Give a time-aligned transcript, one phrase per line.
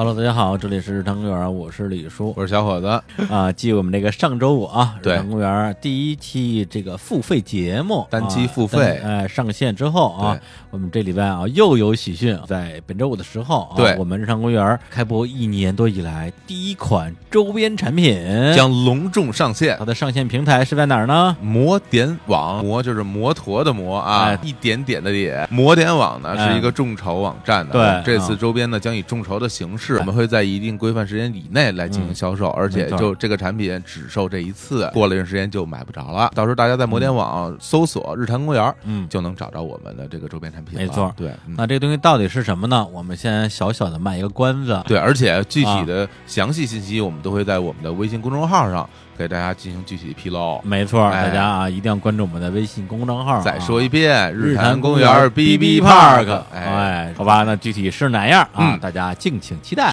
[0.00, 2.32] Hello，大家好，这里是日坛公园，我是李叔。
[2.34, 2.86] 我是小伙子，
[3.28, 3.52] 啊。
[3.52, 5.16] 继我们这个上周五啊，日对。
[5.16, 8.98] 坛公园第一期这个付费节目单期啊付费。
[9.02, 10.40] 单哎上线之后啊，
[10.70, 13.94] 我们这礼拜啊又有喜讯，在本周五的时候啊，对。
[13.98, 18.18] 我们日坛公园开播一年多以来第一款周边产品。
[18.56, 19.76] 将隆重上线。
[19.78, 19.84] 它。
[19.84, 21.36] 的上线平台是在哪儿呢？
[21.42, 24.38] 摩点网，摩就是摩托的摩啊，哎。
[24.42, 25.46] 一点点的点。
[25.50, 26.48] 摩点网呢哎。
[26.48, 36.30] 是一个众筹网站的，对这次啊周边呢将以众筹的形式，我们会在一定规范时间以内来进行销售，而且就这个产品只售这一次，过了一段时间就买不着了。
[36.34, 40.78] 到时候大家在摩天网搜索“日坛公园”，嗯就能找着我们的这个周边产品。
[40.78, 42.86] 没错对，嗯那这个东西到底是什么呢？
[42.92, 44.80] 我们先小小的卖一个关子。
[44.86, 48.88] 对，而且具啊体的详细信息我们都会在我们的微信公众号上
[49.20, 50.58] 给大家进行具体的披露。
[50.64, 53.42] 没错，哎大家啊一定要关注我们的微信公众号啊。
[53.42, 58.74] 再说一遍，日坛公园 B B Park，Park，哎，好吧，那具体是哪样啊？
[58.74, 59.92] 嗯大家敬请期待。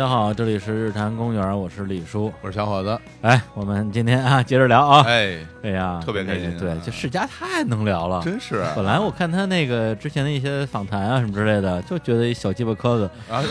[0.00, 2.32] 家好，这里是日坛公园，我是李叔。
[2.40, 5.04] 我是小伙子，哎，我们今天啊接着聊啊。
[5.06, 8.20] 哎，哎呀，特别开心对，就世家太能聊了。
[8.24, 13.42] 真是本来我看他那个之前的一些访谈啊什么之类的，就觉得一小鸡巴磕子，啊，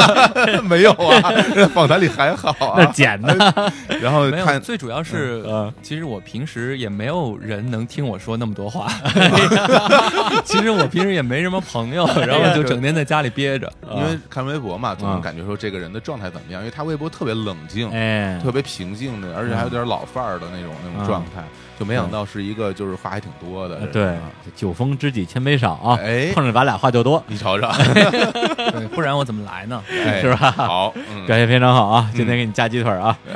[0.64, 1.32] 没有啊，
[1.74, 3.34] 访谈里还好那啊，剪的。
[4.00, 8.88] 然后，看最主要是，嗯其实我平时也没有人能听我说那么多话。
[10.44, 13.70] 其实我平时也没什么朋友，然后就整天在家里憋着。
[13.90, 21.42] 因为看微博嘛，总能啊感觉说这个人的状态怎么样，因为他微博特别冷静，哎，特别平静的，而且还有点老范儿的那种那种状态，
[21.80, 29.82] 就没想到是一个就是话还挺多的对啊，酒逢知己千杯少啊，哎碰着咱俩话就多，你瞅瞅，对，不然我怎么来呢？
[29.88, 32.10] 哎是吧好，嗯表现非常好啊！
[32.14, 33.16] 今天给你加鸡腿啊，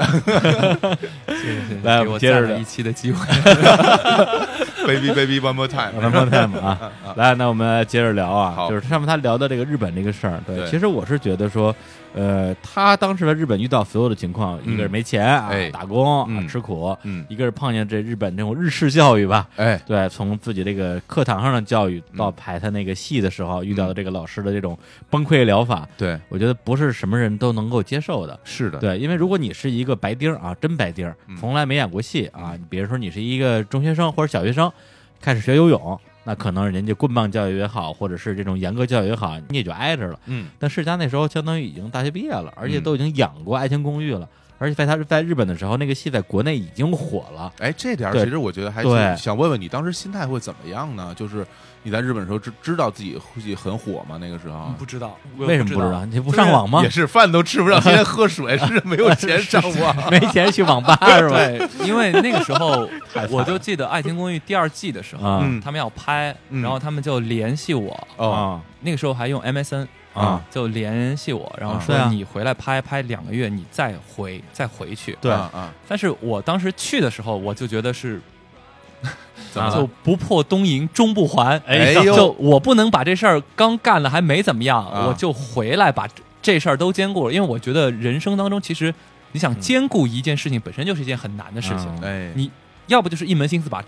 [1.27, 3.27] 谢谢谢谢来我们接着一期的机会。
[4.87, 6.79] baby baby one more time，one more time 啊！
[7.17, 10.39] 来，那我们接着聊啊，就是上面他聊的这个日本这个事儿。
[10.47, 11.75] 对其实我是觉得说，
[12.15, 24.79] 呃，他当时在日本遇到所有的情况，一个是没钱啊哎，打工啊嗯吃苦，嗯，一个是碰见这日本这种日式教育吧，哎，对，从自己这个课堂上的教育到嗯排他那个戏的时候遇到的这个老师的这种
[25.11, 28.39] 崩溃疗法，对，我觉得不是什么人都能够接受的。
[28.45, 34.71] 是的，对，因为如果你是一个白丁儿啊，真白丁从来没演过戏啊，比如说你是一个中学生或者小学生，
[35.21, 40.19] 开始学游泳，那可能人家棍棒教育也好，或者是这种严格教育也好，你也就挨着了。
[40.27, 47.53] 嗯，但世家那时候相当于已经大学毕业了，而且嗯都已经演过《爱情公寓》了，而且在他在日本的时候，那个戏在国内已经火了。
[47.59, 51.13] 哎，这点其实我觉得还对是想问问你，当时心态会怎么样呢？
[51.17, 51.47] 就是
[51.83, 54.17] 你在日本的时候知知道自己会很火吗？
[54.21, 56.05] 那个时候不知道为什么不知道？
[56.07, 56.89] 你不上网吗也？
[56.89, 60.11] 是饭都吃不上，天天喝水，是没有钱 上网。
[60.11, 61.37] 没钱去网吧 是吧？
[61.37, 62.89] 对，因为那个时候
[63.31, 75.19] 我就记得《爱情公寓》第二季的时候，他们要拍，嗯然后他们就联系我，哦，啊那个时候还用 MSN 啊，就联系我，然后说你回来拍拍两个月，你再回再回去。
[75.21, 75.31] 对。
[75.31, 78.21] 啊啊，但是我当时去的时候，我就觉得是
[79.03, 79.11] 啊
[79.53, 81.59] 怎么就不破东瀛终不还。
[81.67, 82.15] 哎呦。
[82.15, 85.07] 就我不能把这事儿刚干了还没怎么样，啊。
[85.09, 88.95] 我就回来把这这事儿都兼顾了，因为我觉得人生当中其实
[89.33, 92.29] 你想兼顾一件事情本身就是一件很难的事情，嗯。
[92.29, 92.51] 哎，你
[92.87, 93.83] 要不就是一门心思把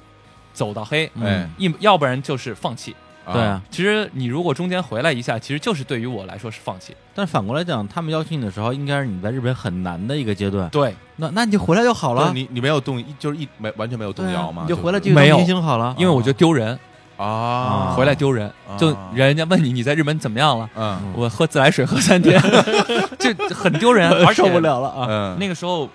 [0.53, 1.49] 走到黑，哎。
[1.57, 2.97] 一要不然就是放弃。
[3.33, 6.95] 对啊，其实你如果中间回来一下，其实就是对于我来说是放弃。
[7.15, 10.69] 但反过来讲，他们邀请你的时候，应该是你在日本很难的一个阶段。
[10.71, 14.31] 对，那那你就回来就好了，你你没有动，就是一没完全没有动。
[14.31, 14.63] 摇吗？
[14.63, 15.37] 你就回来就继续当没有。
[15.39, 15.95] 明星好了。
[15.99, 16.79] 因为我觉得丢人，
[17.17, 21.13] 啊，回来丢人，就啊人家问你你在日本怎么样了，嗯。
[21.15, 22.41] 我喝自来水喝三天，
[23.19, 24.89] 就很丢人，而 且受不了了。
[24.89, 25.07] 啊！
[25.09, 25.89] 嗯，那个时候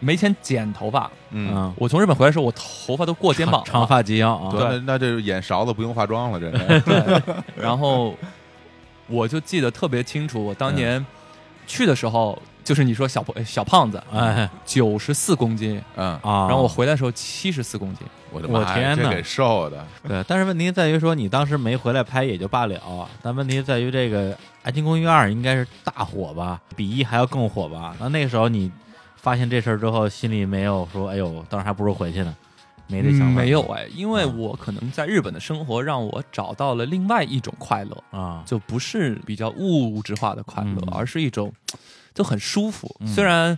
[0.00, 3.66] 没钱剪头发，嗯，嗯，我从日本回来的时候，我头发都过肩膀了。
[3.66, 6.50] 长发及腰啊，对，那那这演勺子不用化妆了，这。
[6.80, 7.22] 对，
[7.54, 8.16] 然后
[9.06, 11.04] 我就记得特别清楚，我当年
[11.66, 14.48] 去的时候，就是你说小胖小胖子，哎。
[14.64, 19.02] 九十四公斤，嗯，啊，然后我回来的时候七十四公斤，我的我妈呀，天哪。
[19.02, 24.32] 这给瘦的，对，但是问题在于说你当时没回来拍也就罢了，但问题在于这个
[24.62, 27.94] 《爱情公寓二》应该是大火吧，比一还要更火吧？
[27.98, 28.70] 那那个时候你
[29.20, 32.34] 发现这事儿之后，心里没有说，哎呦，当时还不如回去呢，
[32.86, 34.38] 没这想法、没有哎，因为嗯。
[34.38, 40.88] 我可能在日本的生活让我找到了另外一种快乐，啊，就不是比较物质化的快乐，嗯。
[40.92, 41.52] 而是一种
[42.14, 42.96] 就很舒服。
[43.00, 43.06] 嗯。
[43.06, 43.56] 虽然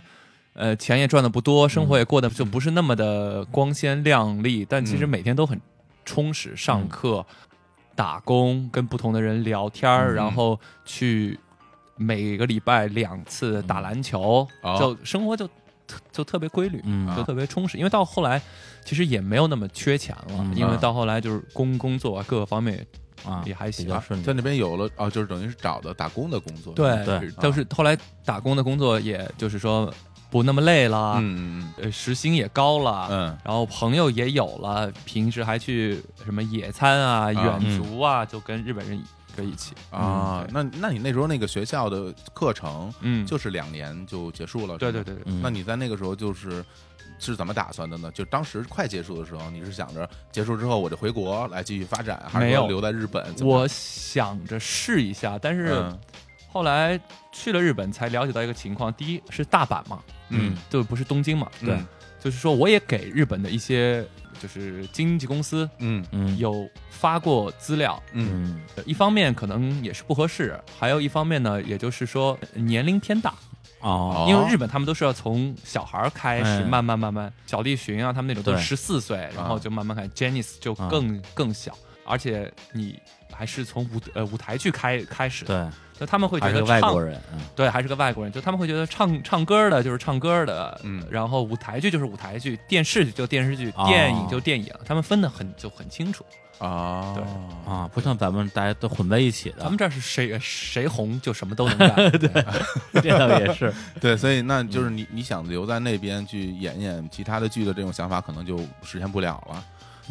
[0.53, 5.09] 呃钱也赚的不多，生活也过得就不是那么的光鲜亮丽，但其实嗯。
[5.09, 5.59] 每天都很
[6.05, 6.55] 充实。
[6.55, 7.25] 上课、
[7.95, 10.15] 打工，跟不同的人聊天儿，嗯。
[10.15, 11.39] 然后去
[11.95, 14.77] 每个礼拜两次打篮球，哦。
[14.79, 15.47] 就生活就
[15.85, 17.15] 特就特别规律，嗯。
[17.15, 17.77] 就特别充实。
[17.77, 18.41] 因为到后来
[18.83, 20.55] 其实也没有那么缺钱了，嗯。
[20.55, 22.85] 因为到后来就是工工作啊各个方面
[23.25, 23.87] 啊也还行
[24.23, 27.19] 在那边有了哦，就是等于是找的打工的工作，对对。
[27.21, 29.93] 是都是后来打工的工作，也就是说
[30.29, 33.37] 不那么累了，嗯嗯呃，时薪也高了，嗯。
[33.45, 38.99] 然后朋友也有了，平时还去什么野餐啊、远足啊，就跟日本人
[39.35, 39.73] 搁一起。
[39.91, 46.63] 嗯啊，那那你那时候那个学校的课程嗯，就是两年就结束了，对对对那你在那个时候就是
[47.19, 48.11] 是怎么打算的呢？
[48.11, 52.61] 就当时快结束的时候，你是想着结束之后我就回国来继续发展，还是没有。
[52.61, 53.33] 说留在日本？
[53.41, 55.99] 我想着试一下，但是嗯。
[56.51, 56.99] 后来
[57.31, 61.73] 去了日本才了解到一个情况：第一是大阪嘛，嗯就不是东京嘛，对。
[61.73, 61.87] 嗯。
[62.19, 64.07] 就是说我也给日本的一些
[64.39, 66.03] 就是经纪公司嗯。
[66.11, 66.37] 嗯。
[66.37, 68.61] 有发过资料，嗯。
[68.77, 73.33] 嗯一方面可能也是不合适，还有一方面呢，也就是说年龄偏大，
[73.79, 82.99] 哦因为日本他们都是要从小孩儿开始，哎慢慢慢慢，小栗旬啊，他们那种都是十四岁，然后就慢慢看，Janice 就更、更小，而且你
[83.31, 85.67] 还是从舞呃舞台剧开开始，对，
[86.03, 87.39] 就他们会觉得唱外国人，嗯。
[87.55, 91.01] 对，还是个外国人，就他们会觉得唱唱歌的就是唱歌的，嗯。
[91.09, 93.85] 然后舞台剧就是舞台剧，电视剧就电视剧，哦。
[93.87, 96.25] 电影就电影，他们分的很就很清楚。
[96.59, 97.23] 啊对。
[97.73, 102.29] 啊，不像咱们大家都混在一起的，咱们这儿是谁谁红就什么都能干， 对，
[103.01, 109.63] 这倒也是， 对，所以那就是你你想留在那边去演演其他的剧的这种想法，可能就实现不了了。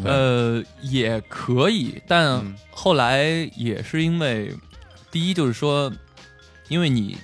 [0.04, 2.54] 呃，也可以，但嗯。
[2.70, 3.24] 后来
[3.54, 4.50] 也是因为，
[5.12, 5.92] 第一就是说，
[6.68, 7.16] 因为你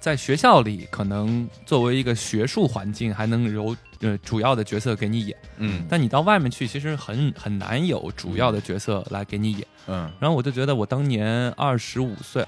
[0.00, 9.66] 在学校里可能作为一个学术环境，还能有呃主要的角色给你演，嗯但你到外面去，其实很很难有主要的角色来给你演。
[9.86, 12.46] 嗯然后我就觉得我当年二十五岁，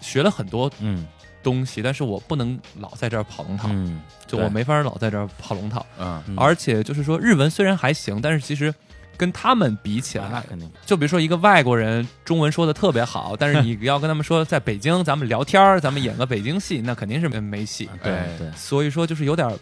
[0.00, 1.06] 学了很多嗯
[1.42, 5.84] 东西，但是我不能老在这儿跑龙套，嗯，就我没法老在这儿跑龙套。
[5.98, 8.72] 嗯嗯而且就是说，日文虽然还行，但是其实
[9.20, 17.90] 跟他们比起来，啊那肯定，就比如说一个外国人中文说的特别好，但是你要跟他们说在北京咱们聊天儿，咱们演个北京戏，那肯定是没戏。
[18.02, 19.52] 对哎对，所以说就是有点儿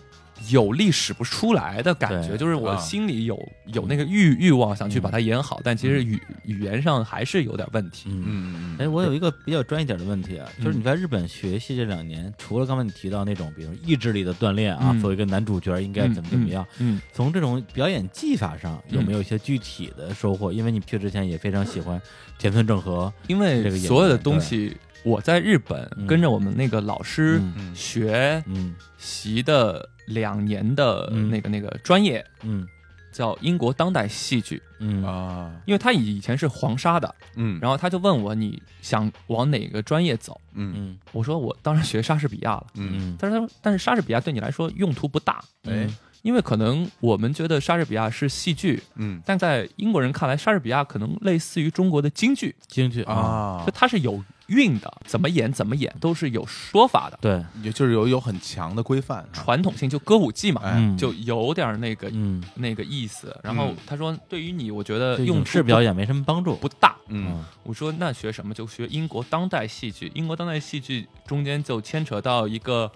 [0.48, 2.76] 有力使不出来的感觉，就是我啊。
[2.78, 8.08] 心里有有那个欲欲望想去嗯把它演好，但其实语语言上还是有点问题。
[8.10, 8.24] 嗯。
[8.26, 15.00] 嗯嗯哎，我有一个比较专业点的问题啊，就是嗯你在日本学戏这两年，除了刚才你提到那种，比如意志力的锻炼啊，嗯。
[15.00, 20.52] 作为一个男主角应该怎么怎么样，嗯，从这种表演技法上有没有一些具体的收获？
[20.52, 22.00] 因为你去之前也非常喜欢
[22.38, 26.06] 田村正和，因为这个演所有的员东西，我在日本嗯。
[26.06, 27.54] 跟着我们那个老师嗯。
[27.56, 27.74] 嗯。
[27.74, 28.74] 学嗯。
[28.98, 31.30] 习的两年的嗯。
[31.30, 32.66] 那个那个专业嗯。
[33.10, 35.02] 叫英国当代戏剧，嗯。
[35.02, 35.50] 啊。
[35.64, 37.58] 因为他以前是黄沙的，嗯。
[37.60, 40.38] 然后他就问我你想往哪个专业走？
[40.54, 40.74] 嗯。
[40.76, 42.90] 嗯我说我当然学莎士比亚了，嗯。
[42.92, 45.88] 嗯，但是他说但是莎士比亚对你来说用途不大，哎。
[46.22, 49.22] 因为可能我们觉得莎士比亚是戏剧，嗯。
[49.24, 53.62] 但在英国人看来，莎士比亚可能类似于中国的京剧，京剧，啊。
[53.64, 63.34] 就，它是有韵的，怎么演怎么演都是有说法的，对，也就是有有很强的规范啊，传统性就歌舞伎嘛，就有点那个嗯，那个意思。
[63.42, 63.76] 然后嗯。
[63.86, 66.96] 他说，对于你，我觉得影用途视表演没什么帮助，不大。
[67.08, 67.44] 嗯。
[67.62, 68.54] 我说那学什么？
[68.54, 70.10] 就学英国当代戏剧。
[70.14, 72.90] 英国当代戏剧中间就牵扯到一个，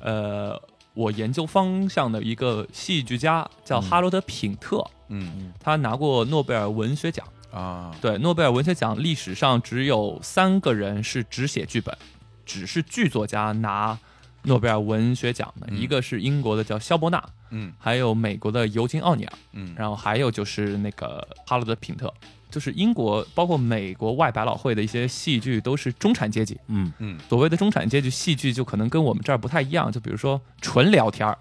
[0.00, 0.60] 呃，
[0.94, 3.82] 我研究方向的一个戏剧家叫嗯。
[3.82, 5.52] 哈罗德·品特，嗯。
[5.60, 7.26] 他拿过诺贝尔文学奖。
[7.52, 11.96] 啊对，诺贝尔文学奖历史上只有三个人是只写剧本，
[12.44, 13.98] 只是剧作家拿
[14.42, 22.12] 诺贝尔文学奖的，嗯一个是英国的叫肖伯纳，嗯还有美国的尤金奥尼尔，嗯然后还有就是那个哈罗德·品特。
[22.48, 26.56] 就是英国，包括美国外百老汇的一些戏剧都是中产阶级。
[26.68, 29.90] 嗯嗯所谓的中产阶级戏剧，就可能跟我们这儿不太一样。
[29.90, 31.36] 就比如说纯聊天儿，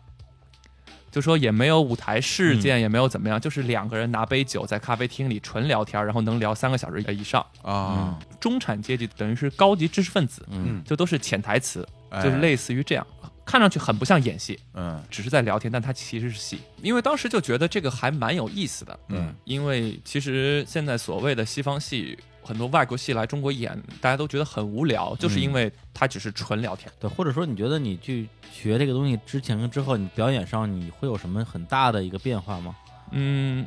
[1.15, 7.41] 就说也没有舞台事件，也没有怎么样，就是两个人拿杯酒在咖啡厅里纯聊天，然后能聊三个小时以上。
[7.61, 8.19] 啊。
[8.37, 10.83] 中产阶级等于是高级知识分子，嗯。
[10.83, 12.21] 就都是潜台词，哎。
[12.21, 13.07] 就是类似于这样，
[13.45, 15.01] 看上去很不像演戏，嗯。
[15.09, 16.59] 只是在聊天，但它其实是戏。
[16.81, 19.33] 因为当时就觉得这个还蛮有意思的，嗯。
[19.45, 26.91] 因为其实现在所谓的西方戏，很多外国戏来中国演，大家都觉得很无聊，就是因为它只是纯聊天。
[26.99, 32.75] 对，或者说你觉得你去学这个东西之前跟之后，你表演上你会有什么很大的一个变化吗？
[33.11, 33.65] 嗯，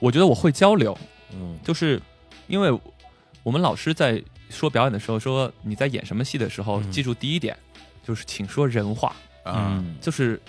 [0.00, 0.96] 我觉得我会交流，
[1.32, 1.56] 嗯。
[1.62, 2.00] 就是
[2.48, 2.76] 因为
[3.42, 6.90] 我们老师在说表演的时候说，你在演什么戏的时候，嗯。
[6.90, 7.56] 记住第一点
[8.04, 9.94] 就是请说人话，啊嗯。
[10.00, 10.40] 就是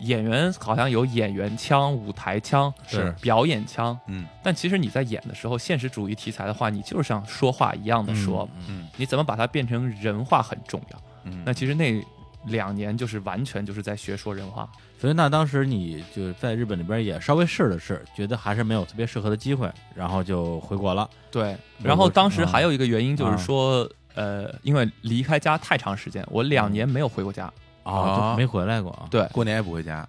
[0.00, 3.14] 演员好像有演员腔、舞台腔、是。
[3.20, 4.26] 表演腔，嗯。
[4.42, 11.02] 但其实你在演的时候，现实主义题材的话，你就是像说话一样的说，嗯你怎么把它变成人话很重要。
[11.24, 12.04] 嗯，那其实那
[12.46, 14.68] 两年就是完全就是在学说人话。
[14.98, 21.08] 所以那当时你就在日本那边也稍微试了试，觉得还是没有特别适合的机会，然后就回国了。
[21.30, 23.36] 对，然后当时啊还有一个原因就啊。
[23.36, 27.52] 是说，呃，因为离开家太长时间，我两年没有回过家，
[27.84, 30.06] 啊，就没回来过啊，对，过年也不回家，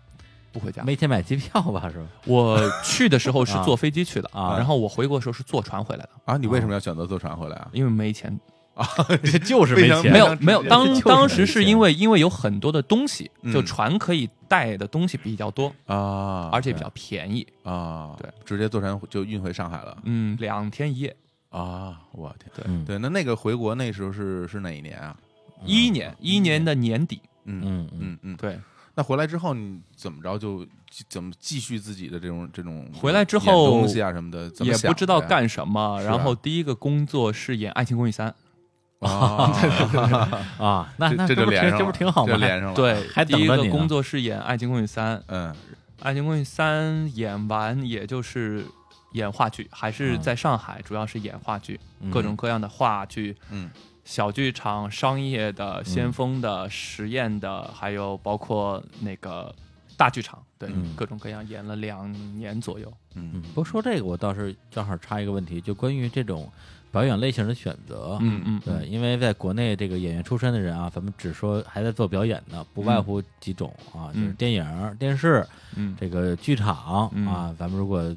[0.52, 0.82] 不回家。
[0.84, 1.88] 没钱买机票吧？
[1.92, 2.06] 是吧？
[2.26, 7.68] 我去的时候是啊坐飞机去的啊然后我回国的时候是坐船回来的，啊，你为什么要选择坐船回来啊？
[7.72, 8.40] 因为没钱
[8.74, 8.88] 啊。
[9.46, 17.46] 就是没钱，没有没有，当当时是因为因为有很多的东西，嗯就船可以带的东西比较多，啊，而且比较便宜。
[17.64, 21.16] 啊，对，直接坐船就运回上海了嗯，两天一夜。
[21.52, 22.02] 啊！
[22.12, 25.16] 我天，对对，那那个回国那时候是是哪一年啊？
[25.64, 27.90] 一一年，一一年的年底，嗯嗯嗯。
[28.00, 28.60] 嗯嗯，对，
[28.96, 30.66] 那回来之后你怎么着就
[31.10, 36.02] 怎么继续自己的这种这种回来之演后东西啊什么的，也不知道干什么。
[36.04, 38.34] 然后第一个工作是演《爱情公寓三》，
[39.06, 39.52] 啊，
[40.58, 42.34] 啊，那这那不挺这这就连上了，不挺好吗？
[42.34, 43.64] 这连上了，对，第一还等着你呢。
[43.66, 45.54] 个工作是演《爱情公寓三》，《嗯。
[46.02, 48.66] 爱情公寓三》演完也就是
[49.14, 50.22] 演话剧，还是嗯。
[50.22, 52.12] 在上海，主要是演话剧，嗯。
[52.12, 53.70] 各种各样的话剧，嗯
[54.06, 59.54] 小剧场、商业的、先锋的、实验的，还有包括那个
[59.98, 60.94] 大剧场，对，嗯。
[60.96, 62.92] 各种各样演了两年左右。
[63.16, 63.32] 嗯。
[63.34, 66.48] 嗯，不过说这个，我倒是正好插一个问题，就关于这种
[66.92, 68.18] 表演类型的选择。
[68.22, 74.36] 嗯嗯，对，因为在国内这个演员出身的人啊，咱们只说还在做表演的，不外乎几种啊，就是嗯。
[74.36, 75.44] 电影、电视、
[75.76, 77.26] 嗯，这个剧场嗯。
[77.28, 77.56] 啊。
[77.58, 78.16] 咱们如果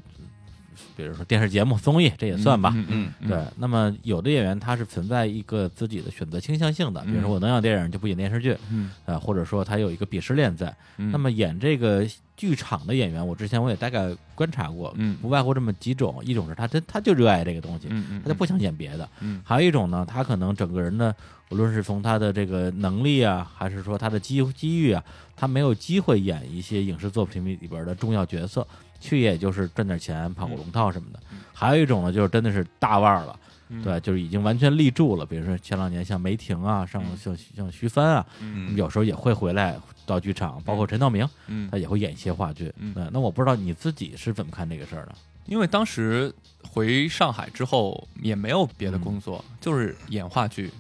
[0.97, 2.73] 比如说电视节目、综艺，这也算吧。
[2.75, 10.75] 嗯嗯，对，那么有的演员他是存在一个自己的选择倾向性的，比如说嗯我能演电影就不演电视剧，嗯，啊，或者说他有一个鄙视链在。
[10.97, 12.07] 嗯，那么演这个
[12.37, 15.17] 剧场的演员，我之前我也大概观察过，嗯。
[15.21, 19.41] 不外乎这么几种，一种是他真他就热爱这个东西，嗯嗯，他就不想演别的；嗯。
[19.45, 21.15] 还有一种呢，他可能整个人的，
[21.51, 25.03] 无论是从他的这个能力啊，还是说他的机机遇啊，
[25.37, 28.67] 他没有机会演一些影视作品里边的重要角色，
[29.01, 31.21] 去也就是赚点钱、跑个龙套什么的。
[31.33, 33.37] 嗯还有一种呢，就是真的是大腕儿了。
[33.71, 35.27] 嗯对，就是已经完全立住了。
[35.27, 39.77] 比如说前两年像梅婷啊，像嗯像像徐帆啊，嗯有时候也会回来
[40.07, 42.73] 到剧场，包括陈道明，嗯他，也会演一些话剧。
[42.79, 45.15] 嗯，那我不知道你自己是怎么看这个事儿的？
[45.47, 50.71] 因为当时回上海之后也没有别的工作，就是演话剧，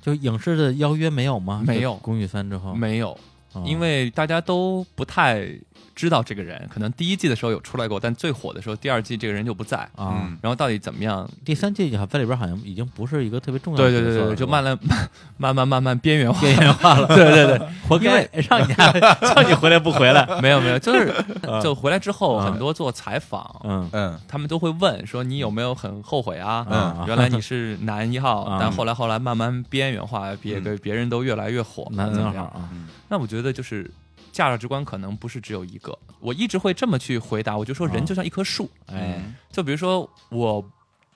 [0.00, 1.64] 就影视的邀约没有吗？
[1.66, 3.18] 没有公寓三之后，没有，
[3.54, 5.48] 哦因为大家都不太
[5.94, 9.78] 知道这个人，可能第一季的时候有出来过，但最火的时候，第二季这个人就不在。
[9.96, 11.28] 啊，嗯然后到底怎么样？
[11.44, 14.78] 第三季在里边好像已经不是一个特别重要的对对对对，就慢慢，
[15.38, 16.40] 慢慢慢慢边缘化。
[16.40, 17.06] 边缘化了。
[17.08, 20.26] 对对对，活该让你叫你回来不回来。
[20.40, 21.12] 没有没有，就是
[21.62, 26.66] 就回来之后，啊很多做采访，嗯嗯他们都会问说你有没有很后悔啊？
[26.70, 32.46] 嗯原来你是男一号，啊但后来后来慢慢边缘化，别嗯别人都越来越火，男怎么样？
[32.46, 33.90] 啊，嗯那我觉得就是
[34.32, 40.64] 价值观可能不是只有一个，我一直会这么去回答，我就说啊人就像一棵树，哎，嗯就比如说我。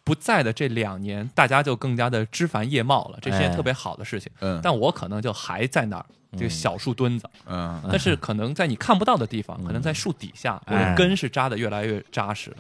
[0.07, 4.31] 不在的这两年，大家就更加的枝繁叶茂了，这是件哎特别好的事情。
[4.39, 7.29] 嗯，但我可能就还在那儿，这个嗯小树墩子。
[7.45, 12.57] 嗯但是可能在你看不到的地方，嗯可能在树底下，我哎的根是扎的越来越扎实了。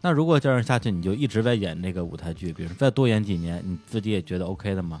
[0.00, 5.00] 那如果这样下去，你就一直在演那个舞台剧，比如说再多演几年，你自己也觉得 OK 的吗？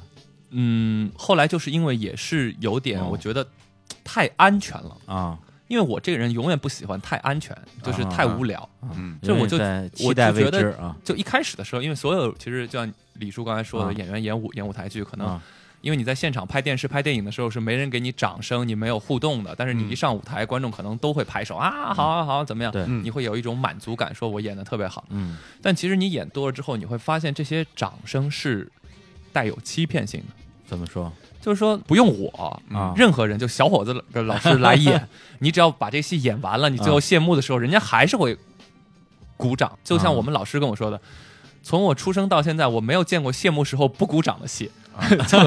[0.50, 3.44] 嗯，后来就是因为也是有点，哦我觉得
[4.04, 8.68] 太安全了，啊，因为我这个人永远不喜欢太安全，就是太无聊。
[8.94, 9.56] 嗯这我就
[10.04, 13.92] 我就觉得就一开始的时候，因为所有其实就像李叔刚才说的，啊。
[13.92, 15.42] 演员演舞演舞台剧，可能啊。
[15.80, 22.72] 因为你在现场拍电视、拍电影的时候是没人给你掌声，你没有互动的，但是你一上舞台，观众可能都会拍手啊，好啊好啊，怎么样？
[22.72, 22.82] 对。
[22.88, 23.04] 嗯。
[23.04, 25.04] 你会有一种满足感，说我演的特别好。
[25.10, 25.38] 嗯。
[25.62, 28.68] 但其实你演多了之后，你会发现这些掌声是
[29.32, 30.34] 带有欺骗性的，
[30.66, 32.30] 怎么说就是说不用我。
[32.72, 32.92] 啊？
[32.96, 35.08] 任何人，就小伙子的老师来演，
[35.40, 38.36] 你只要把这戏演完了，你最后谢幕的时候，人家还是会
[39.36, 39.78] 鼓掌。
[39.84, 41.00] 就像我们老师跟我说的，
[41.62, 44.70] 从我出生到现在，我没有见过谢幕时候不鼓掌的戏。
[45.28, 45.38] 就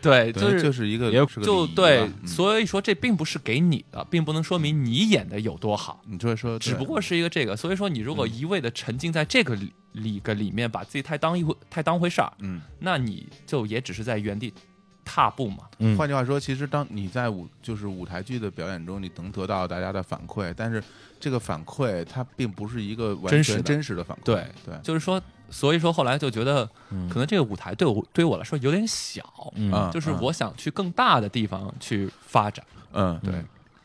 [0.00, 7.54] 对，就，是就是一个就对所以说这并不是给你的，并不能说明你演的有多好，你就说，只不过是一个这个。
[7.54, 14.54] 所以说，你如果一味的沉浸在这个里里个里面，把自己太当一回太当回事儿，嗯，那你就也只是在原地
[15.08, 15.64] 踏步嘛。
[15.78, 15.96] 嗯。
[15.96, 20.84] 换句话说，其实当你在舞就是舞台剧的表演中，你能得到大家的反馈，但是
[21.18, 23.58] 这个反馈它并不是一个完真实的。
[23.58, 27.08] 全真实的反馈，对对，就是说，所以说后来就觉得，嗯。
[27.08, 29.72] 可能这个舞台对我对我来说有点小，嗯。
[29.72, 32.62] 啊就是我想去更大的地方去发展。
[32.92, 33.34] 嗯，对。
[33.34, 33.44] 嗯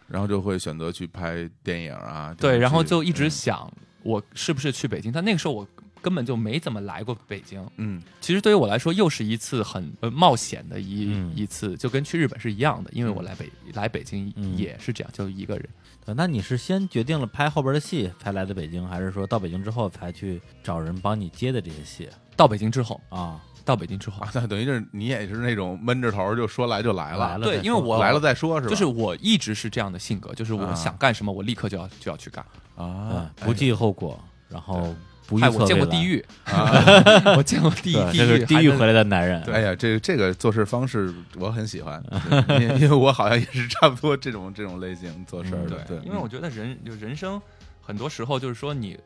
[0.10, 5.68] 然后就会选择去拍电影啊，对，然后就一直嗯想我是不是去北京，但那个时候我
[6.04, 7.66] 根本就没怎么来过北京。
[7.78, 8.00] 嗯。
[8.22, 11.34] 其实对于我来说，又是一次很呃冒险的一、嗯。
[11.36, 14.56] 一次，就跟去日本是一样的，因为嗯我来北、来北京嗯。
[14.56, 15.68] 也是这样，就一个人。
[16.06, 22.10] 对那你是先决定了拍后边的戏才来的北京，还是说到北京之后才去找人帮你接的这些戏？
[22.36, 23.42] 到北京之后，啊？
[23.66, 28.70] 到北京之后，啊，那等于就是你也是那种闷着头就说来就来了，对，因为我来了再说是吧？
[28.70, 30.76] 就是我一直是这样的性格，就是我啊。
[30.76, 32.46] 想干什么，我立刻就要就要去干。
[32.76, 34.94] 啊，对，不计后果，然后
[35.28, 42.04] 不预哎，测我见过地，狱，啊，我见过地 狱，地这是狱，地狱回来的男人，哎呀，这个这个做事方式我很喜欢，
[42.62, 47.42] 因为因为我好像也是差不多这种这种类型做事儿的，对，因为我觉得人就人生
[47.82, 48.98] 很多时候就是说你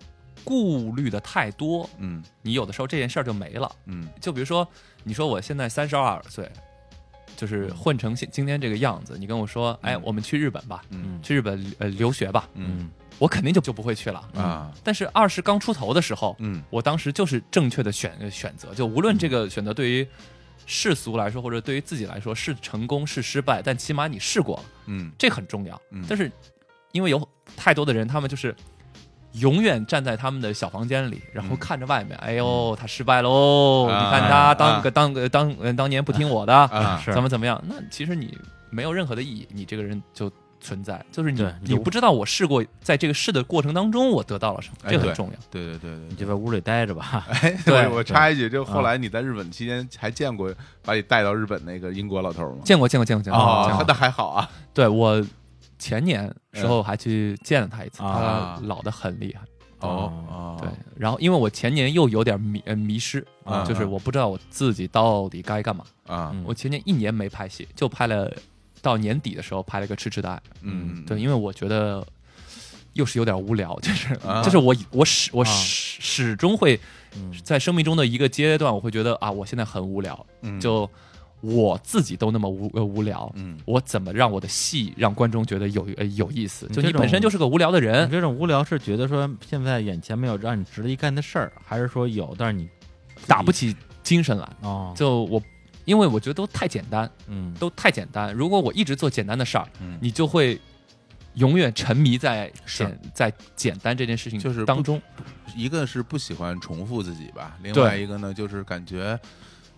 [0.43, 3.69] 顾虑的太多，嗯你有的时候这件事儿就没了。
[3.85, 4.07] 嗯。
[4.21, 4.65] 就比如说，
[5.03, 6.49] 你说我现在三十二岁，
[7.35, 14.23] 就是混成现今天这个样子，你跟我说，哎，嗯我们去日本吧，嗯去日本呃留学吧，嗯我肯定就就不会去了。
[14.35, 20.07] 啊但是二十刚出头的时候，嗯我当时就是正确的选呃选择，就无论这个选择对于
[20.65, 25.81] 世俗来说，或者对于自己来说是成功是失败，但起码你试过了，嗯这很重要。
[25.91, 26.31] 嗯但是
[26.91, 28.55] 因为有太多的人，他们就是
[29.33, 33.87] 永远站在他们的小房间里，然后嗯看着外面，哎呦，他失败喽！
[33.87, 37.61] 啊你看他啊当个当个当呃当年不听我的，啊怎么怎么样？
[37.67, 38.37] 那其实你
[38.69, 45.33] 没有任何的意义，你这个人就存在，就是你你不知道我试过，在这个试的过程当中，我得到了什么，这很重要。
[45.49, 47.25] 对对对对你就在屋里待着吧。
[47.29, 52.61] 哎， 对我我插一句，就后来你在日本期间还见过把你带到日本那个英国老头吗？
[52.63, 55.23] 见过见过见过见过，见过，哦那还好啊，对我
[55.79, 59.45] 前年时候还去见了他一次，啊他老的很厉害。
[59.79, 65.83] 哦哦，对，然后因为我前年又有点迷呃迷失啊就是我不知道我自己到底该干嘛。
[66.07, 68.27] 啊嗯我前年一年没拍戏，就拍了
[68.81, 70.35] 到年底的时候拍了个《痴痴的爱》。
[70.61, 72.05] 嗯，对，因为我觉得
[72.93, 76.79] 又是有点无聊，就是、啊 就是我我始我啊始、始终会
[77.15, 80.89] 嗯在生命中的一个阶段，我会觉得啊，我现在很无聊，嗯就
[81.41, 83.31] 我自己都那么无呃无聊。
[83.35, 86.67] 嗯我怎么让我的戏让观众觉得有呃有意思？
[86.69, 92.67] 就你本身就是个无聊的人你人，这种无聊是觉得说现在眼前没有让你值得一干的事儿，还是说有，但是你
[93.27, 94.49] 打不起精神来。
[94.61, 95.41] 哦，就我，
[95.87, 97.53] 因为我觉得都太简单，嗯。
[97.57, 98.33] 都太简单。
[98.33, 99.97] 如果我一直做简单的事儿，嗯。
[100.01, 100.59] 你就会
[101.35, 105.01] 永远沉迷在简在简单这件事情就是当中。
[105.55, 109.17] 一个是不喜欢重复自己吧，另外一个呢就是感觉，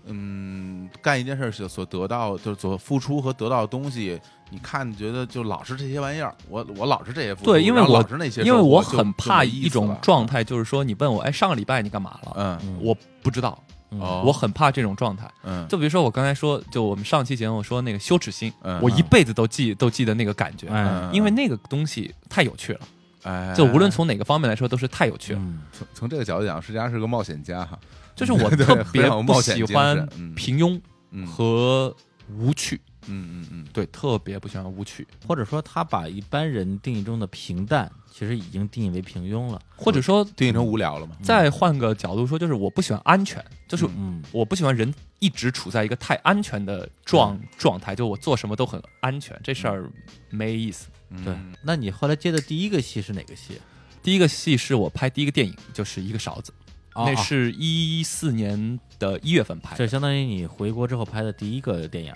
[0.05, 4.19] 嗯，干一件事儿所所得到就是所付出和得到的东西，
[4.49, 12.33] 你看觉得就老是这些玩意儿，我我老是这些对因为我老是那些，因为我很怕一种状，态，就是说你问我，哎，上个礼拜你干嘛了？
[12.35, 12.59] 嗯。
[12.63, 14.23] 嗯我不知道，嗯哦。
[14.25, 15.29] 我很怕这种状态。
[15.43, 18.79] 嗯，就比如说我刚才说，就我们上期节目说那个羞耻心，嗯。
[18.81, 20.67] 我一辈子都记都记得那个感觉，
[21.11, 22.79] 因为那个东西太有趣了。
[23.23, 25.39] 哎，就无论从哪个方面来说，都是太有趣了。
[25.41, 25.61] 嗯。
[25.71, 27.77] 从从这个角度讲，实际上是个冒险家哈，
[28.15, 30.79] 就是我 特别不喜欢平庸
[31.11, 31.25] 嗯。
[31.25, 31.95] 和
[32.37, 39.61] 无趣，嗯嗯嗯，对，特别不喜欢舞曲，或者说他把一般人定义中的平淡，其实已经定义为平庸了。
[39.75, 49.89] 或者说定义成无聊了嘛，再换个角度说，就是我不喜欢安全，就是嗯我不喜欢人一直处在一个太安全的状状态，就我做什么都很安全，这事儿
[50.29, 50.87] 没意思。
[51.09, 51.23] 嗯。
[51.25, 51.35] 对。
[51.63, 53.59] 那你后来接的第一个戏是哪个戏？
[54.01, 56.53] 第一个戏是我拍第一个电影，就是一个勺子，
[56.93, 62.13] 哦那是一四年的一月份拍的，这相当于你回国之后拍的第一个电影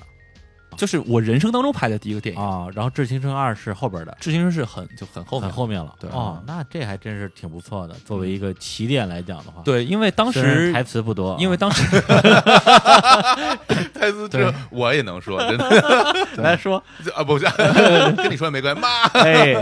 [0.78, 2.42] 就是我人生当中拍的第一个电影。
[2.42, 2.68] 啊。
[2.74, 5.94] 然后《致青春二》是后边的，《致青春》是很就很后面很后面了。
[6.00, 6.10] 对。
[6.12, 7.94] 哦，那这还真是挺不错的。
[8.06, 11.84] 作为一个起点来讲的话，，对，因为当时台词不多啊，因为当时
[13.94, 16.14] 台词对这我也能说，真的。
[16.38, 16.82] 来说，
[17.16, 17.46] 啊，不是
[18.18, 19.54] 跟你说没关系，妈，哎，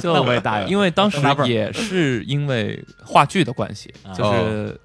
[0.00, 0.68] 就那我也答应。
[0.68, 4.78] 因为当时也是因为话剧的关系啊，就是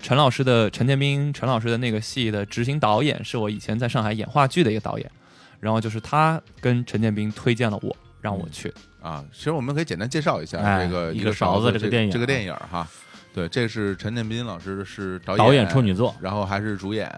[0.00, 5.10] 陈老师的陈建斌陈老师的那个戏的执行导演是我以前在上海演话剧的一个导演，
[5.60, 8.72] 然后就是他跟陈建斌推荐了我，让我去。
[9.00, 12.86] 啊，其实我们可以简单介绍一下哎这个一个勺子这个电影这个电影哈。
[13.38, 17.08] 对，这是陈建斌老师是导演，导演处女作，然后还是主演，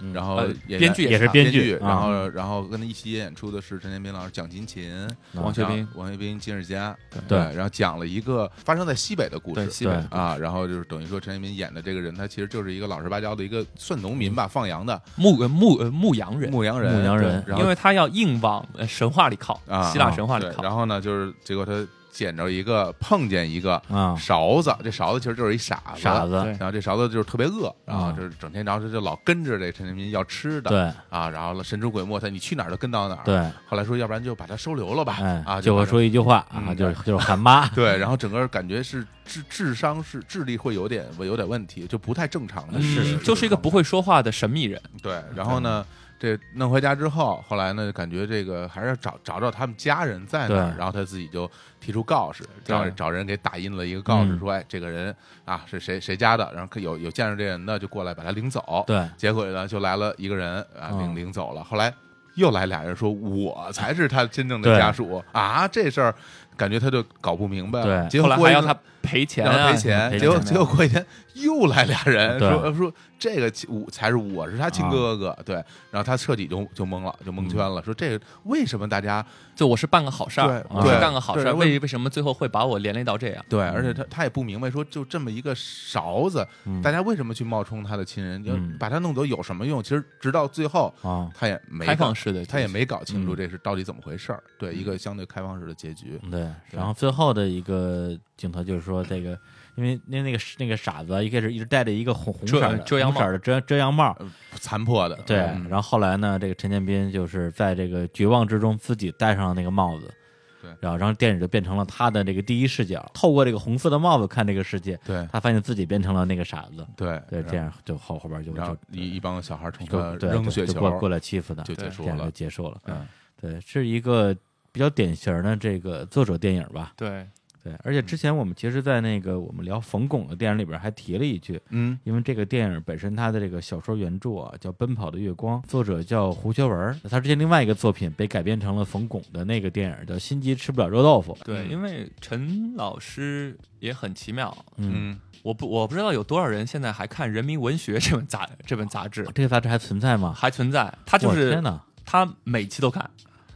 [0.00, 4.90] 嗯然后呃编剧也是他编编剧，然啊后然后跟他一起演出的是陈建斌老师、蒋勤勤、
[5.34, 6.96] 王学兵王学兵、金世佳，
[7.28, 9.56] 对然后讲了一个发生在西北的故事。
[9.56, 20.62] 对西北啊，然后就是等于说陈建斌演的这个人，他其实就是一个老实巴交的一个算农民吧，放羊的牧呃牧呃牧羊人，牧羊人，牧羊人然后因为他要硬往呃神话里靠，啊希腊神话里靠。
[20.62, 21.86] 对然后呢，就是结果他
[22.18, 33.22] 捡着一个碰见一个啊，勺子，这勺子其实就是一傻子，傻子，然后这勺子就是特别饿，然后啊就是整天，然后就老跟着这陈建斌要吃的，对啊，然后神出鬼没，他你去哪儿就跟到哪儿。
[33.24, 44.82] 对，后来说，要不然就把他收留了吧，哎，啊，就会说一句话啊，嗯就是就是喊妈， 对，然后整个感觉是智智商是智力会有点有点问题，就不太正常的，是嗯，就是一个不会说话的神秘人。
[45.00, 45.22] 对。
[45.36, 45.86] 然后呢，
[46.18, 51.48] 这弄回家之后，后来呢，感觉这个还是要找找找他们家人在哪儿，然后他自己就
[51.88, 55.14] 提出告示，找对找人给打印了一个告示，嗯说，哎，这个人
[55.46, 58.84] 啊是谁谁家的，然后可有有见着这人的就过来把他领走。
[58.86, 61.64] 对结果呢，就来了一个人啊，领嗯领走了。
[61.64, 61.90] 后来
[62.34, 65.66] 又来俩人说，我才是他真正的家属啊！
[65.66, 66.14] 这事儿
[66.58, 68.02] 感觉他就搞不明白了。
[68.02, 71.06] 对结果还要他赔钱啊让他赔，钱，结果结果过一天
[71.42, 75.56] 又来俩人 说说这个我才是我是他亲哥哥，对，
[75.90, 79.24] 然后他彻底就就懵了，就蒙圈了，说这个为什么大家
[79.56, 80.64] 就我是办个好事儿，
[81.00, 83.44] 干个好事儿，为为为什么最后会把我连累到这样？
[83.48, 86.80] 对，而且他他也不明白说就这么一个勺子，嗯。
[86.80, 88.76] 大家为什么去冒充他的亲人，就嗯。
[88.78, 89.82] 把他弄走有什么用？
[89.82, 93.36] 其实直到最后啊，他也没开放式的，他也没搞清楚嗯。
[93.36, 99.36] 这是到底怎么回事儿，对一个相对开放式的结局，对，然后最后的一个镜头就是说这个。
[99.78, 104.16] 因为那那个那个傻子一开始一直戴着一个红红色的遮阳色的遮遮阳帽，
[104.56, 110.12] 残破的，对，嗯然后后来呢，这个陈建斌就是在这个绝望之中自己戴上了那个帽子，
[110.60, 122.80] 对然后然后电影就变成了他的这个第一视角，透过这个红色的帽子看这个世界，对他发现自己变成了那个傻子，对对，这样就后后边就就一一帮小孩冲他就对扔雪球就过过来欺负他，就结束这样就了，结束了。
[122.86, 123.06] 嗯
[123.40, 124.34] 对，是一个
[124.72, 126.92] 比较典型的这个作者电影吧。
[126.96, 127.24] 对，
[127.68, 141.36] 对，而且之前我们其实，在那个我们聊冯巩的电影里边还提了一句，嗯因为这个电影本身它的这个小说原著啊叫《奔跑的月光》，作者叫胡学文，他之前另外一个作品被改编成了冯巩的那个电影叫《心急吃不了热豆腐》。
[141.44, 150.32] 对，嗯因为陈老师也很奇妙，嗯，嗯我不我不知道有多少人现在还看《人民文学》这本杂这本杂志，这个杂志还存在吗？
[150.32, 151.80] 还存在，他就是天哪！
[152.04, 153.08] 他每期都看，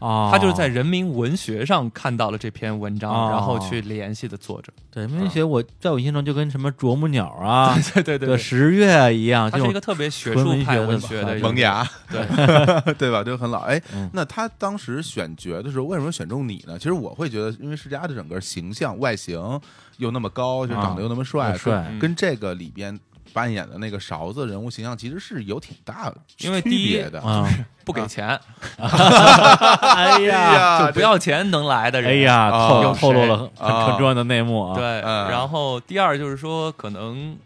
[0.02, 3.30] 哦，他就是在人民文学上看到了这篇文章，哦。
[3.30, 4.72] 然后去联系的作者。
[4.90, 8.36] 对文学，我在我印象中就跟什么啄木鸟啊、 对对对对。
[8.36, 12.20] 十月啊一样，这种他是一个特别学术派文学的萌芽，对。
[12.98, 13.22] 对吧？
[13.22, 13.60] 就很老。
[13.60, 16.76] 哎嗯，那他当时选角的时候，为什么选中你呢？
[16.76, 19.60] 其实我会觉得，因为世嘉的整个形象、外形
[19.98, 21.84] 又那么高，就长得又那么帅，又帅。
[21.90, 22.98] 跟跟这个里边
[23.32, 27.20] 扮演的那个勺子人物形象其实是有挺大的因为第一别的。
[27.20, 27.48] 啊，
[27.84, 28.38] 不给钱，
[28.78, 32.10] 哎呀，就不要钱能来的人。
[32.10, 34.74] 哎呀，啊透露了很重要的内幕啊。
[34.74, 37.36] 对，嗯然后第二就是说，可能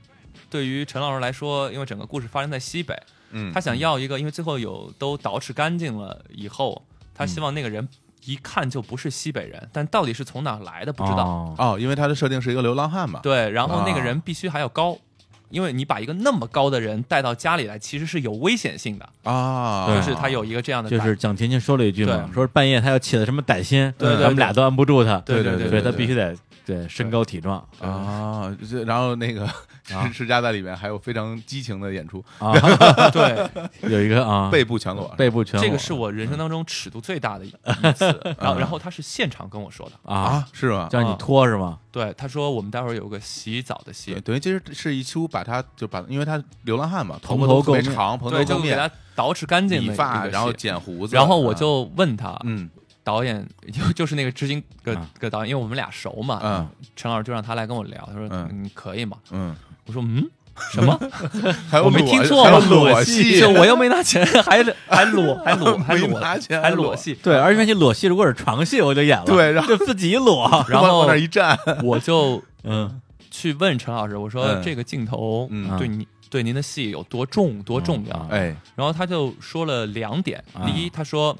[0.51, 2.95] 对于陈老师来说，因为整个故事发生在西北，
[3.31, 6.83] 嗯，他想要一个，因为最后有都捯饬干净了以后，
[7.15, 7.89] 他嗯希望那个人
[8.25, 11.25] 一看就不是西北人，但到底是从哪儿来的不知道。
[11.25, 13.21] 哦哦，因为他的设定是一个流浪汉嘛。
[13.23, 14.99] 对，然后那个啊人必须还要高。
[15.51, 27.67] 因为你把一个那么高的人带到家里来，其实是有危险性的，啊，就是他有一个这样的感，就是蒋勤勤说了一句嘛，说半夜他要起了什么歹心，对对对咱们俩都按不住他，对对对所以他必须得对身高体壮。
[27.81, 29.47] 啊，然后那个
[29.85, 32.53] 施施加在里面还有非常激情的演出，啊，
[33.11, 33.49] 对，
[33.89, 34.51] 有一个啊。
[34.51, 35.65] 背部全裸，背部全裸。
[35.65, 37.51] 这个是我人生当中尺度最大的一
[37.95, 38.21] 次。
[38.41, 40.89] 然后，然后他是现场跟我说的，啊，啊，是吗？
[40.91, 41.79] 叫你脱是吗？
[41.93, 47.85] 对，他说我们待会儿有个洗澡的，戏，等于其实是一出把他就把，因为他流浪汉嘛，蓬头垢面。
[47.85, 51.55] 长，蓬头对，就垢给他面，捯饬干净理发，然后剪胡子，然后我啊。
[51.55, 52.69] 就问他，嗯
[53.07, 59.17] 导演 就就是那个知青个啊个导演，因为我们俩熟嘛，嗯陈老师就让他来跟我聊，他说嗯你可以吗？
[59.31, 59.55] 嗯，
[59.87, 60.29] 我说嗯。
[60.73, 60.99] 什么？
[61.69, 62.59] 还我没听错吗？
[62.71, 67.13] 裸戏，就我又没拿钱，还 还裸，还裸，还裸，拿钱还还裸裸戏。
[67.23, 78.17] 对，而且你裸戏如果是床戏，我就演了，对然后就自己裸，然后往那儿一站，我就嗯去问陈老师，我说嗯这个镜头嗯对你对您的戏有多重多重要？
[78.17, 81.37] 啊哎，然后他就说了两点，啊第一，他说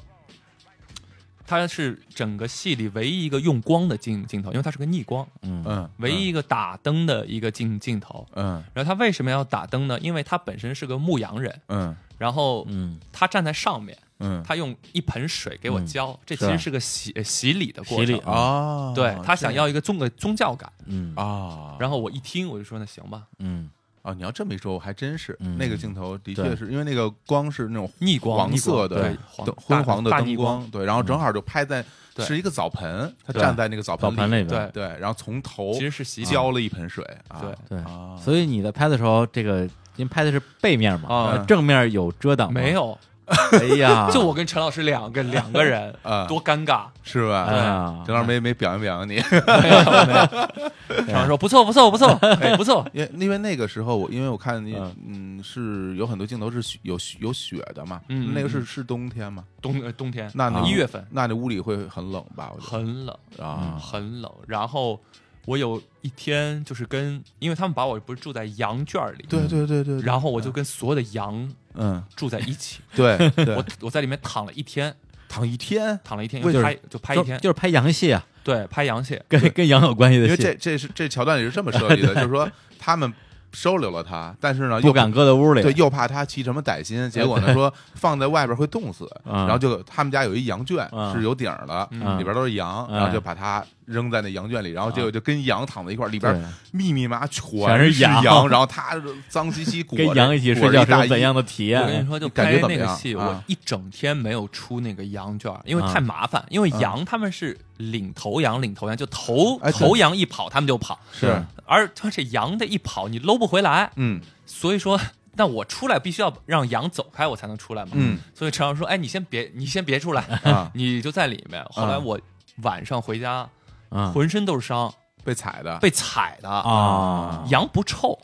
[1.47, 5.63] 他是整个戏里唯一一个用光的镜镜头，因为它是个逆光，嗯。
[5.65, 8.27] 嗯，唯一一个打灯的一个镜镜头。
[8.35, 8.61] 嗯。
[8.73, 9.97] 然后他为什么要打灯呢？
[10.01, 11.95] 因为他本身是个牧羊人，嗯。
[12.17, 14.43] 然后嗯，他站在上面，嗯。
[14.45, 18.05] 他用一盆水给我浇，这其实是个洗呃洗礼的过程。
[18.05, 20.71] 洗礼啊哦，对他想要一个宗个宗教感。
[20.85, 21.13] 嗯。
[21.15, 23.69] 啊，然后我一听，我就说那行吧，嗯
[24.07, 31.83] 哦，你要这么一说，我还真是嗯那个镜头的确是因为那个光是那种逆光黄色的对黄灯昏黄的大逆灯光，对，然后正好就拍在
[32.15, 36.23] 对是一个澡盆，他站在那个澡澡盆里，里边，对对，然后从头其实是洗。
[36.23, 39.63] 浇了一盆水，啊对对啊，所以你在拍的时候，这个
[39.97, 42.97] 因为拍的是背面嘛，啊呃正面有遮挡吗没有，
[43.51, 46.85] 哎呀， 就我跟陈老师两个两个人， 啊，多尴尬。
[47.03, 47.45] 是吧？
[47.49, 52.07] 哎呀，陈老师没没表扬表扬你，陈老师说不错不错不错，
[52.41, 52.85] 哎不错。
[52.93, 54.95] 因为因为那个时候我因为我看你嗯。
[55.07, 58.65] 嗯是有很多镜头是有有雪的嘛，嗯那个是嗯。
[58.65, 61.05] 是冬天嘛，冬呃冬天，那那一月份。
[61.11, 62.51] 那那屋里会很冷吧？
[62.55, 64.31] 我觉很冷，得啊，很冷。
[64.47, 64.99] 然后
[65.45, 73.55] 我有一天就是跟，因为他们把我不是住在羊圈里，对对对对，然后我就跟所有的羊嗯，住在一起， 对对。
[73.55, 74.95] 我，我在里面躺了一天，
[75.29, 83.11] 躺一天，躺了一天，为就拍就拍一天，就就是拍羊戏啊，对，拍羊戏，跟跟羊有关系的戏，因为这这是这桥段里是这么设计的， 就是说他们
[83.53, 89.33] 收留了他，但是呢又不敢搁在屋里，对，又怕他起什么歹心， 结果呢说放在外边会冻死，嗯。
[89.45, 91.13] 然后就他们家有一羊圈嗯。
[91.15, 92.19] 是有顶儿的，嗯。
[92.19, 92.97] 里边都是羊，嗯。
[92.97, 98.23] 然后就把它扔在那羊圈里，然后结果就跟羊躺在一块儿，里边密密麻麻全全是羊。
[98.23, 101.81] 羊， 然后他脏兮兮裹着 跟羊一起睡觉是怎样的体验？
[101.81, 103.25] 我跟你说，就拍感觉那个戏，啊。
[103.25, 105.91] 我一整天没有出那个羊圈，因为啊。
[105.93, 106.43] 太麻烦。
[106.49, 111.43] 因为羊他们是领头羊，领头羊就头哎头羊一跑，他们就跑，是。
[111.65, 113.91] 而他这羊的一跑，你搂不回来。
[113.95, 114.21] 嗯。
[114.45, 114.99] 所以说，
[115.35, 117.91] 那我出来必须要让羊走开，我才能出来嘛。
[117.93, 118.17] 嗯。
[118.33, 121.99] 所以陈老师说：“哎，你先别，你先别出来，啊， 你就在里面。”后来啊。
[121.99, 122.19] 我
[122.63, 123.49] 晚上回家，
[123.89, 124.11] 啊。
[124.13, 125.77] 浑身都是伤，被踩的。
[125.79, 126.49] 被踩的。
[126.49, 128.17] 啊，羊不臭，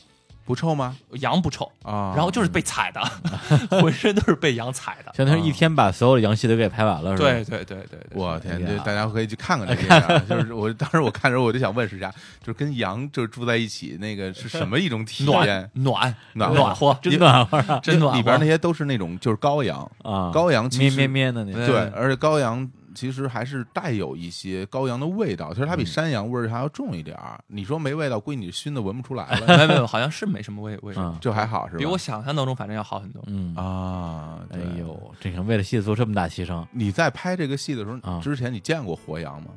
[0.44, 0.96] 不臭吗？
[1.12, 3.00] 羊不臭，啊，然后就是被踩的，
[3.80, 5.12] 浑身都是被羊踩的。
[5.14, 7.30] 相当于一天把所有的羊戏都给拍完了，是吧？
[7.30, 10.28] 对对对对对，我天，哎呀这大家可以去看看这电影。
[10.28, 12.10] 就是我当时我看的时候，我就想问石佳，
[12.42, 15.70] 就是跟羊就是住在一起，那个是什么一种体验？
[15.74, 20.30] 暖暖和暖和，真暖和啊真暖和里边那些都是那种就是羔羊，啊！
[20.34, 27.38] 羔羊其咩实咩咩的那种对，而且羔羊其实还是带有一些羔羊的味道，其实它比山羊味儿还要重一点儿。
[27.48, 31.78] 你说没味道，估计你熏的闻不出来了，没有没有，好像是没什么味味，嗯就还好是吧？
[31.78, 33.22] 比我想象当中反正要好很多。
[33.26, 39.48] 嗯，啊，哎对，呦，这个为了戏做这么大牺牲，你在拍这个戏的时候，啊之前你见过活羊吗？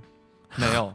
[0.56, 0.86] 没有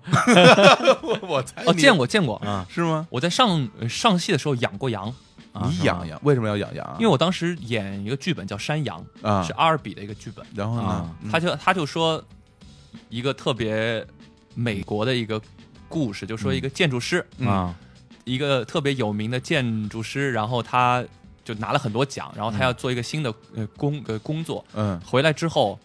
[1.03, 3.07] 我 我猜哦，见过见过啊是吗？
[3.11, 5.15] 我在上呃上戏的时候养过羊，
[5.53, 6.97] 啊你养，羊为什么要养羊啊？
[6.99, 9.43] 因为我当时演一个剧本叫《山羊》，啊。
[9.43, 10.83] 是阿尔比的一个剧本，然后呢？
[10.83, 11.31] 啊，嗯。
[11.31, 12.23] 他就他就说
[13.09, 14.07] 一个特别
[14.55, 15.41] 美国的一个
[15.89, 17.49] 故事，就说一个建筑师，嗯。
[17.49, 17.75] 啊
[18.25, 21.05] 一个特别有名的建筑师，然后他
[21.45, 25.01] 就拿了很多奖，然后他要做一个新的呃工呃工作，嗯。
[25.01, 25.77] 回来之后，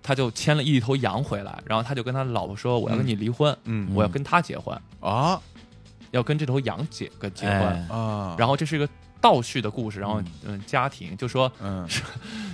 [0.00, 3.92] 他就牵了一头羊回来，然后他就跟他老婆说：“我要跟你离婚，嗯。
[3.96, 5.40] 我要跟他结婚，啊。
[6.12, 7.58] 要跟这头羊结个结婚。
[7.58, 7.88] 哎。
[7.90, 8.88] 啊，然后这是一个
[9.22, 11.88] 倒叙的故事，然后嗯，家庭就说嗯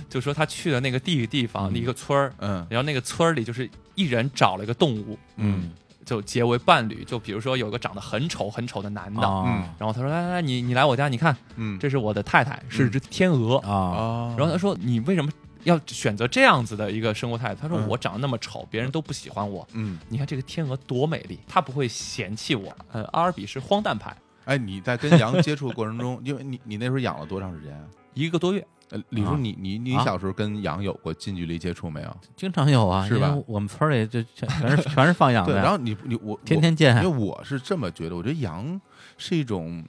[0.07, 5.71] 就说他去的那个地地方，嗯一个村儿，嗯然后那个村儿里就是一人找了一个动物，嗯
[6.05, 7.03] 就结为伴侣。
[7.03, 13.57] 就比如说有个长得很丑很丑的男的，嗯然后他说：“来来来，你你来我家，你看，嗯，这是我的太太，是只天鹅。
[13.57, 15.31] 啊啊，然后他说：“你为什么
[15.65, 19.67] 要选择这样子的一个生活态度？”他说：“嗯我长得那么丑，别人都不喜欢我。
[19.73, 24.15] 嗯，你看这个天鹅多美丽，它不会嫌弃我。”呃，阿尔比是荒诞派，
[24.49, 27.83] 哎，你在跟羊接触的过程中，因为你你那时候养了多长时间啊？
[28.15, 28.65] 一个多月。
[28.89, 32.17] 呃，李叔，啊你你你啊小时候跟羊有过近距离接触没有？
[32.35, 38.81] 经常有啊，是吧我们村里就全全是全是放 养对，的，然后你你我天天见因为我是这么觉得，我觉得羊
[39.15, 39.85] 是一种，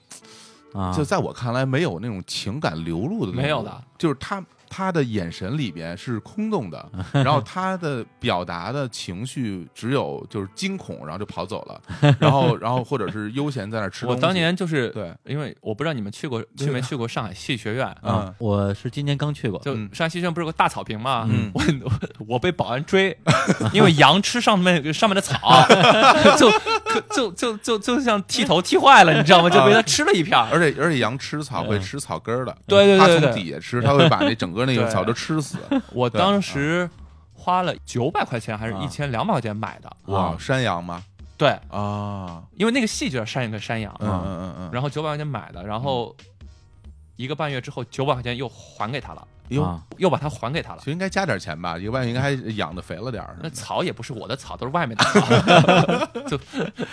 [0.74, 11.80] 啊，就在我看来没有那种情感流露的，没有的，就是他他的眼神里边是空洞的， 然后他的表达的情绪只有就是惊恐，然后就跑走了，
[12.20, 14.06] 然后然后或者是悠闲在那吃。
[14.06, 17.94] 我当年就是对，因为我不知道你们去过去没去过上海戏剧学院。
[18.04, 18.32] 嗯。
[18.38, 19.90] 我是今年刚去过，就嗯。
[19.92, 21.26] 上海戏剧学院不是有个大草坪吗？
[21.28, 21.50] 嗯。
[21.52, 21.92] 我我
[22.28, 23.18] 我被保安追，
[23.74, 25.66] 因为羊吃上面上面的草，
[26.38, 26.48] 就
[27.10, 29.50] 就就就就像剃头剃坏了，你知道吗？
[29.50, 30.38] 就被他吃了一片。
[30.38, 35.58] 而且而且羊吃草会吃草根儿的，对对对对它从底下吃，它会把那整个那个对草都吃死。
[35.92, 36.88] 我当时
[37.34, 41.02] 花了九百块钱还是啊一千两百块钱买的，哇，山羊吗？
[41.36, 46.14] 对，啊，因为那个戏就叫山羊跟山羊，嗯嗯嗯嗯，然后九百块钱买的，然后
[47.16, 49.82] 一个半月之后九百块钱又还给他了，哟，啊。
[49.98, 50.80] 又把它还给他了。
[50.82, 53.36] 就应该加点钱吧，一个半应该还养的肥了点儿。
[53.42, 55.20] 那草也不是我的草，都是外面的草，
[56.26, 56.40] 就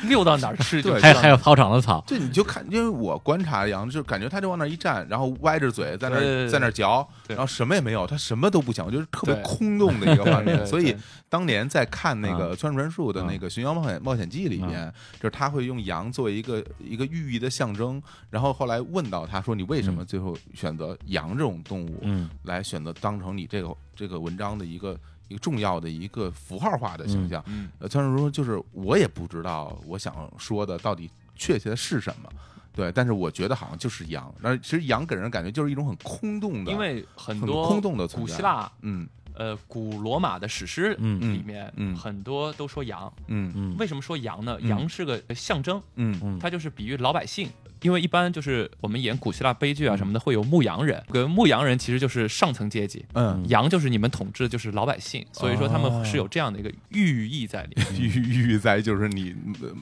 [0.03, 7.35] 溜到哪儿去就对还还有操场的草，对你就看，因为我观察羊，就感觉它就往那儿一站，然后歪着嘴在那在那儿嚼，对。
[7.35, 9.43] 然后什么也没有，它什么都不想，就是特别对。
[9.43, 10.65] 空洞的一个画面。
[10.67, 21.99] 所以对当年在看那个《川传树》的那个《寻羊冒险冒险记》里面，就是他会用羊作为一个一个寓意的象征，然后后来问到他说：“你为什么最后选择羊这种动物？
[22.01, 32.29] 嗯来选择当成你这个这个文章的一个一个重要的一个符号化的形象？”嗯，呃，川传说就是我也不知道我想说的到底确切的是什么。
[32.73, 43.11] 对，但是我觉得好像就是阳，然后其实羊给人感觉就是一种很空洞的，因为很很多空洞的存在古希腊、嗯呃古罗马的史诗嗯里面，嗯嗯很多都说羊。
[43.27, 44.57] 嗯嗯为什么说羊呢？
[44.61, 47.49] 嗯羊是个象征，嗯嗯它就是比喻老百姓。
[47.81, 51.03] 因为一般就是我们演古希腊悲剧啊嗯什么的，会有牧羊人。
[51.07, 57.87] 这个牧羊人其实就是上层阶级，嗯，羊就是你们统治的就是老百姓，所以说他们是有这样的一个寓意在里面。
[57.99, 59.35] 寓 寓意在就是你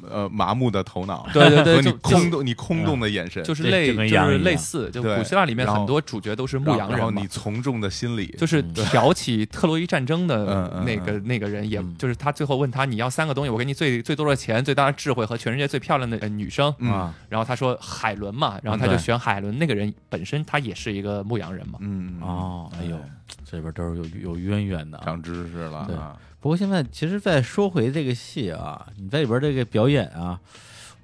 [0.10, 6.96] 呃麻木的头脑，对对对 和你空洞你空洞的眼神，就是类就是类似，就古希腊里面很多主角都是牧羊人嘛。
[6.98, 11.96] 然后你，从众的心理，就是挑起特洛伊战争的嗯嗯那个那个人，也嗯。
[11.98, 16.74] 就是他最后问他你要三个东西，我给你最最多的钱、最大的智慧和全世界最漂亮的呃女生。
[16.80, 16.92] 嗯。
[16.92, 19.58] 啊，然后他说海伦嘛，然后他就选海伦。
[19.60, 23.00] 那个人本身他也是一个牧羊人嘛，嗯哦，哎呦，
[23.46, 25.04] 这边都是有有渊源的啊。
[25.06, 25.96] 长知识了对。
[25.96, 30.40] 啊，不过现在其实再说回这个戏啊，你在里边这个表演啊，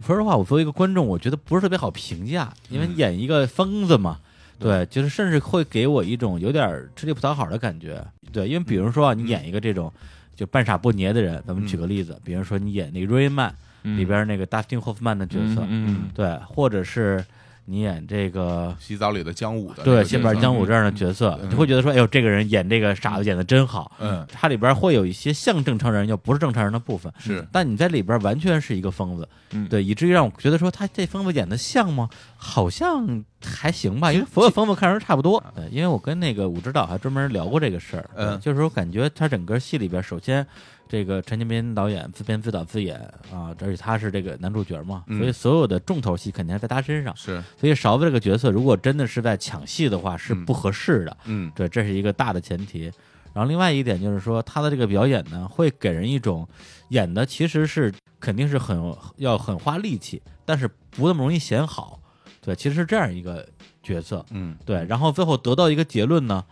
[0.06, 4.20] 说实话，我作为一个观众，我觉得不是特别好评价，因为嗯演一个疯子嘛，
[4.60, 9.92] 对，就是甚至会给我一种有点吃力不讨好的感觉，对，因为比如说啊，你演一个这种
[10.36, 13.50] 就半傻不捏的人，咱们举个例子，比如说你演那个《Rain Man》
[13.84, 17.24] 里边那个 Dustin Hoffman 的角色，嗯，对，或者是
[17.66, 18.76] 你演这个。
[18.80, 20.10] 洗澡里的姜武的对，个角色。
[20.10, 21.50] 谢本江武这样的角色，嗯。
[21.50, 23.92] 你会觉得说，哎呦，这个人演这个傻子演的真好。
[24.00, 24.26] 嗯。
[24.32, 27.48] 他里边会有一些像正常人又不是正常人的部分，是。
[27.52, 29.68] 但你在里边完全是一个疯子，嗯。
[29.70, 32.10] 对，以至于让我觉得说他这疯子演的像吗？
[32.36, 35.42] 好像还行吧，因为所有疯子看着差不多。
[35.56, 38.40] 对，因为我跟那个武指导还专门聊过这个事儿，嗯。
[38.40, 40.46] 就是说感觉他整个戏里边，首先
[40.92, 43.00] 这个陈建斌导演自编自导自演
[43.32, 47.16] 啊，而且他是这个男主角嘛，嗯所以所有的重头戏肯定还在他身上。
[47.16, 51.18] 是所以勺子这个角色，如果真的是在抢戏的话，是嗯不合适的。
[51.24, 52.92] 嗯对，这是一个大的前提。
[53.34, 56.46] 然后另外一点就是说，他的这个表演呢，会给人一种
[56.90, 62.02] 演的其实是肯定是很要很花力气，但是不那么容易显好。
[62.42, 63.48] 对，其实是这样一个
[63.82, 64.26] 角色。
[64.32, 66.44] 嗯对，然后最后得到一个结论呢，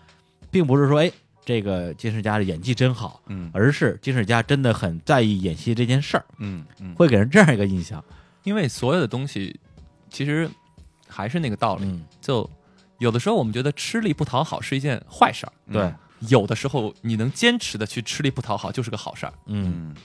[0.50, 1.12] 并不是说哎
[1.50, 3.50] 这个金世佳的演技真好，嗯。
[3.52, 6.94] 而是金世佳真的很在意演戏这件事儿，嗯嗯。
[6.94, 8.04] 会给人这样一个印象。
[8.44, 9.60] 因为所有的东西
[10.12, 10.48] 其实
[11.08, 12.48] 还是那个道理，嗯，就
[13.00, 15.92] 有的时候我们觉得吃力不讨好是一件坏事儿，对，
[16.30, 19.96] 有的时候你能坚持的去吃力不讨好就是个好事儿，嗯，嗯。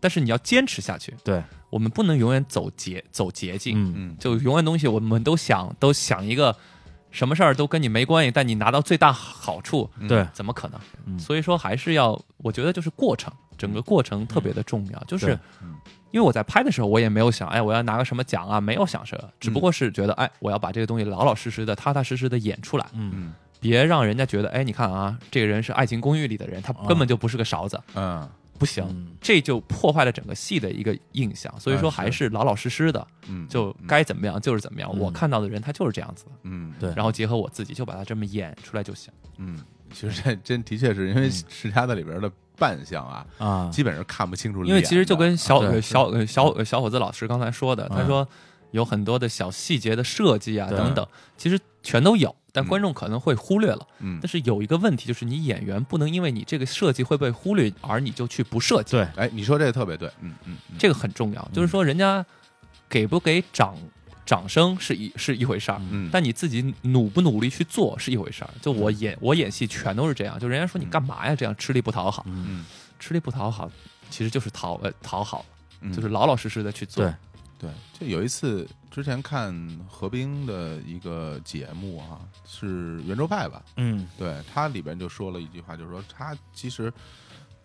[0.00, 3.92] 但是你要坚持下去，对，我们不能永远走捷走捷径，嗯。
[3.96, 4.16] 嗯。
[4.18, 6.56] 就永远东西我们都想都想一个
[7.14, 10.08] 什么事儿都跟你没关系，但你拿到最大好处，嗯。
[10.08, 10.80] 对，怎么可能？
[11.06, 11.18] 嗯。
[11.18, 14.98] 所以说还是要，我觉得就是过程，整个过程特别的重要。
[15.04, 15.38] 就是
[16.10, 23.12] 因为我在拍的时候，我也没有想，哎，我要拿个什么奖啊，没有想什么，只不过是觉得，哎，我要把这个东西老老实实的、踏踏实实的演出来，嗯。
[23.14, 28.84] 嗯别让人家觉得，哎，你看啊，这个人是《爱情公寓》里的人，他根本就不是个勺子，嗯不行。
[28.88, 29.16] 嗯。
[29.20, 32.28] 这就破坏了整个戏的一个印象，所以说还是。
[32.28, 34.90] 老老实实的，嗯就该怎么样就是怎么样。
[34.92, 34.98] 嗯。
[34.98, 36.72] 我看到的人他就是这样子，嗯。
[36.78, 36.92] 对。
[36.94, 39.12] 然后结合我自己就把它这么演出来就行。
[39.38, 39.58] 嗯，
[39.92, 48.28] 其实这真的确是因为世家在里边的扮相啊，啊，基本上看不清楚，因为其实就跟小小呃小呃小伙子老师刚才说的，他嗯说
[48.70, 51.04] 有很多的小细节的设计啊等等，
[51.36, 53.86] 其实全都有，但嗯观众可能会忽略了。
[53.98, 58.92] 嗯但是有一个问题就是，你演员不能因为你这个设计会被忽略，而你就去不设计。
[58.92, 61.50] 对，哎，你说这个特别对，嗯嗯嗯这个很重要。
[61.52, 62.24] 就是说，人家
[62.88, 63.76] 给不给掌
[64.24, 68.50] 掌声是一是一回事儿，嗯，但你自己努不努力去做是一回事儿。
[68.62, 71.34] 就我演我演戏全都是这样，就人家说你干嘛呀？
[71.34, 72.64] 这样吃力不讨好，嗯嗯
[73.00, 73.70] 吃力不讨好，
[74.08, 75.44] 其实就是讨呃讨好，
[75.80, 77.04] 嗯就是老老实实的去做。
[77.04, 77.12] 对
[77.58, 79.52] 对，就有一次之前看
[79.90, 83.60] 何冰的一个节目啊，是圆桌派吧？
[83.74, 84.06] 嗯。
[84.16, 86.92] 对他里边就说了一句话，就是说他其实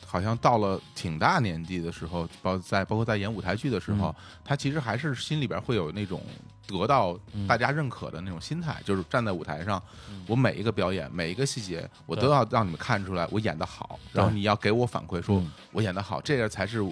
[0.04, 6.20] 好像到了挺大年纪的时候，包在包括在演舞台剧的时候，他其实还是心里边会有那种
[6.66, 7.16] 得到
[7.48, 9.80] 大家认可的那种心态，就是站在舞台上，
[10.26, 15.52] 我每一个表演每一个细节，我都要让你们看出来我演得好，然后你要给我反馈说嗯。
[15.74, 16.84] 我演得好，这个才是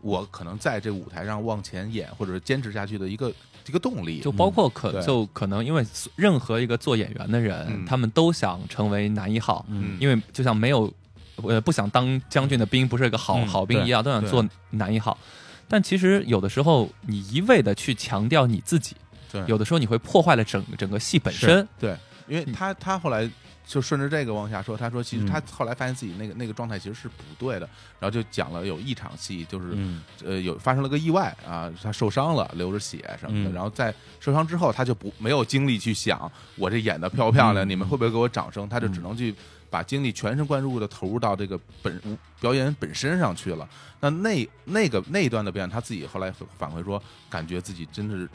[0.00, 3.32] 我可能在这舞台上往前演或者是坚持下去的一个
[3.66, 4.20] 一个动力。
[4.20, 5.84] 就包括可、对就可能因为
[6.16, 10.92] 任何一个做演员的人，嗯他们都想成为男一号，嗯因为就像没有
[11.36, 15.16] 呃不想当将军的兵不是一个好、嗯好兵一样，都想做男一号。
[15.66, 18.94] 但其实有的时候，你一味的去强调你自己，
[19.32, 21.66] 对有的时候你会破坏了整整个戏本身。
[21.80, 21.96] 对，
[22.28, 23.28] 因为他他后来
[23.66, 39.34] 就顺着这个往下说，他说其实嗯他后来发现自己那个那个状态其实是不对的，然后就讲了有一场戏就是嗯呃有发生了个意外啊，他受伤了，流着血什么的，嗯然后在受伤之后他就不没有精力去想我这演的漂不漂亮，嗯你们会不会给我掌声，他就只嗯能去。
[39.70, 43.68] 把精力全神贯注的投入到这个本舞表演本身上去了。
[43.98, 48.28] 那那那个那一段的表演，他自己后来反馈说，感觉自己真的是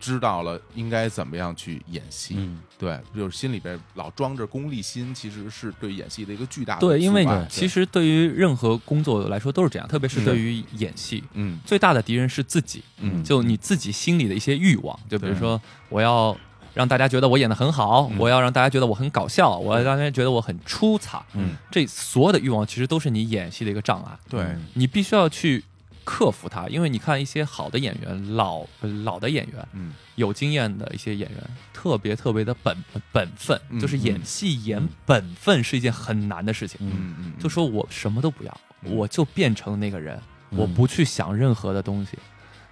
[0.00, 2.34] 知道了应该怎么样去演戏。
[2.38, 11.58] 嗯，对，就是心里边老装着功利心，其实是对演戏的一个巨大的对，因为其实对于任何工作来说都是这样，特别是嗯对于演戏，嗯。
[11.64, 13.22] 最大的敌人是自己，嗯。
[13.24, 16.36] 就你自己心里的一些欲望，就比如说我要
[16.74, 18.18] 让大家觉得我演的很好，嗯。
[18.18, 24.64] 我要让大家觉得我很搞笑，我要让大家觉得我很出彩，嗯，这所有的欲望其实都是你演戏的一个障碍，对，嗯。
[24.74, 25.64] 你必须要去
[26.10, 28.64] 克服它，因为你看一些好的演员，老
[29.04, 29.92] 老的演员，嗯。
[30.14, 31.38] 有经验的一些演员，
[31.72, 32.74] 特别特别的本
[33.12, 36.78] 本分，嗯就是演戏演本分是一件很难的事情。
[36.80, 38.96] 嗯嗯，就说我什么都不要，嗯。
[38.96, 40.18] 我就变成那个人，
[40.50, 42.18] 嗯我不去想任何的东西。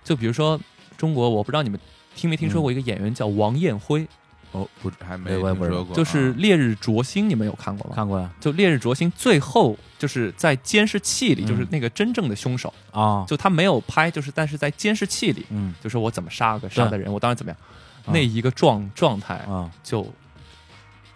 [0.03, 0.59] 就比如说
[0.97, 1.78] 中国，我不知道你们
[2.14, 4.09] 听没听说过一个演员叫王艳辉，
[4.53, 5.76] 哦，不还没对我也不知道。
[5.76, 5.94] 听说过。
[5.94, 7.97] 啊，就是《烈日灼心》，你们有看过吗？
[7.97, 8.30] 看过呀。
[8.40, 11.47] 就《烈日灼心》最后就是在监视器里，嗯。
[11.47, 15.74] 就是那个真正的凶手，啊，就他没有拍，就是但是在监视器里，嗯。
[15.82, 17.59] 就说我怎么杀个杀的人，我当时怎么样，
[18.07, 18.12] 啊。
[18.12, 20.07] 那一个状状态啊，就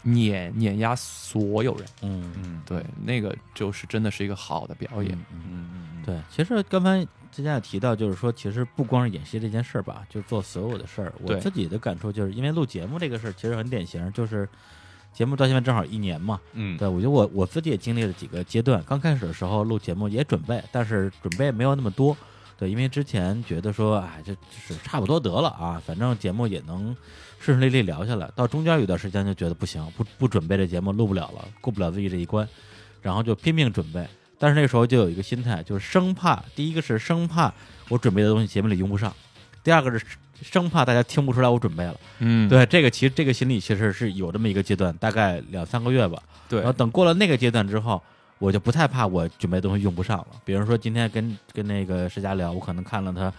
[0.03, 1.87] 碾碾压所有人。
[2.03, 2.33] 嗯。
[2.37, 2.63] 嗯。
[2.67, 5.13] 对，那个就是真的是一个好的表演。
[5.33, 6.03] 嗯嗯嗯。
[6.05, 11.13] 对，其实刚才之前也提到，就是说，其实不光是演戏这件事儿吧，就是做所有的事儿。
[11.23, 14.49] 我自己的感触就是，因为录节目这个事儿，其实很典型，就是
[15.13, 16.41] 节目到现在正好一年嘛。
[16.55, 18.83] 嗯对，我觉得我我自己也经历了几个阶段。
[18.85, 22.17] 刚开始的时候录节目也准备，但是准备没有那么多。
[22.59, 26.95] 对，因为之前觉得说，哎，这就是差不多得了啊，反正节目也能
[27.39, 28.31] 顺顺利利聊下来。
[28.35, 32.47] 到中间有段时间就觉得不行，不不准备这节目录不了了，过不了自己这一关，
[33.01, 34.07] 然后就拼命准备。
[34.41, 37.53] 但是那时候就有一个心态，就是生怕第一个是生怕
[37.91, 39.15] 我准备的东西节目里用不上，
[39.63, 40.03] 第二个是
[40.41, 41.95] 生怕大家听不出来我准备了。
[42.21, 46.19] 嗯，对，这个其实这个心理其实是有这么一个阶段，大概两三个月吧。
[46.49, 48.03] 对然后等过了那个阶段之后，
[48.39, 50.29] 我就不太怕我准备的东西用不上了。
[50.43, 53.31] 比如说今天跟跟那个石佳聊，我可能看了他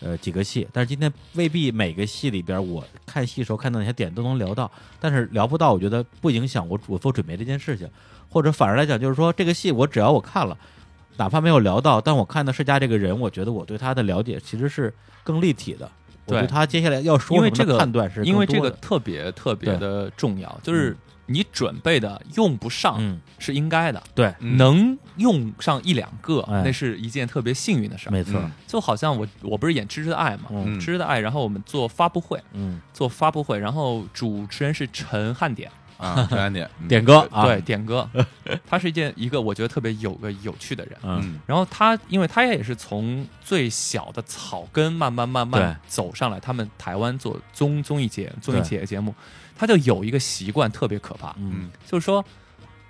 [0.00, 7.88] 呃几个戏，但是今天未必每个戏里边我看戏时候看到哪些点都能聊到，但是聊不到，我觉得不影响我我做准备这件事情，
[8.30, 10.56] 或者反而来讲就是说这个戏我只要我看了。
[11.16, 14.90] 哪怕没有聊到，但我看到世家这个人，我觉得我对他的了解其实是
[15.22, 15.84] 更立体的。
[16.24, 28.12] 我对对他接下来要说什么的因为这个判断是因为这个特别特别的重要，就是你准备的用不上嗯，是应该的，对，嗯能用上一两个，哎那是一件特别幸运的事儿。
[28.12, 35.70] 没错，嗯就好像我我不是演《芝芝的爱》嘛，嗯知之的爱》，然后我们做发布会，嗯，做发布会，然后主持人是陈汉典，
[36.00, 36.26] 啊，
[36.88, 38.08] 点歌啊，对，点歌，
[38.66, 40.96] 他是一件一个我觉得特别有个有趣的人。
[41.02, 41.40] 嗯，嗯。
[41.46, 49.14] 然后他，因为他也是从最小的草根慢慢慢慢走上来，他们台湾做综综艺节综艺节节目，
[49.54, 52.24] 他就有一个习惯特别可怕，嗯，就是说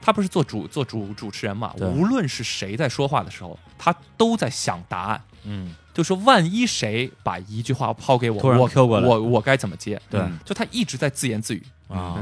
[0.01, 5.21] 他不是做主做主主持人嘛，无论是谁在说话的时候，他都在想答案。
[5.45, 10.01] 嗯，就说万一谁把一句话抛给我，我我我该怎么接？
[10.09, 10.39] 对嗯。
[10.45, 12.17] 就他一直在自言自语啊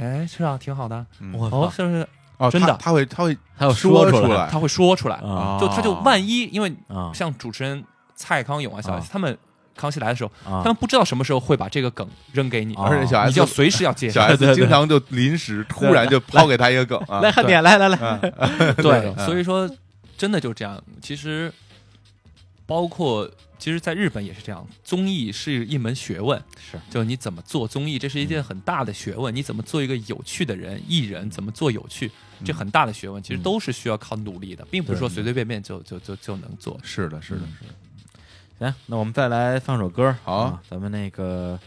[0.00, 1.04] 哎，是啊，挺好的。
[1.20, 1.32] 嗯。
[1.34, 2.08] 我哦，操，是不是？
[2.38, 2.68] 哦，真的。
[2.68, 4.48] 他他会他会他会说出来。
[4.50, 5.58] 他会说出来，啊。
[5.60, 7.10] 就他就万一，因为啊。
[7.14, 7.82] 像主持人
[8.14, 9.08] 蔡康永啊、小 S 啊。
[9.12, 9.36] 他们
[9.76, 10.62] 康熙来的时候，啊。
[10.62, 12.84] 他们不知道什么时候会把这个梗扔给你，啊。
[12.88, 14.10] 而且小你 S 就要随时要接。
[14.10, 18.74] 小 S 经常就临时突然就抛给他一个梗 啊，来汉典，来来来，嗯。
[18.82, 19.68] 对，嗯所以说
[20.16, 20.80] 真的就这样。
[21.00, 21.52] 其实
[22.66, 26.78] 包括其实，在日本也是这样，综艺是一门学问，是。
[26.90, 29.34] 就你怎么做综艺，这是一件很大的学问。
[29.34, 32.10] 你怎么做一个有趣的人，艺人怎么做有趣，
[32.44, 36.78] 这很大的学问，其实都是需要靠努力的，并不是说随随便便就就就就能做。
[36.82, 37.48] 是的，是的，嗯。
[37.58, 37.74] 是的，
[38.58, 40.34] 行，那我们再来放首歌，好。
[40.34, 41.58] 啊，咱们那个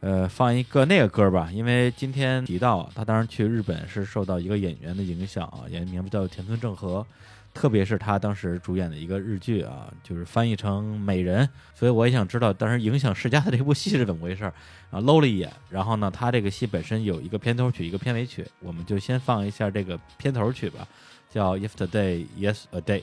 [0.00, 7.04] 呃放一个那个歌吧，因为今天提到啊他当时去日本是受到一个演员的影响啊，演员名字叫田村正和。
[7.52, 11.44] 特别是他当时主演的一个日剧啊，就是翻译成《美人》，
[11.74, 14.54] 所以我也想知道当时影响世家的这部戏是怎么回事儿
[14.90, 15.00] 啊。
[15.00, 20.86] 搂了一眼，然后呢，他这个戏本身有一个片头曲，一个片尾曲，我们就先放一下这个片头曲吧，
[21.28, 23.02] 叫《Yesterday Yes a Day》。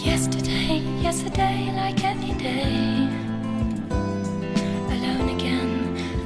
[0.00, 3.07] Yesterday, yesterday, like any day.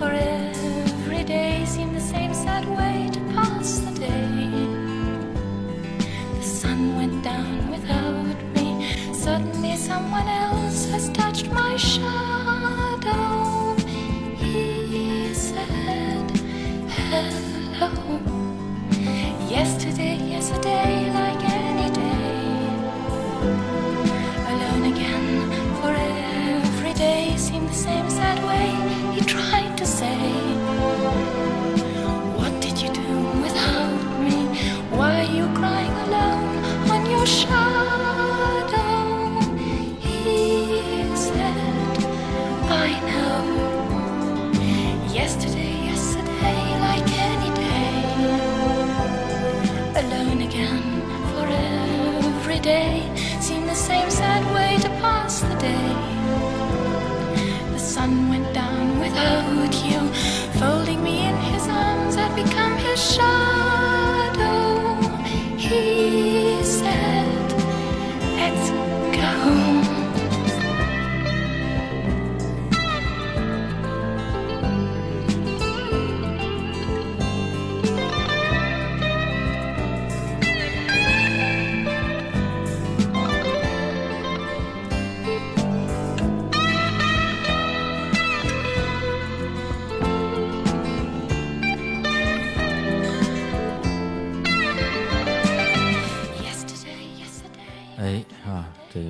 [0.03, 4.66] For every day seemed the same sad way to pass the day.
[6.38, 8.68] The sun went down without me.
[9.14, 13.28] Suddenly, someone else has touched my shadow.
[14.42, 16.26] He said,
[16.96, 17.92] Hello.
[19.57, 21.51] Yesterday, yesterday, like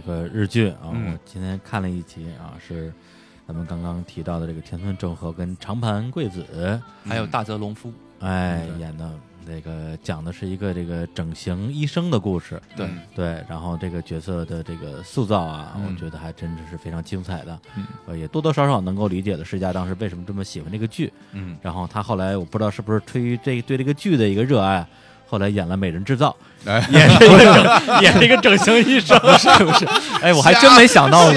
[0.02, 1.12] 个日剧啊，嗯。
[1.12, 2.92] 我今天看了一集啊，是
[3.46, 8.80] 咱们刚刚提到的这个田村正和跟长盘贵子，还有大泽隆夫，哎对。
[8.80, 9.10] 演的。
[9.44, 12.86] 那个讲的是一个这个整形医生的故事，对。
[12.86, 13.00] 嗯。
[13.12, 15.84] 对，然后这个角色的这个塑造啊，嗯。
[15.84, 17.84] 我觉得还真的是非常精彩的，嗯。
[18.06, 21.12] 呃，也多多少少能够理解了世嘉当时为什么这么喜欢这个剧。
[21.32, 24.86] 嗯，然后他后来我不知道是不是出于这对这个剧的一个热爱，
[25.32, 29.86] 后来演了《美人制造哎》，也是一个整也是一个整形医生， 是不是？
[30.20, 31.32] 哎，我还真没想到，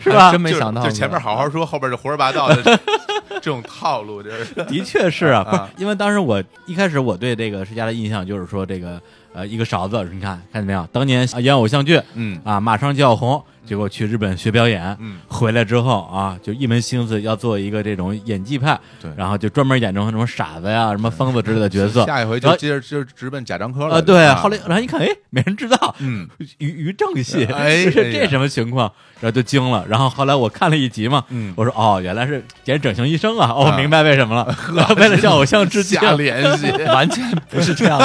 [0.00, 0.32] 是吧？
[0.32, 2.56] 真没想到就前面好好说，后边就胡说八道的
[3.40, 4.52] 这种套路，这是。
[4.64, 5.68] 的确是啊，不是啊。
[5.76, 9.00] 因为当时我一开始我对这个世嘉的印象就是说这个
[9.32, 10.84] 呃一个勺子，你看看见没有？
[10.92, 12.40] 当年啊演偶像剧嗯。
[12.44, 15.18] 啊马上就要红，结果去日本学表演，嗯。
[15.28, 19.10] 回来之后啊就一门心思要做一个这种演技派，对。
[19.16, 22.04] 然后就专门演这种什么傻子呀、什么疯子之类的角色。
[22.06, 26.26] 下一回就接着就直奔贾樟柯了啊，对，啊后来然后一看，哎，没人知道，嗯。
[26.58, 28.90] 于于正戏，哎这什么情况？
[29.20, 29.84] 然后就惊了。
[29.88, 31.52] 然后后来我看了一集嘛，嗯。
[31.56, 34.56] 我说哦，原来是演整形医生啊，哦，明白为什么了，
[34.96, 35.98] 为了向偶像致敬。
[36.16, 36.70] 联系。
[36.88, 38.04] 完全不是这样子。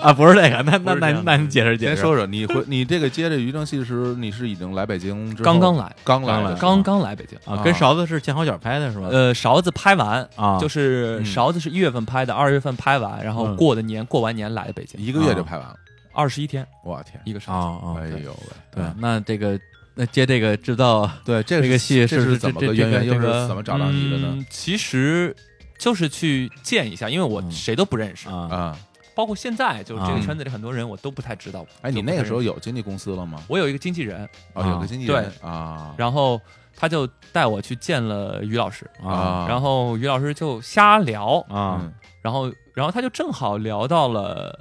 [0.00, 6.54] 啊，不是这个，那那那那你解释解释，先说说你回你这个接着于正戏的时候，你是已经来北京之后刚刚来，刚来的刚来。
[6.60, 7.38] 刚刚来北京。
[7.46, 9.08] 啊，啊跟勺子是前后脚拍的是吗？
[9.10, 10.58] 呃，勺子拍完啊。
[10.60, 13.56] 就是嗯勺子是一月份拍的，二月份拍完，然后嗯。
[13.56, 15.74] 过的年，过完年来的北京，一个月就拍完了，
[16.12, 16.66] 二十一天。
[16.84, 17.18] 我天！
[17.24, 17.58] 一个勺子。
[17.58, 19.58] 哦哦，哎呦喂，对，那这个
[19.94, 23.06] 那接这个制造对，这这个戏是这是怎么个渊源？
[23.06, 24.28] 又是怎么找到你的呢？
[24.32, 25.34] 嗯其实
[25.78, 27.50] 就是去见一下，因为我嗯。
[27.50, 28.48] 谁都不认识，啊。
[28.50, 28.78] 啊，
[29.14, 31.64] 包括现在就是这个啊圈子里很多人我都不太知道。
[31.82, 33.42] 哎，你那个时候有经纪公司了吗？
[33.48, 35.94] 我有一个经纪人，哦，啊有个经纪人啊。
[35.96, 36.40] 然后
[36.76, 39.46] 他就带我去见了于老师，啊。
[39.48, 44.58] 然后于老师就瞎聊，啊嗯，然后然后他就正好聊到了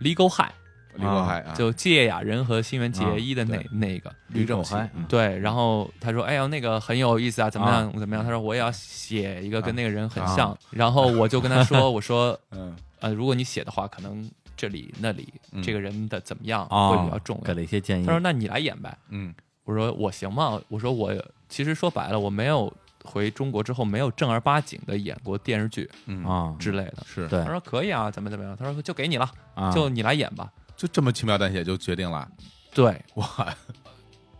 [0.00, 0.52] Legal High，
[0.96, 4.12] 李国海啊，就芥雅人和新垣结衣的那、对那个。
[4.28, 10.58] 吕正海嗯对，然后他说：“哎呀，那个很有意思啊，怎么样、啊怎么样？”他说：“我也要写一个跟那个人很啊像。
[10.70, 17.42] 然后我就跟他说：“我说， 嗯呃，如果你写的话，可能这里那里、嗯这个人的怎么样啊，会比较重要。
[17.44, 18.96] 给了一些建议他说：“那你来演呗。
[19.10, 19.32] 嗯”
[19.64, 21.14] 我说：“我行吗？”我说：“我
[21.48, 22.72] 其实说白了，我没有
[23.04, 26.96] 回中国之后没有正儿八经的演过电视剧嗯啊，之类的。
[27.06, 30.50] 是对他说：“可以啊，怎么怎么样？”他说：“就给你了，啊就你来演吧。
[30.84, 32.28] 就这么轻描淡写就决定了，”
[32.74, 33.56] 对，哇，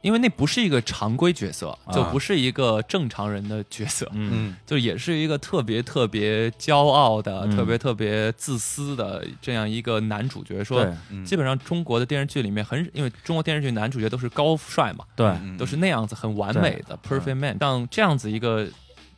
[0.02, 1.90] 因为那不是一个常规角色，啊。
[1.90, 4.06] 就不是一个正常人的角色。
[4.12, 4.30] 嗯。
[4.34, 4.56] 嗯。
[4.66, 7.56] 就也是一个特别特别骄傲的、嗯。
[7.56, 10.62] 特别特别自私的这样一个男主角。
[10.62, 11.24] 说嗯。
[11.24, 15.26] 基本上中国的电视剧里面很，因为中国电视剧男主角都是高富帅嘛，对。
[15.26, 17.56] 嗯都是那样子很完美的 perfect man。
[17.58, 18.68] 像这样子一个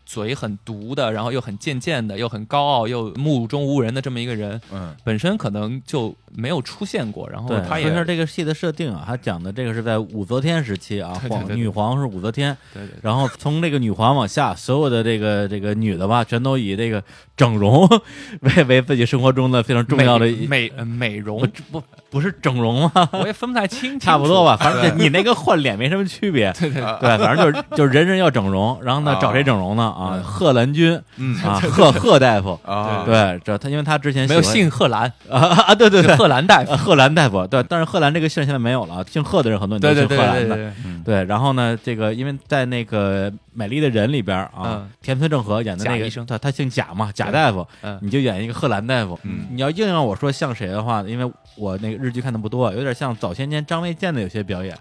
[0.07, 7.29] 嘴很毒的，然后又很贱贱的，又很高傲，又目中无人的这么一个人，嗯本身可能就没有出现过。
[7.29, 17.03] 然后，他也是这个戏的设定啊，他讲的这个是在武则天时期啊，皇女皇是武则天，对对然后从这个女皇往下，所有的这个这个女的吧，全都以这个
[17.37, 17.87] 整容
[18.41, 21.41] 为为自己生活中的非常重要的美美容
[21.73, 21.83] 不，
[22.17, 23.09] 不不是整容吗？
[23.13, 26.51] 我也分不太清， 差不多吧，反正你那个换脸没什么区别。
[26.59, 29.19] 对对啊对，反正就是就是人人要整容，然后呢啊。
[29.21, 29.83] 找谁整容呢？
[29.85, 30.23] 啊，嗯。
[30.23, 31.37] 贺兰君嗯。
[31.43, 36.71] 啊， 贺贺大夫，啊，对，这他因为他之前没有姓贺兰，啊啊，对对对，贺兰大夫。
[36.71, 36.77] 呃。
[36.79, 40.73] 贺兰大夫，对，但是贺兰这个姓现在没有了，姓贺的人很多，你都对对对姓贺兰的。
[41.05, 47.99] 对，然后呢，这个因为在那个《美丽的人》里边啊嗯，田村正和演的那个医生他他姓贾嘛，贾大夫，嗯。
[48.03, 49.19] 你就演一个贺兰大夫。
[49.23, 49.47] 嗯。
[49.51, 54.77] 你要硬让我说像谁的话，因为我那个日剧看的不多，有点像早些年张卫健的有些表演，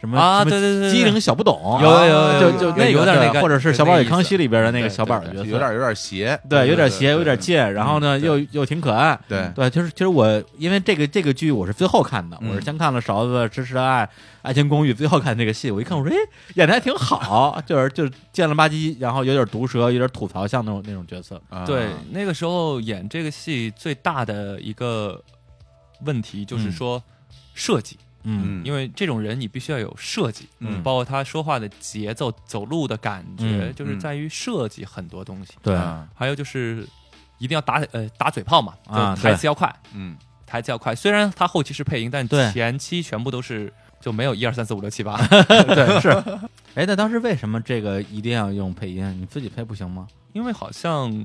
[0.00, 14.02] 什么啊对对对对机灵小不懂，有有有有就有有就那有点那个或者是《小宝与康熙》里边的那个小宝的角色，有点有点邪，对，有点邪，有点贱，然后呢嗯又又挺可爱，对对，就是其实我因为这个这个剧我是最后看的，嗯我是先看了勺子《支持的爱》
[14.42, 16.18] 《爱情公寓》，最后看这个戏，我一看我说，哎，
[16.54, 21.66] 演的还挺好，就是就是贱了吧唧，然后有点毒舌，有点吐槽像那种那种角色，啊。
[21.66, 25.22] 对，那个时候演这个戏最大的一个
[26.06, 27.02] 问题就是说
[27.54, 28.06] 设计，嗯
[28.64, 30.82] 因为这种人你必须要有设计，嗯。
[30.82, 33.74] 包括他说话的节奏、走路的感觉，嗯。
[33.74, 35.54] 就是在于设计很多东西。
[35.62, 36.08] 对，啊。
[36.14, 36.86] 还有就是
[37.38, 40.16] 一定要打呃打嘴炮嘛，啊就台词要快，嗯。
[40.46, 40.94] 台词要快。
[40.94, 42.50] 虽然他后期是配音，但对。
[42.52, 45.16] 前期全部都是就没有一二三四五六七八。
[45.48, 46.00] 对。
[46.00, 46.08] 是，
[46.74, 49.20] 哎，那当时为什么这个一定要用配音？
[49.20, 50.08] 你自己配不行吗？
[50.32, 51.24] 因为好像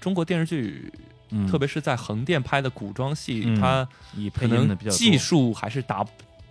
[0.00, 0.92] 中国电视剧，
[1.30, 3.60] 嗯，特别是在横店拍的古装戏，嗯。
[3.60, 4.98] 它以可配音的比较多。
[4.98, 6.04] 能技术还是达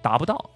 [0.06, 0.52] 达不到。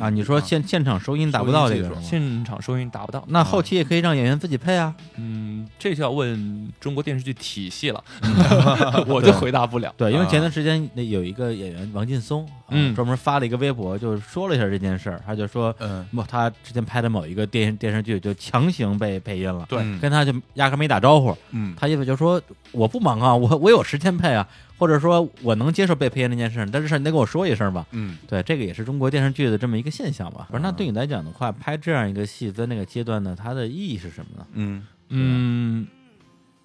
[0.00, 3.22] 啊，你说现现场收音达不到这个现场收音达不到。
[3.28, 4.92] 那后期也可以让演员自己配啊。
[5.14, 8.02] 嗯，这就要问中国电视剧体系了，
[9.06, 9.94] 我就回答不了。
[9.96, 15.22] 对，因为啊前段时间那有一个演员王劲松，啊嗯专门发了一个微博，就是说了一下这件事儿。
[15.24, 21.36] 他就说，嗯，某他之前拍的某一个电电视剧就强行被配音了，对嗯跟他就压根儿没打招呼。
[21.52, 22.42] 嗯他意思就是说，
[22.72, 24.44] 我不忙啊，我我有时间配啊，
[24.76, 27.86] 或者说我能接受被配音这件事，但是事儿你得跟我说一声吧。
[27.92, 30.46] 嗯对，这个也是中国电视剧的这么一个现象吧。
[30.50, 34.46] 不是，那啊对你来讲的话，拍这样一个戏在那个阶段呢，它的意义是什么呢？
[34.52, 35.86] 嗯嗯，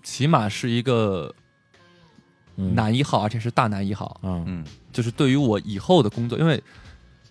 [0.01, 1.33] 起码是一个
[2.55, 4.19] 嗯男一号，而且是大男一号。
[4.23, 6.61] 嗯嗯就是对于我以后的工作，因为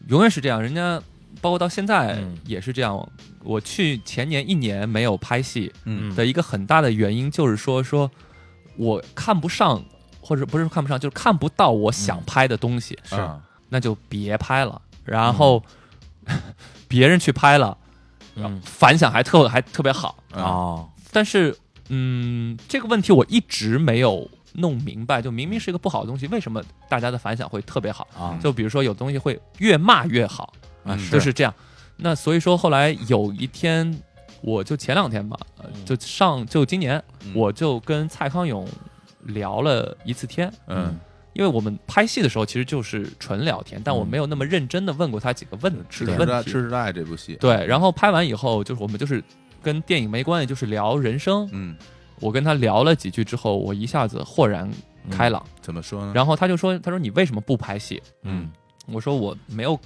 [0.09, 1.03] 永远是这样，人家
[1.41, 3.07] 包括到现在嗯也是这样。
[3.43, 8.11] 我去前年一年没有拍戏嗯的一个很大的原因，就是说说
[8.77, 9.83] 我看不上，
[10.29, 13.15] 或者不是看不上，就是看不到我想拍的东西，是。
[13.17, 13.41] 啊。
[13.71, 14.81] 那就别拍了。
[15.05, 15.63] 然后、
[16.87, 17.77] 别人去拍了，
[18.37, 18.61] 嗯。
[18.63, 20.43] 反响还特还特别好，啊。
[20.43, 21.57] 哦但是，
[21.89, 25.23] 嗯，这个问题我一直没有弄明白。
[25.23, 28.07] 就明明是一个不好的东西，为什么大家的反响会特别好？
[28.15, 28.39] 啊？
[28.43, 30.53] 就比如说有东西会越骂越好，
[30.85, 31.11] 嗯啊是。
[31.11, 31.55] 就是这样。
[31.97, 33.99] 那所以说后来有一天，
[34.43, 35.39] 我就前两天吧，
[35.87, 37.33] 就上就今年，嗯。
[37.35, 38.69] 我就跟蔡康永
[39.29, 40.53] 聊了一次天。
[40.67, 40.99] 嗯
[41.35, 46.51] 因为我们拍戏的时候其实就是纯聊天，但我嗯没有那么认真的问过他几个问痴题痴的痴问题。
[46.51, 49.23] 痴的爱这部戏，对，然后拍完以后，就是我们就是
[49.63, 51.49] 跟电影没关系，就是聊人生。
[51.53, 51.77] 嗯，
[52.19, 54.69] 我跟他聊了几句之后，我一下子豁然
[55.11, 55.45] 开朗。
[55.61, 56.13] 怎么说呢？
[56.13, 58.51] 然后他就说：“他说你为什么不拍戏嗯？”
[58.91, 59.79] 我说：“我没有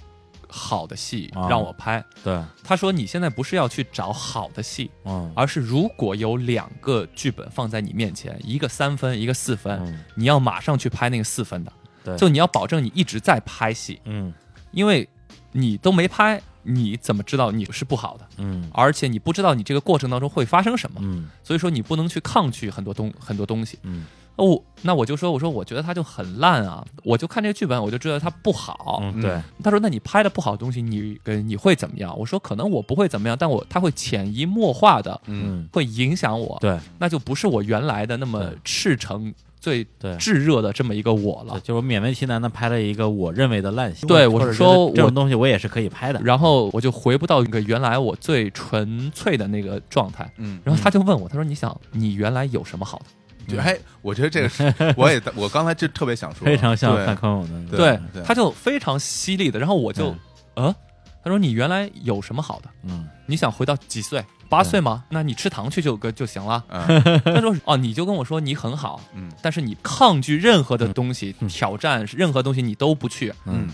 [0.53, 1.49] 好的戏啊。
[1.49, 2.05] 让我拍。
[2.23, 2.41] 对。
[2.63, 5.33] 他说：“你现在不是要去找好的戏，嗯。
[5.35, 10.05] 而是如果有两个剧本放在你面前，一个三分，一个四分，嗯。
[10.15, 11.73] 你要马上去拍那个四分的。
[12.05, 12.17] 对。
[12.17, 14.33] 就你要保证你一直在拍戏，嗯。
[14.71, 15.09] 因为
[15.53, 18.29] 你都没拍，你怎么知道你是不好的？
[18.37, 18.71] 嗯。
[18.73, 21.29] 而且你不知道你这个过程当中会发生什么，嗯。
[21.43, 23.79] 所以说你不能去抗拒很多东很多东西。
[23.83, 24.05] 嗯
[24.37, 29.01] 哦，那我就说，我说我觉得他就很烂啊，我就看这个剧本，我就知道他不好。
[29.03, 40.17] 嗯对他说：“那你拍的不好的东西，你跟你会怎么样？”我说：“可能我不会怎么样，但我他会潜移默化的嗯嗯会影响我，对那就不是我原来的那么赤诚、最对。
[40.17, 41.61] 炙热的这么一个我了。
[41.61, 50.29] 就是我勉为其难的拍了一个我认为的烂戏，对我是或者觉得这种东西我也是可以拍的，然后我就回不到一个原来我最纯粹的那个状态。
[50.39, 53.05] 嗯，然后他就问我，他说：“你想，你原来有什么好的
[53.49, 59.59] 就哎，我觉得这个是，我也 我刚才就特别想说，非常像对范康永的，对对他就非常犀利的。
[59.59, 60.15] 然后我就，
[60.55, 60.75] 呃，
[61.23, 62.69] 他说：“你原来有什么好的？
[62.85, 64.25] 嗯你想回到几岁？
[64.49, 65.05] 八岁吗？
[65.09, 66.63] 那你吃糖去就就行了。
[66.69, 66.85] 啊，”
[67.25, 73.69] 他说：“哦，你就跟我说你很好，嗯但是你抗拒任何的东西，嗯挑战任何东西你都不去，嗯，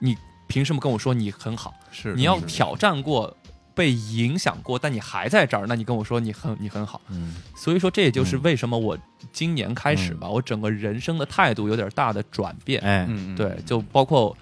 [0.00, 0.16] 你
[0.48, 1.74] 凭什么跟我说你很好？
[1.92, 3.36] 是你要挑战过。”
[3.76, 7.36] 被影响过，但你还在这儿，那你跟我说你很你很好，嗯。
[7.54, 8.98] 所以说这也就是为什么我
[9.32, 12.80] 今年开始吧，我整个人生的态度有点大的转变。
[12.80, 13.04] 哎。
[13.08, 14.34] 嗯，嗯对，就包括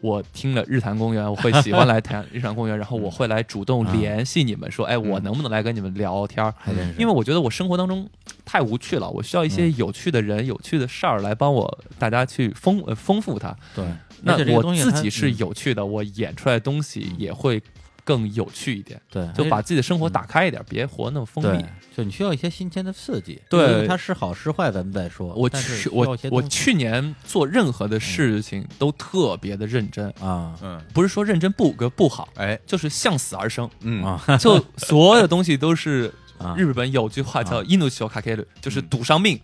[0.00, 6.52] 我听了日坛公园，我会喜欢来谈 日坛公园，然后我会来主动联系你们说，哎，我能不能来跟你们聊天儿？
[6.58, 8.08] 还真是，因为我觉得我生活当中
[8.44, 13.54] 太无趣了，我需要一些有趣的人、有趣的事儿来帮我大家去丰呃丰富它。
[13.74, 13.84] 对，
[14.22, 15.36] 那而且我自己是嗯。
[15.38, 17.62] 有趣的，我演出来的东西也会
[18.04, 21.64] 更有趣一点，对，就把自己的生活打开一点，别活那么封闭。，
[21.96, 23.86] 就你需要一些新鲜的刺激，对。
[23.86, 30.54] 它是好是坏咱们再说，我去我我去年做任何的事情都特别的认真，啊。
[30.62, 33.68] 嗯，不是说认真不个不好，哎，就是向死而生。
[33.80, 34.04] 嗯。
[34.04, 34.36] 啊。
[34.38, 36.54] 就所有的东西都是 啊。
[36.58, 39.40] 日本有句话叫啊“伊努修卡克鲁”，就是赌上命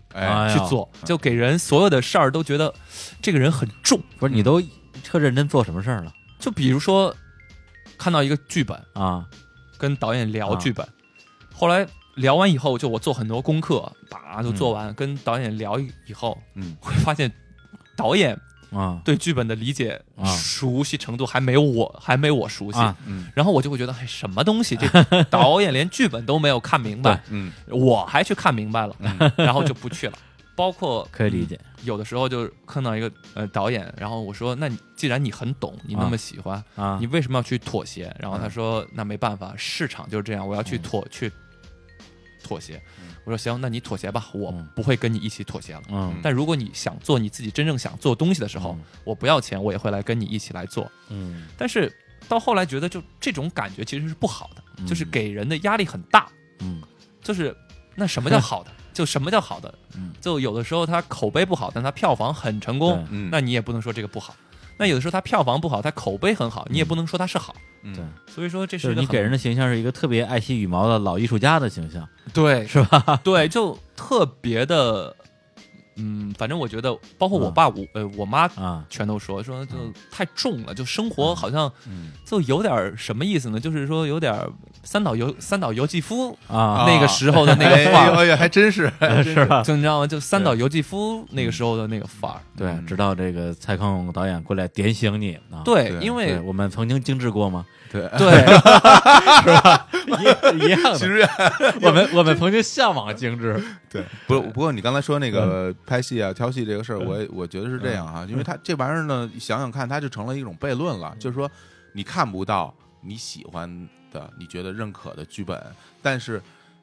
[0.53, 2.75] 去做，就给人所有的事儿都觉得
[3.23, 3.99] 这个人很重。
[4.19, 4.63] 不是你都
[5.03, 6.13] 特认真做什么事儿了？
[6.39, 7.15] 就比如说
[8.01, 9.27] 看到一个剧本，啊？
[9.77, 10.87] 跟导演聊啊剧本，
[11.55, 17.31] 后来聊完以后，就我做很多功课，把就做完，跟导演聊以后，嗯，会发现
[17.97, 18.35] 导演
[18.73, 19.01] 啊。
[19.05, 20.25] 对剧本的理解、啊。
[20.25, 22.79] 熟悉程度还没有我还没我熟悉。
[22.79, 23.27] 啊嗯。
[23.35, 24.77] 然后我就会觉得，哎，什么东西？
[24.81, 27.53] 这导演连剧本都没有看明白，嗯。
[27.69, 28.97] 我还去看明白了，
[29.37, 30.13] 然后就不去了。
[30.61, 38.15] 包括可以理解，嗯有的时候就看到一个呃导演，然后我说，那你既然你很懂，你那么喜欢，啊你为什么要去妥协？
[38.21, 41.33] 然后他嗯说，那没办法，市场就是这样，我要去嗯妥去
[42.45, 43.15] 妥协嗯。
[43.25, 45.83] 我说行，那你妥协吧，我嗯不会跟你一起妥协了。
[45.89, 50.91] 嗯但如果你想做你自己真正想做东西的时候嗯，我不要钱，我也会来跟你一起来做。
[51.09, 51.91] 嗯但是
[52.29, 56.29] 到后来觉得，就这种感觉其实是不好的，嗯就是给人的压力很大。
[56.61, 56.83] 嗯
[57.23, 57.57] 就是
[57.95, 58.71] 那什么叫好的？
[58.93, 60.13] 就什么叫好的嗯？
[60.21, 64.35] 就有的时候它口碑不好，但它票房很成功，嗯那你也不能说这个不好。
[64.77, 67.55] 那有的时候它票房不好，它口碑很好，你也不能说它是好。
[67.83, 73.19] 嗯对所以说这是你给人的形象是一个特别爱惜羽毛的老艺术家的形象，对是吧？
[73.25, 75.17] 对，就特别的，
[75.97, 79.75] 嗯，反正我觉得，包括我爸、我呃我妈啊，全都说说就
[80.11, 83.59] 太重了，就生活好像嗯就有点儿什么意思呢？
[83.61, 84.51] 就是说有点儿
[84.83, 88.91] 三岛由三岛由纪夫啊那个时候的那个范儿，还真是，
[89.23, 89.63] 是吧？
[89.63, 90.07] 就你知道吗？
[90.07, 92.41] 就三岛由纪夫那个时候的那个范儿。
[92.57, 95.63] 对，嗯直到这个蔡康永导演过来点醒你啊。
[95.65, 97.65] 对，因，为我们曾经精致过吗？
[97.91, 98.47] 对，对。
[99.43, 99.87] 是吧
[100.53, 101.27] 一一样其实
[101.83, 103.63] 我们我们曾经向往精致。
[103.91, 111.51] 对，不不过你刚才说那个拍戏啊、挑戏这个事儿，我也我觉得是这样哈，因为它这玩意儿呢，想想看，它就成了一种悖论了，就是说
[111.93, 115.61] 你看不到你喜欢的、你觉得认可的剧本，
[116.03, 116.41] 但是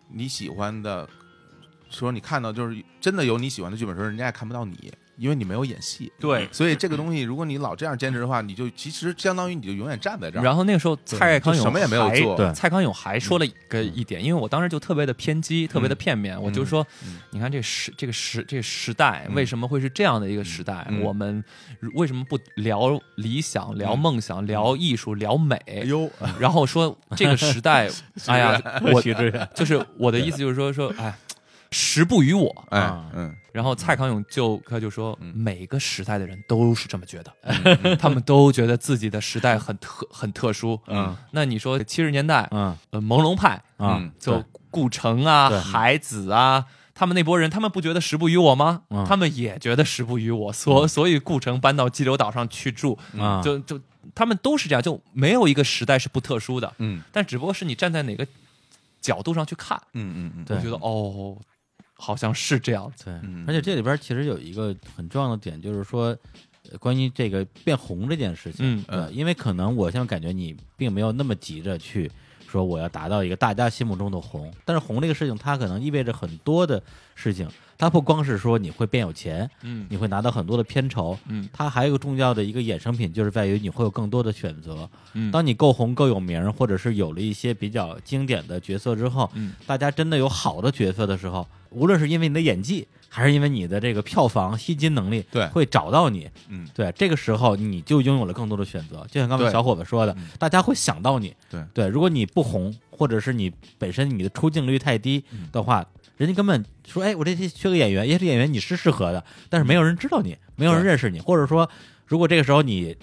[0.09, 1.07] 你喜欢的，
[1.89, 6.11] 说你看到就是真的有你喜欢的剧本的时候，人家也看不到你，因为你没有演戏。
[6.19, 6.47] 对。
[6.51, 10.43] 所以这个东西，如果你老这样坚持的话，你就其实相当于你就永远站在这儿。
[10.43, 20.85] 然后那个时候，蔡康永什么也没有做对蔡康永还说了一个一点，因为我当时就特别的偏激，特别的片面，我就说嗯，你看这时这个时这个时代嗯为什么会是这样的一个时代？
[20.89, 21.43] 嗯我们
[21.93, 25.55] 为什么不聊理想、聊梦想、聊艺术、聊美？
[25.67, 26.09] 哎呦，
[26.39, 27.89] 然后说这个时代，
[28.27, 28.61] 哎呀，
[28.93, 29.01] 我
[29.53, 31.13] 就是我的意思就是说说，哎，
[31.71, 32.65] 时不与我。
[32.69, 35.33] 哎啊，嗯，然后蔡康永就他就说，嗯。
[35.35, 37.33] 每个时代的人都是这么觉得，
[37.97, 40.79] 他们都觉得自己的时代很特很特殊。
[40.85, 42.77] 嗯，那你说七十年代，嗯。
[42.91, 48.83] 呃，朦胧派啊嗯，就顾城啊、海子啊，他们那波人，他们不觉得时不与我吗？
[48.91, 49.03] 嗯。
[49.07, 53.81] 他们也觉得时不与我，所所以顾城搬到激流岛上去住，嗯，就就
[54.13, 57.01] 他们都是这样，就没有一个时代是不特殊的，嗯。
[57.11, 58.27] 但只不过是你站在哪个
[59.01, 61.37] 角度上去看，嗯嗯嗯，对我觉得哦，
[61.97, 63.05] 好像是这样子。
[63.05, 66.15] 对嗯，而且这里边其实有一个很重要的点，就是说，
[66.71, 72.09] 呃关于这个变红这件事情，嗯对，因为可能我现在感觉你并没有那么急着去
[72.47, 76.81] 说我要达到一个大家心目中的红，但是红这个事情，它可能意味着很多的
[77.15, 84.89] 事情，它不光是说你会变有钱，嗯你会拿到很多的片酬，嗯它还有一个重要的一个衍生品，就是在于你会有更多的选择。
[85.13, 96.29] 嗯，当你够红、够有名，或者是有了一些比较经典的角色之后，嗯大家真的有好的角色的时候，无论是因为你的演技，还是因为你的这个票房吸金能力，对会找到你。
[96.49, 99.05] 嗯对，这个时候你就拥有了更多的选择。
[99.09, 101.33] 就像刚才小伙子说的嗯，大家会想到你。
[101.49, 105.85] 对对，如果你不红，或者是你本身你的出镜率太低嗯的话，
[106.17, 111.69] 人家根本说，哎，我这缺个演员，也是演员，你是适合的，但是没有人知道你，没有人认识你，或者说，
[112.05, 112.95] 如果这个时候你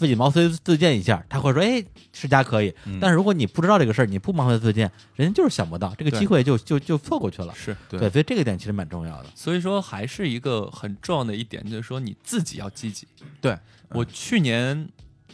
[0.00, 2.74] 自己毛遂自荐一下，他会说，哎，世家可以。
[2.86, 7.54] 嗯但是如果你不知道这个事儿，你不毛遂自荐，人家就是想不到，这个机会就就就错过去了。
[7.54, 7.76] 是。
[7.86, 9.28] 对对，所以这个点其实蛮重要的。
[9.34, 13.06] 所以说，还是一个很重要的一点，就是说你自己要积极。
[13.42, 13.54] 对，
[13.90, 14.88] 我去年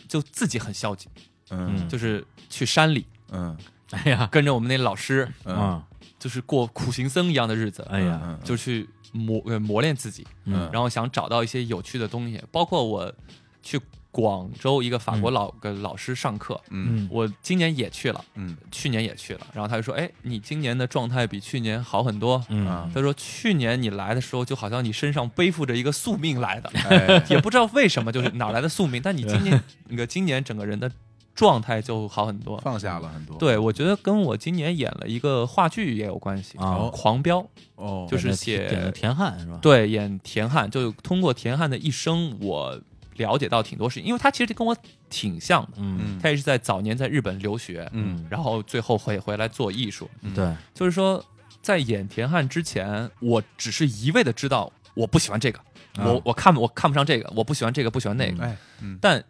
[0.09, 1.09] 就自己很消极，
[1.51, 3.57] 嗯就是去山里嗯
[3.93, 5.87] 哎呀，跟着我们那老师，嗯啊，
[6.19, 13.15] 就是过苦行僧一样的日子，哎呀，嗯就去磨呃磨练自己，嗯然后想找到一些有趣的东西，包括我
[13.63, 13.81] 去
[14.17, 17.05] 广州一个法国老个老师上课，嗯。
[17.05, 17.09] 嗯。
[17.13, 18.57] 我今年也去了，嗯。
[18.73, 22.43] 去年也去了，然后他就说，哎，你今年的状态比去年好很多。
[22.49, 22.67] 嗯。
[22.67, 22.91] 啊。
[22.95, 27.23] 他说：“去年你来的时候，就好像你身上背负着一个宿命来的， 哎。
[27.29, 29.03] 也不知道为什么，就是哪来的宿命。
[29.05, 30.91] 但你今年那个今年整个人的
[31.35, 32.57] 状态就好很多。
[32.61, 37.41] 放下了很多，对，我觉得跟我今年演了一个话剧也有关系啊狂飙》
[37.75, 39.59] 哦，就是写演田汉是吧？
[39.61, 42.81] 对，演田汉，就通过田汉的一生，我
[43.17, 44.77] 了解到挺多事情，因为他其实跟我
[45.11, 45.99] 挺像的，嗯。
[46.01, 46.19] 嗯。
[46.23, 48.27] 他也是在早年在日本留学，嗯。
[48.31, 51.25] 然后最后回回来做艺术，嗯对，就是说
[51.61, 55.59] 在演田汉之前，我只是一味的知道我不喜欢这个，
[55.97, 56.05] 啊。
[56.05, 58.99] 我我看我看不上这个，我不喜欢这个，不喜欢那个，哎嗯。
[59.01, 59.23] 但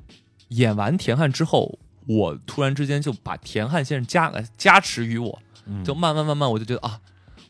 [0.49, 1.78] 演完田汉之后。
[2.09, 5.84] 我突然之间就把田汉先生加呃加持于我，嗯。
[5.84, 7.01] 就慢慢慢慢我就觉得啊，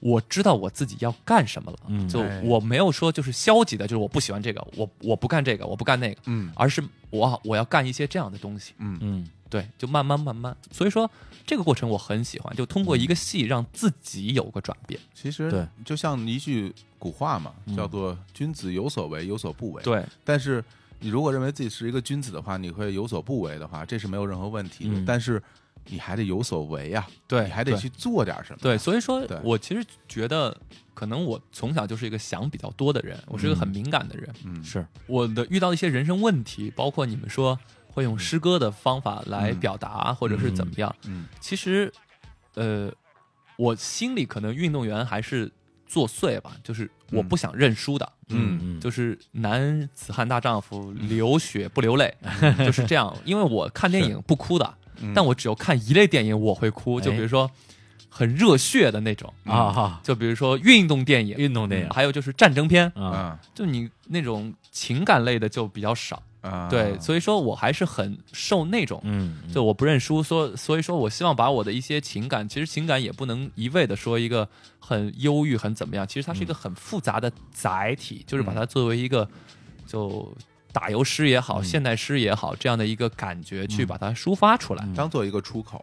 [0.07, 1.79] 我知道我自己要干什么了。
[1.89, 8.75] 嗯就哎我没有说就是消极的，就是我不喜欢这个，我我不干这个，我不干那个，嗯而是我我要干一些这样的东西。
[8.79, 11.09] 嗯嗯对，就慢慢慢慢，所以说
[11.47, 15.01] 这个过程我很喜欢，就通过一个戏让自己有个转变。
[15.15, 20.63] 其实对，就像一句古话嘛，嗯叫做“君子有所为，有所不为”。，对，但是
[20.99, 24.95] 你如果认为自己是一个君子的话，你会有所不为的话，这是没有任何问题的。
[24.99, 25.41] 嗯但是
[25.89, 28.59] 你还得有所为啊，对对你还得去做点什么。
[28.62, 30.57] 对，所以说我其实觉得，
[30.95, 34.34] 可能我从小就是一个想比较多的人，我是一个很敏感的人。
[34.45, 34.87] 嗯，是。
[35.07, 37.59] 我的遇到一些人生问题，包括你们说
[37.89, 41.26] 会用诗歌的方法来嗯表达，或者是怎么样，嗯。
[41.41, 41.93] 其实，
[42.55, 42.93] 呃，
[43.57, 45.51] 我心里可能运动员还是
[45.87, 48.59] 作祟吧，就是我不想认输的，嗯。
[48.62, 52.14] 嗯，就是男子汉大丈夫，流血不流泪，
[52.59, 53.14] 就是这样。
[53.24, 55.13] 因为我看电影不哭的，嗯。
[55.15, 57.51] 但我只有看一类电影我会哭，就比如说
[58.09, 61.91] 很热血的那种，啊哈，就比如说运动电影，运动电影。
[61.91, 66.23] 还有就是战争片，啊，啊就你那种情感类的就比较少。
[66.43, 69.01] 啊，对，所以说我还是很受那种。
[69.03, 79.29] 嗯，就我不认输，所所以说我希望把我的一些情感，其实情感也不能一味的说一个很忧郁、很怎么样，其实它是一个很复杂的载体，就是把它作为一个
[79.89, 80.33] 就
[80.77, 81.64] 打油诗也好、嗯。
[81.64, 84.85] 现代诗也好这样的一个感觉去把它抒发出来。
[84.85, 84.93] 嗯。
[84.95, 85.83] 当做一个出口，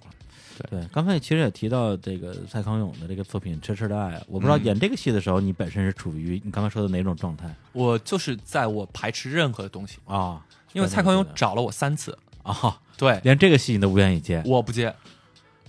[0.69, 4.65] 对，刚才其实也提到这个蔡康永的这个作品《痴痴的爱》，我不知道嗯。
[4.65, 7.51] 演这个戏的时候，你本身是处于你刚才说的哪种状态。
[7.71, 10.39] 我就是在我排斥任何的东西，啊？
[10.73, 14.43] 因为蔡康永找了我三次，啊，对，连这个戏你都不愿意接。
[14.45, 14.93] 我不接。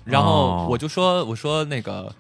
[0.05, 0.25] 然哦。
[0.25, 2.15] 后我就说，我说那个，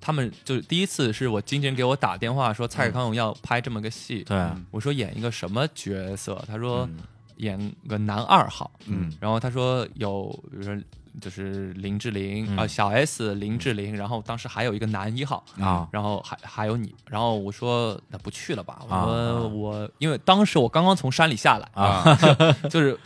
[0.00, 6.42] 他们就是第一次是我经纪人给我打电话说蔡康永要拍这么个戏，对，我说演一个什么角色？
[6.46, 6.98] 他说嗯。
[7.38, 9.12] 演个男二号，嗯。
[9.20, 10.74] 然后他说有，比如说
[11.20, 15.44] 就是林志玲啊、嗯小 S 林志玲，然后当时还有一个男一号。
[15.60, 15.86] 啊。
[15.92, 22.02] 然后还还有你，然后我说那不去了吧，我啊说我因为当时我刚刚从山里下来，啊，
[22.70, 22.98] 就是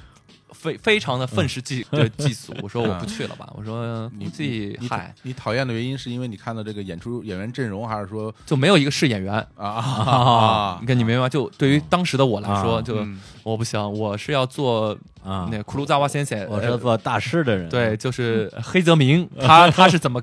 [0.52, 5.14] 非非常的愤世嫉的嫉俗，我说 我不去了吧，我说你自己嗨。
[5.22, 11.28] 你讨厌的原因是因为你看到这个演出 演员阵容，还是说就没有一个是演员，啊啊你看你明白吗？
[11.28, 12.82] 就对于当时的我来说，啊。
[12.82, 13.20] 就嗯。
[13.42, 14.90] 我不行，我是要做
[15.24, 15.48] 啊。
[15.50, 20.20] 那，个库鲁扎瓦先生，我是要做大师的人，对，就是黑泽明，他他是怎么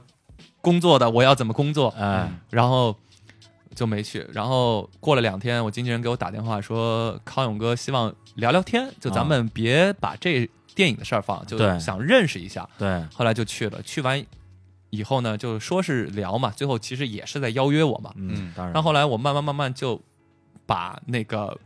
[0.62, 2.96] 工作的，我要怎么工作，哎，然后
[3.78, 4.28] 就没去。
[4.34, 12.68] 然后过了两天，我经纪人给我打电话说，康永哥希望聊聊天，就咱们别把这电影的事儿放，就想认识一下。
[12.80, 14.26] 对，后来就去了，去完
[14.90, 18.12] 以后呢，就说是聊嘛，最后其实也是在邀约我嘛。
[18.16, 20.02] 嗯，当然，然后后来我慢慢慢慢就
[20.66, 21.58] 把那个。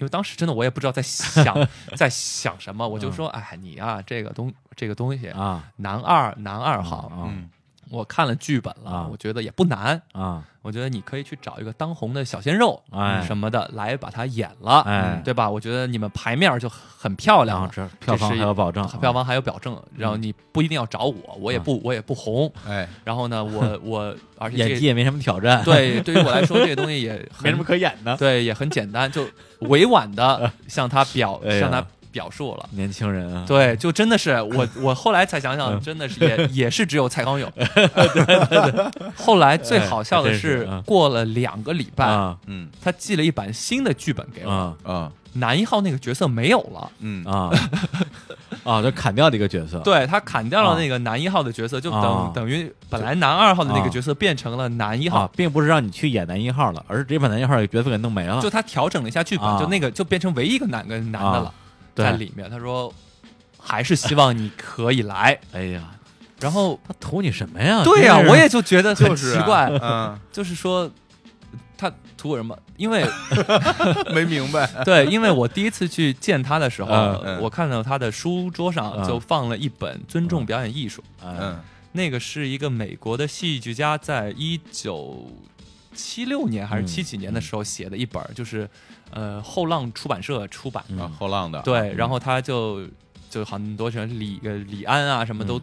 [0.00, 7.50] 因为当时真的我也不知道在想 在想什么，我就说，哎，你啊，这个东这个东西，啊男二男二号，啊嗯
[7.90, 9.08] 我看了剧本了，啊。
[9.10, 13.22] 我觉得也不难，啊，我觉得你可以去找一个当红的小鲜肉，哎。
[13.26, 15.20] 什么的来把它演了，哎。
[15.24, 15.48] 对吧？
[15.48, 22.88] 我觉得你们排面就很漂亮了，这票房还有保证，票房还有保证，然后你不一定要找我，我也不我也不红，哎。
[23.04, 29.26] 然后呢，我 我而且这个演技也没什么挑战，，对 对于我来说，这个东西也很没什么可演的，对，也很简单，就
[29.60, 32.68] 委婉的 向他表哎向他表述了。
[32.72, 35.58] 年轻人啊，对，就真的是 我，我后来才想嗯。
[35.58, 37.50] 想，真的是也 也是只有蔡康永。
[39.16, 42.36] 后来最好笑的是过了两个礼拜，啊。
[42.46, 42.68] 嗯。
[42.82, 46.90] 他寄了一版新的剧本给我，男一号那个角色没有了。
[47.00, 47.24] 嗯。
[47.24, 47.50] 啊。
[48.64, 50.74] 啊，就砍掉的一个角色，对他砍掉啊。
[50.74, 52.32] 了那个男一号的角色，就等、啊。
[52.34, 59.58] 等于本来男二号的那啊个角色变成了男一号，啊，并不是让你去演男一号了，而是直接把男一号的角色给弄没了，就他调整了一下剧本，啊。
[59.58, 61.54] 就那个就变成唯一一个男个男的了，
[62.04, 62.48] 在里面。
[62.50, 62.92] 他说
[63.58, 65.90] 还是希望你可以来，哎呀，
[66.40, 67.82] 然后他图你什么呀？
[67.84, 70.18] 对呀、我也就觉得很就是啊奇怪，嗯。
[70.32, 70.90] 就是说
[71.76, 72.58] 他图我什么？
[72.76, 73.04] 因为
[74.14, 74.66] 没明白。
[74.84, 76.90] 对，因为我第一次去见他的时候，
[77.40, 79.06] 我看到他的书桌上嗯。
[79.06, 81.60] 就放了一本《尊重表演艺术》，哎嗯。
[81.92, 85.26] 那个是一个美国的戏剧家在一九
[85.94, 88.68] 七六年还是嗯七几年的时候写的一本，就是
[89.10, 91.02] 呃后浪出版社出版的。
[91.02, 91.60] 啊后浪的。
[91.62, 92.86] 对，然后他就
[93.30, 95.60] 就很多人李呃李安啊什么都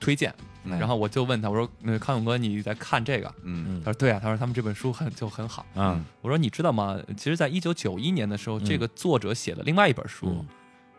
[0.00, 0.78] 推荐，嗯。
[0.78, 3.28] 然后我就问他，我说那康永哥你在看这个？
[3.42, 3.64] 嗯。
[3.68, 5.64] 嗯他说对啊，他说他们这本书很就很好。
[5.74, 6.04] 嗯。
[6.22, 6.98] 我说你知道吗？
[7.16, 10.46] 其实，在一九九一年的时候，嗯这个作者写的另外一本书、嗯。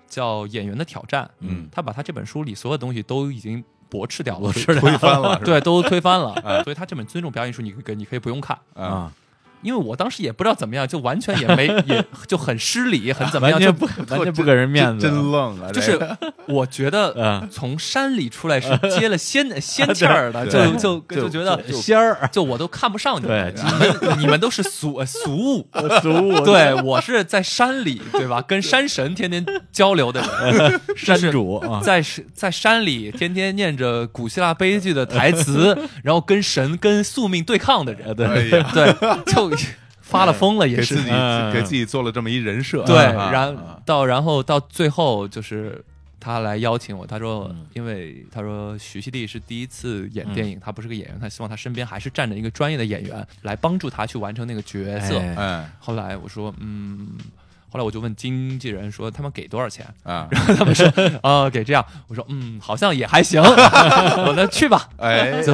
[0.07, 1.67] 叫《演员的挑战》，嗯。
[1.71, 6.35] 他把他这本书里所有东西都已经驳斥掉了，推翻了 对，都推翻了。
[6.63, 9.13] 所以他这本尊重表演艺术，你可以你可以不用看，啊啊，
[9.65, 15.99] 因为我当时也不知道怎么样，就完全也没 也就很失礼，很怎么样，就完全不 完全不给人面子，真愣啊就是
[16.47, 17.49] 我觉得嗯。
[17.51, 18.67] 从山里出来是
[18.99, 22.29] 接了仙 仙气儿的，就就就就觉得仙儿。
[22.31, 23.63] 就我都看不上你们，对。
[23.63, 25.67] 你们你们都是俗呃俗物，
[26.01, 26.39] 俗物。
[26.43, 28.41] 对我是在山里，对吧？
[28.41, 32.03] 跟山神天天交流的人，山主啊，在
[32.33, 38.25] 在山里天天念着古希腊悲剧的台词，然后跟神跟宿命对抗的人，对。
[38.25, 38.93] 哎对，
[39.33, 39.54] 就
[40.01, 40.95] 发了疯了，也是。
[40.95, 41.53] 给自己嗯。
[41.53, 42.83] 给自己做了这么一人设。
[42.83, 45.83] 对，啊然啊到然后到最后就是。
[46.17, 55.19] 他来邀请我，他说嗯，因为他说徐熙娣是第一次演电影，他不是个演员，他希望他身边还是站着一个专业的演员来帮助他去完成那个角色。
[55.19, 55.35] 哎。
[55.35, 57.09] 哎后来我说，嗯，
[57.69, 60.27] 后来我就问经纪人说他们给多少钱，啊。
[60.57, 60.91] 他们说
[61.21, 65.53] 啊给这样，我说嗯好像也还行， 我那去吧，哎就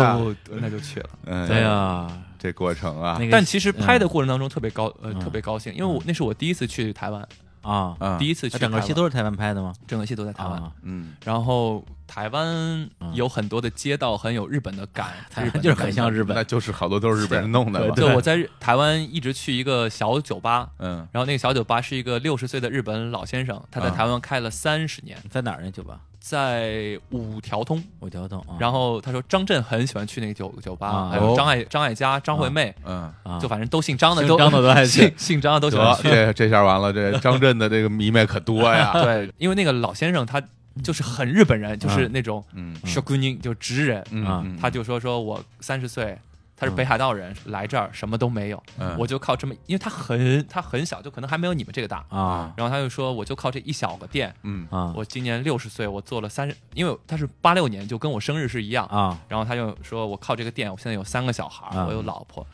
[0.52, 1.10] 那就去了。
[1.26, 2.08] 哎对呀，
[2.42, 3.18] 这过程啊。
[3.20, 4.10] 那，个但其实拍的嗯。
[4.10, 5.20] 过程当中特别高，呃，嗯。
[5.20, 7.28] 特别高兴，因为我那是我第一次去台湾，
[7.62, 9.72] 啊，啊，第一次去整个戏都是台湾拍的吗？
[9.88, 10.54] 整个戏都在台湾。
[10.62, 11.14] 啊，嗯。
[11.24, 16.36] 然后台湾有很多的街道很有日本的感， 日本的台湾就是很像日本。
[16.36, 21.08] 那，就是好多都是日本人弄的对，我在台湾一直去一个小酒吧，嗯。
[21.12, 23.92] 然后那个小酒吧是一个六十岁的日本老先生，他在啊。
[23.92, 26.00] 台湾开了三十年，在哪儿那酒吧？
[26.22, 27.84] 在五条通。
[28.00, 28.56] 五条通啊。
[28.60, 36.10] 然后他说张震很喜欢去那个酒酒吧，还有张爱张艾嘉、张惠妹，嗯，啊，就反正都姓张的姓都张的都爱去姓姓张的都喜欢得去。
[36.10, 40.42] 这这下完了，这张震的这个迷妹可多呀， 对，因为那个老先生他
[40.84, 42.76] 就是很日本人，就是那种嗯。
[42.86, 46.18] s h o k u n i 就直人，啊他就说说我三十岁，
[46.62, 48.96] 他是北海道人，来这儿什么都没有，嗯。
[49.00, 52.54] 我就靠这么，因为他很他很小，就可能还没有你们这个大，啊。
[52.56, 54.68] 然后他就说我就靠这一小个店，嗯。
[54.70, 54.94] 啊。
[54.96, 59.20] 我今年六十岁，我做了三十，因为他是八六年，就跟我生日是一样，啊。
[59.28, 62.46] 然后他就说我靠这个店，我现在有三个小孩，啊我有老婆，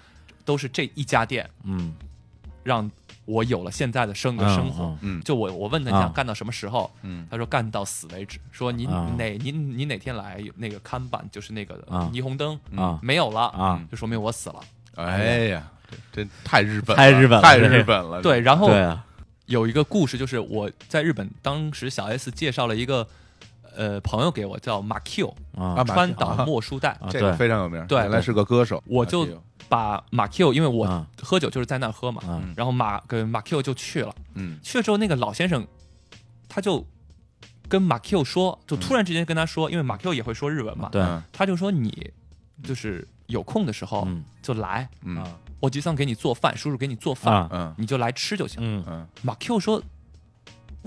[0.45, 1.93] 都是这一家店嗯。
[2.63, 2.89] 让
[3.27, 4.85] 我有了现在的生的生活。
[4.85, 5.21] 嗯嗯。
[5.21, 7.27] 就我我问他你啊想干到什么时候，嗯。
[7.29, 8.39] 他说干到死为止。
[8.51, 14.59] 说你啊哪你你哪天来那个看板就是那个啊霓虹灯啊没有了啊，就说明我死了。
[14.95, 19.03] 哎呀，这真太日本了，太日本了太日本了，对，然后对啊。
[19.45, 23.07] 有一个故事，就是我在日本，当时小 S 介绍了一个
[23.77, 25.81] 呃朋友给我，叫马 Q 啊。
[25.85, 29.25] 川岛莫书代，啊这个非常有名，对原来是个歌手，我就
[29.69, 31.05] 把马 Q，因为我啊。
[31.21, 32.41] 喝酒就是在那儿喝嘛，啊。
[32.55, 34.59] 然后马跟马 Q 就去了，嗯。
[34.63, 35.65] 去了之后那个老先生
[36.47, 36.85] 他就
[37.67, 41.01] 跟马 Q 说，就突然之间跟他说，因为马 Q 也会说日文嘛，对。
[41.01, 42.11] 嗯他就说你
[42.63, 44.23] 就是有空的时候嗯。
[44.41, 45.17] 就来，嗯。
[45.17, 47.49] 啊我吉桑给你做饭，叔叔给你做饭，啊。
[47.51, 47.75] 嗯。
[47.77, 48.59] 你就来吃就行。
[48.61, 48.83] 嗯。
[48.87, 49.07] 嗯。
[49.21, 49.81] 马 Q 说。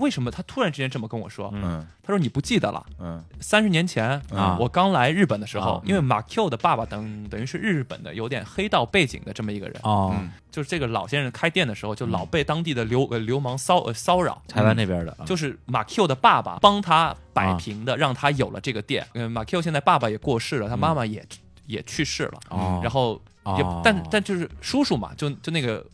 [0.01, 1.49] 为什么他突然之间这么跟我说？
[1.53, 1.61] 嗯。
[1.63, 3.23] 嗯他说你不记得了，嗯。
[3.39, 4.57] 三十年前啊。
[4.59, 5.81] 我刚来日本的时候，啊。
[5.85, 10.13] 因为马 Q 的爸爸等等于是日本的有点黑道背景的这么一个人，哦。
[10.19, 15.23] 嗯就是这个老先生开店的时候就老被当地的流呃流氓骚呃骚扰，台湾那边的啊。
[15.23, 19.07] 就是马 Q 的爸爸帮他摆平的，让他有了这个店。
[19.13, 21.25] 嗯，马 Q 现在爸爸也过世了，他妈妈也
[21.67, 22.81] 也去世了，哦。
[22.83, 23.21] 然后
[23.57, 23.81] 也哦。
[23.81, 25.85] 但但就是叔叔嘛，就就那个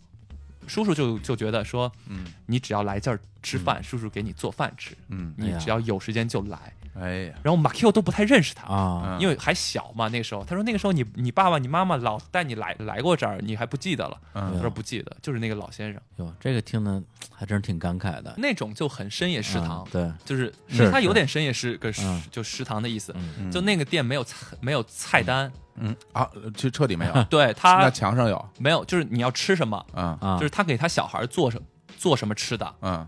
[0.68, 2.26] 叔叔就就觉得说，嗯。
[2.45, 6.74] 你只要来这儿吃饭，叔叔给你做饭吃，嗯，你只要有时间就来。
[6.99, 9.18] 哎呀，然后马 Q 都不太认识他。
[9.20, 10.43] 因为还小嘛，那个时候。
[10.45, 14.18] 他说那个时候你你爸爸你妈妈老带你来来过这儿，你还不记得了？
[14.34, 18.34] 他嗯说不记得，就是那个老先生，哟，这个听的还真是挺感慨的。
[18.38, 22.24] 那种就很深夜食堂，嗯对，就是是其实他有点深夜食个嗯。
[22.32, 23.51] 就食堂的意思，嗯。
[23.51, 28.49] 就那个店没有菜没有菜单，嗯啊，就彻底没有， 对他那墙上有。
[28.59, 30.17] 没有，就是你要吃什么，嗯。
[30.21, 31.61] 啊，就是他给他小孩做什
[31.97, 33.07] 做什么吃的，嗯。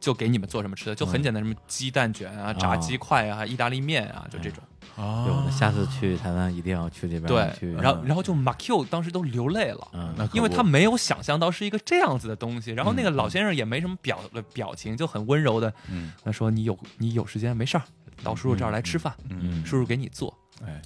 [0.00, 4.60] 就给你们做什么吃的，就很简单，什么鸡蛋卷啊、炸鸡块啊、意大利面啊，就这种。
[4.96, 5.48] 哦。
[5.48, 10.26] 下次去台湾一定要去这边对，，然后然后就马 Q 当时都流泪了。
[10.32, 14.18] 因为他没有想象到是一个这样子的东西，然后那个老先生也没什么表
[14.52, 16.12] 表情，就很温柔的，嗯。
[16.24, 17.84] 他说你有你有时间没事儿，
[18.24, 20.36] 到叔叔这儿来吃饭，嗯，叔叔给你做。
[20.66, 20.82] 哎，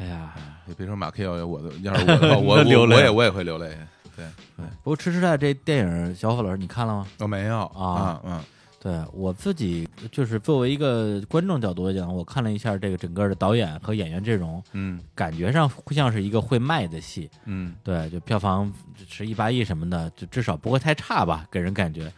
[0.00, 0.34] 哎呀，
[0.66, 3.76] 也别说马 Q，我的要是我的话， 我我流泪我也我也会流泪，
[4.16, 4.24] 对，
[4.82, 7.06] 不过《痴痴代》这电影，小伙老师你看了吗？
[7.18, 8.40] 我没有啊嗯
[8.82, 17.30] 对我自己就是作为一个观众角度来讲，我看了一下这个整个的导演和演员阵容，嗯感觉上像是一个会卖的戏。
[17.44, 18.72] 嗯对，就票房
[19.06, 22.10] 是一八亿什么的，就至少不会太差吧，给人感觉。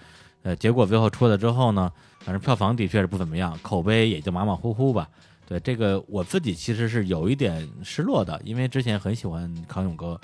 [0.44, 5.08] 呃，结果最后出来之后呢，反正票房的确是不怎么样，口碑也就马马虎虎吧。
[5.46, 10.18] 对这个我自己其实是有一点失落的，因为之前很喜欢康永哥，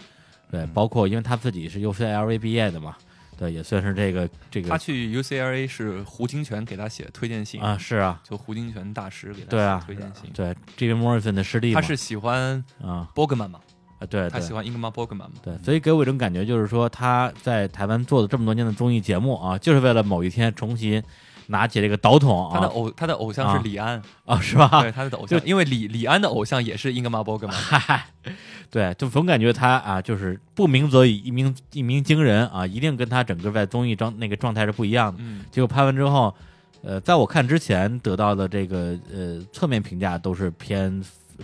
[0.50, 2.96] 对，嗯包括因为他自己是 UCLA 毕业的嘛，
[3.36, 10.30] 对，也算是这个这个他去 UCLA 是胡金铨给他写推荐信啊，，是啊，就胡金铨大师给他写推荐信。
[10.32, 13.60] 对，Jimmy Morrison 的师弟，他是喜欢啊 Borgman 嘛，
[13.98, 15.30] 啊，对对他喜欢 Ingmar Borgman 嘛。
[15.42, 21.02] 对，所以给我一种感觉就是说，他在台湾做了这么多年的综艺节目啊，就是为了某一天重新
[21.48, 24.68] 拿起这个导筒啊他的偶他的偶像啊是李安，啊，是吧？
[24.82, 27.50] 对他的偶像，因为李李安的偶像也是 Ingmar Borgman。
[27.50, 28.06] 嗨，
[28.70, 35.18] 对，就总感觉他啊，就是不鸣则已，一鸣一鸣惊人啊，一定跟他整个在综艺状那个状态是不一样的。
[35.20, 36.34] 嗯，结果拍完之后，
[36.82, 41.02] 呃，在我看之前得到的这个呃侧面评价都是偏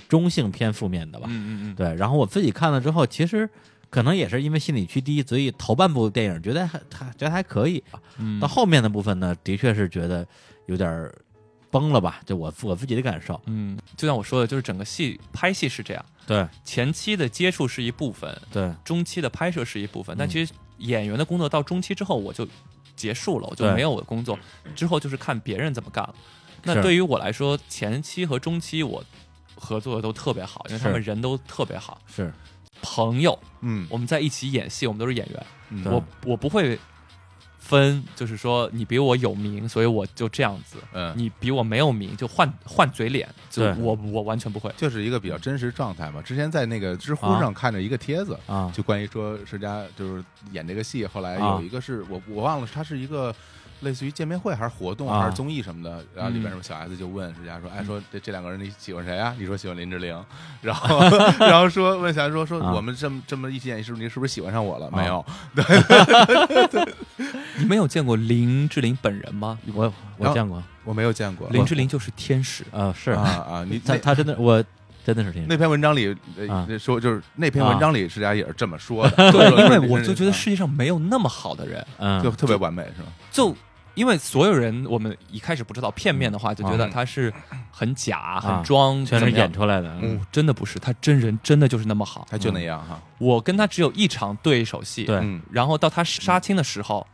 [0.09, 1.27] 中性偏负面的吧。
[1.31, 3.49] 嗯嗯嗯，对，然后我自己看了之后，其实
[3.95, 7.81] 可能也是因为心理区低，所以头半部电影觉得还还觉得还可以，
[8.19, 8.41] 嗯。
[8.41, 10.27] 到后面的部分呢，的确是觉得
[10.67, 11.09] 有点
[11.71, 13.41] 崩了吧，就我我自己的感受。
[13.47, 16.45] 嗯，就像我说的，就是整个戏拍戏是这样，对。
[16.65, 18.75] 前期的接触是一部分，对。
[18.85, 20.29] 中期的拍摄是一部分，但嗯。
[20.29, 22.45] 其实演员的工作到中期之后我就
[22.97, 24.37] 结束了，我就没有我的工作，
[24.75, 26.15] 之后就是看别人怎么干了。
[26.65, 29.05] 那对于我来说，前期和中期我
[29.55, 32.01] 合作的都特别好，因为他们人都特别好。
[32.09, 32.35] 是，
[32.83, 33.87] 朋友，嗯。
[33.91, 35.85] 我们在一起演戏，我们都是演员，嗯。
[35.85, 36.79] 我我不会
[37.59, 43.83] 分，就是说你比我有名，所以我就这样子，嗯，你比我没有名就换换嘴脸，就对。
[43.83, 44.71] 我我完全不会。
[44.77, 46.21] 就是一个比较真实状态嘛。
[46.21, 47.41] 之前在那个知乎啊。
[47.41, 48.71] 上看着一个帖子，啊。
[48.75, 50.23] 就关于说施佳就是
[50.53, 51.57] 演这个戏，后来啊。
[51.57, 53.35] 有一个是我我忘了，他是一个
[53.85, 55.21] 类似于见面会还是活动啊。
[55.21, 59.35] 还是综艺什么的，然后里边嗯什么小 S 就问施佳说，哎说这这两个人你喜欢谁啊？
[59.39, 60.25] 你说喜欢林志玲，
[60.61, 61.01] 然后
[61.39, 62.73] 然后说问小 S 说说啊。
[62.75, 64.87] 我们这么这么一起演戏，是不是你是不是喜欢上我了？
[64.89, 64.97] 啊。
[64.97, 65.25] 没有，
[67.59, 69.59] 你没有见过林志玲本人吗？
[69.73, 71.49] 我我见过，我没有见过。
[71.51, 73.13] 林志玲就是天使，啊是。
[73.13, 74.63] 啊啊，你他那他真的我
[75.05, 76.15] 真的是挺那篇文章里
[76.79, 80.33] 说就是那篇文章里施佳也是这么说的，对，说因为我就觉得啊。
[80.33, 82.23] 世界上没有那么好的人，嗯。
[82.23, 83.09] 就特别完美是吗？
[83.31, 83.55] 就
[83.95, 87.33] 因为所有人我们一开始不知道片面的话，就觉得嗯他是
[87.71, 90.19] 很假、啊很装，全是演出来的，嗯。
[90.19, 92.27] 哦，真的不是，他真人真的就是那么好。
[92.31, 95.17] 他就那样哈，我跟他只有一场对手戏，对。
[95.17, 95.41] 嗯。
[95.51, 97.07] 然后到他杀青的时候，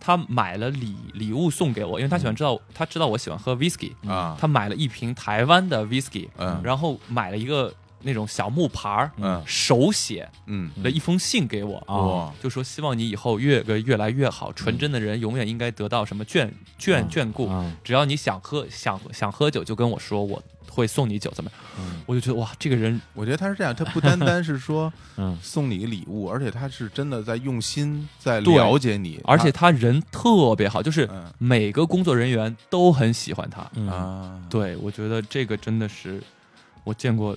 [0.00, 6.60] 他买了礼礼物送给我，因为他喜欢知道，他知道我喜欢喝 whisky，啊，他买了一瓶台湾的 whisky，嗯。
[6.62, 7.72] 然后买了一个
[8.04, 9.42] 那种小木牌儿，嗯。
[9.46, 10.70] 手写嗯。
[10.82, 12.34] 了一封信给我，哦哇。
[12.42, 16.48] 就说希望你以后越个越来越好，纯真的人永远应该得到什么眷
[16.78, 17.08] 眷嗯。
[17.10, 17.74] 眷顾，嗯。
[17.82, 21.50] 只要你想喝想想喝酒就跟我说，我会送你酒，怎么？
[21.50, 21.60] 样？
[21.80, 22.02] 嗯。
[22.06, 25.36] 我就觉得哇，这个人我觉得他是这样，他不单单是说 嗯。
[25.42, 31.24] 送你礼物，而且他是真的在用心在了解你，而且他人特别好，就是嗯。
[31.38, 33.60] 每个工作人员都很喜欢他。
[33.90, 36.22] 啊，对，我觉得这个真的是
[36.82, 37.36] 我见过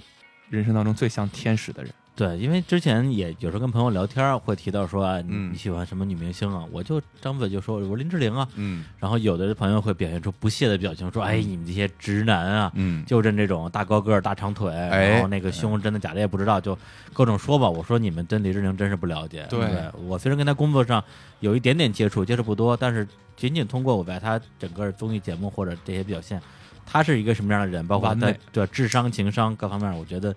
[0.50, 1.92] 人生当中最像天使的人。
[2.16, 6.66] 对，因为之前也有时候跟朋友聊天儿会提到说啊，你喜欢什么女明星啊？
[6.72, 16.76] 我就张嘴就说我说林志玲啊，嗯然后有的朋友会表现出不屑的表情，说哎你们这些直男啊，嗯就认这种大高个儿、大长腿，哎然后那个胸真的假的也不知道，就
[17.14, 17.70] 各种说吧。
[17.70, 19.46] 我说你们对林志玲真是不了解。
[19.48, 19.60] 对
[20.08, 21.04] 我虽然跟她工作上
[21.40, 26.42] 有一点点接触，接触不多，但是仅仅通过我在她整个综艺节目或者这些表现，
[26.90, 30.34] 她是一个什么样的人，包括她完美对智商、情商各方面，我觉得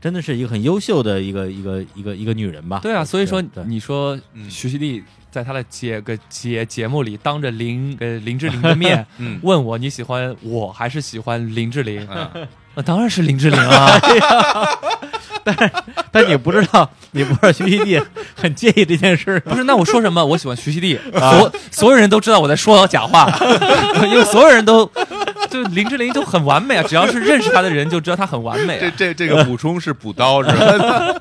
[0.00, 2.80] 真的是一个很优秀的一个一个一个一个女人吧。
[2.82, 12.06] 对啊，所以说你说嗯徐熙娣在她的节个节节目里当着林呃林志玲的面 嗯问我你喜欢我还是喜欢林志玲？
[12.08, 12.30] 啊
[12.76, 13.98] 那当然是林志玲啊。
[15.44, 15.72] 但
[16.10, 18.02] 但你不知道，你不知道徐熙娣
[18.34, 19.38] 很介意这件事儿。
[19.40, 20.24] 不是，那我说什么？
[20.24, 23.30] 我喜欢徐熙娣，所所有人都知道我在说假话，
[24.10, 24.90] 因为所有人都
[25.54, 28.92] 就林志玲就很完美啊，只要是认识她的人就知道她很完美这啊。
[28.96, 31.14] 这这个补充是补刀是吧？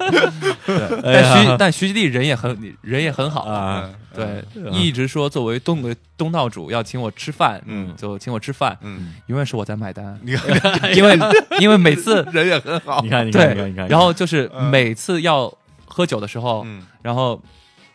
[1.04, 11.18] 哎 但徐呀但徐熙娣人也很人也很好，啊，对，嗯一直说作为东的东道主要请我吃饭，嗯就请我吃饭，嗯，永远是我在买单，你看因为
[11.62, 15.54] 因为每次人也很好你，看，你看，你看，对你看，，然后就是每次要
[15.86, 17.40] 喝酒的时候，嗯然后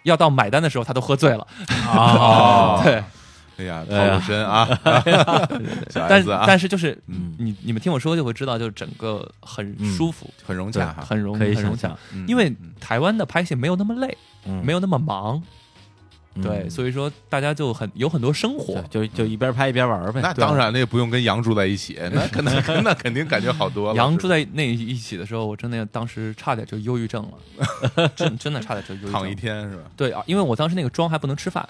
[0.04, 1.46] 要到买单的时候，他都喝醉了，
[1.88, 3.02] 哦， 对。
[3.58, 4.80] 哎呀，哎呀套路深啊，
[5.94, 14.16] 但啊，但是就是嗯你你们听我说就会知道，就是整个很嗯舒服，很融洽，很融可以很融洽因为嗯台湾的拍戏没有那么累，
[14.46, 15.42] 嗯没有那么忙，
[16.34, 18.80] 嗯对，所以说大家就很有很多生活。
[18.90, 20.20] 就就一边拍一边玩呗。
[20.22, 23.96] 那当然，那也不用跟杨住在一起，那可能 那肯定感觉好多了。
[23.96, 27.28] 杨住在那一起的时候，我真的当时差点就忧郁症
[27.96, 29.34] 了，真真的差点就忧郁躺一。
[29.34, 29.82] 天是吧？
[29.96, 31.68] 对啊，因为我当时那个妆还不能吃饭，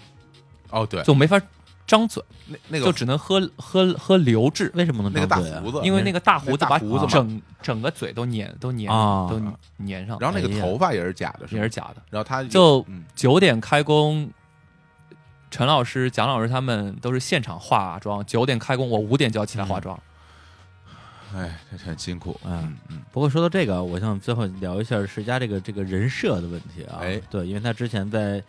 [0.70, 1.40] 哦，对，就没法
[1.88, 9.40] 张嘴，那那个就只能喝喝喝流质，为什么能那个大胡子，因为那个大胡子把胡子整整个嘴都粘都粘啊都
[9.84, 12.02] 粘上，然后那个头发也是假的，也是假的。
[12.10, 14.30] 然后他就嗯九点开工，
[15.50, 19.98] 陈老师、蒋老师他们都是现场化妆，九点开工，我五点就要起来化妆。
[21.34, 27.00] 哎，这很辛苦，嗯嗯嗯不过说到这个，我想最后聊一下世家这个这个人设的问题啊。
[27.00, 28.42] 哎对，因为他之前在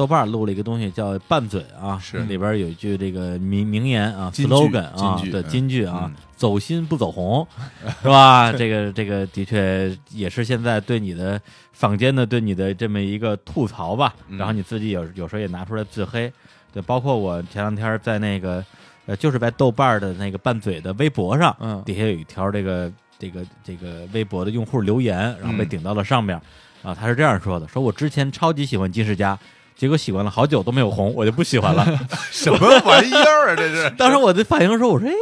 [0.00, 2.20] 豆瓣录了一个东西叫“拌嘴”啊，是。
[2.20, 7.46] 里边有一句这个名名言啊，slogan 啊，对，金句啊嗯，走心不走红，
[8.00, 8.50] 是吧？
[8.50, 11.38] 这个这个的确也是现在对你的
[11.74, 14.14] 坊间的对你的这么一个吐槽吧。
[14.28, 14.38] 嗯。
[14.38, 16.32] 然后你自己有有时候也拿出来自黑，
[16.72, 18.64] 对，包括我前两天在那个
[19.04, 21.82] 呃，就是在豆瓣的那个拌嘴的微博上，嗯。
[21.84, 25.68] 底下有一条这个这个这个微博的用户留言，然后被嗯。
[25.68, 26.40] 顶到了上面。
[26.82, 29.38] 啊，他是这样说的：说我之前超级喜欢金世佳，
[29.80, 31.86] 结果喜欢了好久都没有红，我就不喜欢了。
[32.30, 33.56] 什么玩意儿啊？
[33.56, 35.12] 这是 当时我的反应说：我说，哎，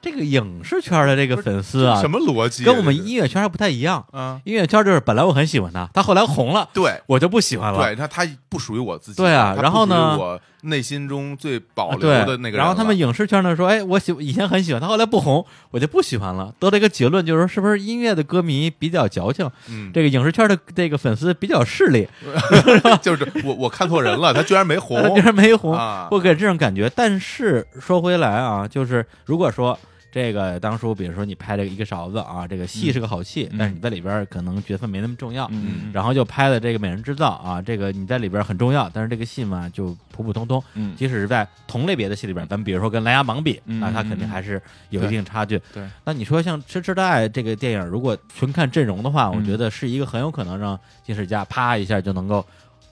[0.00, 2.66] 这个影视圈的这个粉丝啊，什么逻辑啊？
[2.66, 4.06] 跟我们音乐圈还不太一样。
[4.12, 7.02] 嗯，音乐圈就是本来我很喜欢他，他后来红了，对。
[7.06, 7.82] 我就不喜欢了。
[7.82, 12.58] 对他，他不属于我自己，对啊然后呢我内心中最保留的那个。
[12.58, 16.54] 然后他们影视圈呢说，哎，我喜以前很喜欢他，后来不红，我就不喜欢了。
[16.58, 22.06] 得了一个结论，就是说是不是音乐的歌迷比较矫情，嗯，这个影视圈的这个粉丝比较势利，
[23.02, 26.08] 就是我我看错人了，他居然没红 他居然没红，啊！
[26.10, 26.90] 我给这种感觉。
[26.94, 29.78] 但是说回来啊，就是如果说
[30.12, 33.58] 这个当初，比如说你拍这个一个勺子啊，这个戏是个好戏，嗯。
[33.58, 35.90] 但是你在里边可能角色没那么重要，嗯。
[35.92, 40.62] 然后就拍了这个《美人制造》啊，这个你在里边很重要，但是这个戏嘛就普普通通。
[40.74, 40.96] 嗯。
[40.96, 43.78] 即使是在同类别的戏里边，咱们比如说跟《琅琊榜》比，嗯。
[43.78, 44.60] 那它肯定还是
[44.90, 45.60] 有一定差距。
[45.74, 49.44] 对，那你说像《痴痴的爱》这个电影，如果纯看阵容的话，我嗯。
[49.44, 52.44] 觉得是一个很有可能让金世佳啪一下就能够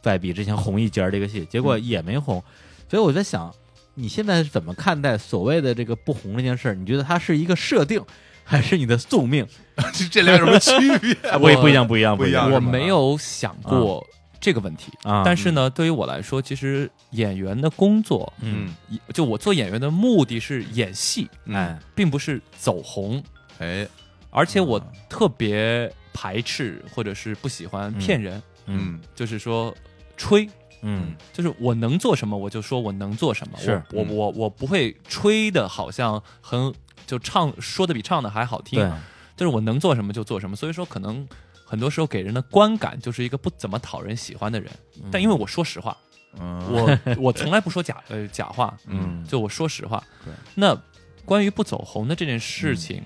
[0.03, 2.43] 再比之前红一截儿这个戏，结果也没红。
[2.89, 3.53] 所以我在想，
[3.95, 6.75] 你现在是怎么看待所谓的这个不红这件事儿？
[6.75, 8.03] 你觉得它是一个设定，
[8.43, 9.47] 还是你的宿命？
[9.93, 11.16] 这 这俩有什么区别？
[11.41, 12.51] 我也不一样，不一样，不一样。
[12.51, 14.05] 我没有想过
[14.41, 15.23] 这个问题，啊。
[15.25, 18.75] 但是呢，对于我来说，其实演员的工作，嗯，
[19.12, 23.23] 就我做演员的目的是演戏，嗯哎，并不是走红，
[23.59, 23.87] 哎，
[24.31, 28.95] 而且我啊特别排斥或者是不喜欢骗人，嗯。
[28.95, 29.01] 嗯。
[29.15, 29.73] 就是说
[30.16, 30.49] 吹。
[30.86, 33.59] 嗯就是我能做什么，我就说我能做什么。
[33.59, 36.73] 是嗯我我我不会吹的，好像很
[37.06, 38.78] 就唱说的比唱的还好听。
[38.78, 38.90] 对，
[39.36, 40.55] 就是我能做什么就做什么。
[40.55, 41.27] 所以说，可能
[41.65, 44.70] 很多时候给人的观感就是一个不怎么讨人喜欢的人。
[45.11, 45.97] 但因为我说实话，
[46.39, 50.02] 嗯我我从来不说假呃假话，嗯就我说实话。
[50.24, 50.77] 对，那
[51.24, 53.02] 关于不走红的这件事情，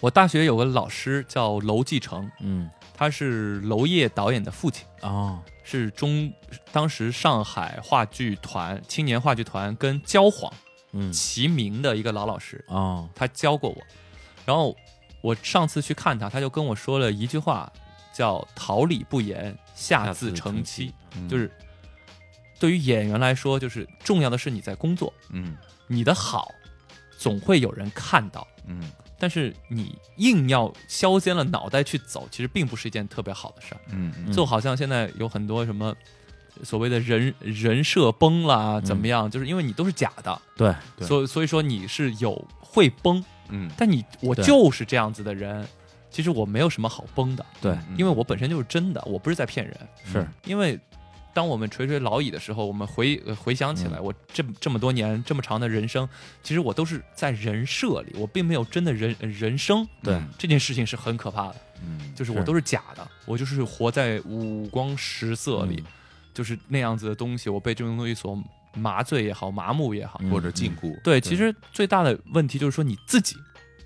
[0.00, 4.86] 我大学有个老师叫娄继成，嗯他是娄烨导演的父亲。
[5.02, 6.32] 哦是中
[6.70, 10.52] 当时上海话剧团青年话剧团跟焦晃
[10.92, 11.12] 嗯。
[11.12, 13.08] 齐名的一个老老师，哦。
[13.16, 13.82] 他教过我。
[14.44, 14.76] 然后
[15.22, 17.70] 我上次去看他，他就跟我说了一句话，
[18.14, 21.28] 叫“桃李不言，下自成蹊”，嗯。
[21.28, 21.50] 就是
[22.60, 25.56] 对于演员来说，就是重要的是你在工作，嗯。
[25.88, 26.52] 你的好
[27.18, 28.46] 总会有人看到。
[28.66, 28.80] 嗯
[29.18, 33.80] 但是你硬要削尖了脑袋去走，其实并不是一件特别好的事儿。
[33.92, 34.32] 嗯嗯。
[34.32, 35.94] 就好像现在有很多什么
[36.62, 39.30] 所谓的人人设崩啦，怎么样？
[39.30, 41.06] 就是因为你都是假的，对对。
[41.06, 43.70] 所以所以说你是有会崩，嗯。
[43.76, 45.66] 但你我就是这样子的人，
[46.10, 47.72] 其实我没有什么好崩的，对。
[47.72, 49.76] 嗯因为我本身就是真的，我不是在骗人。
[50.04, 50.26] 是。
[50.44, 50.78] 因为
[51.36, 56.08] 当我们垂垂老矣的时候，我们回呃回想嗯起来，我这这么多年这么长的人生，
[56.42, 59.86] 其实我都是在人设里，我并没有真的人人生。
[60.02, 60.18] 对。
[60.38, 65.92] 这件事情是很可怕的，嗯就是我都是假的，我就是活在五光十色里，嗯。
[66.32, 68.42] 就是那样子的东西，我被这种东西所
[68.74, 70.18] 麻醉也好，麻木也好。
[70.22, 73.36] 嗯或者禁锢，对，其实最大的问题就是说你自己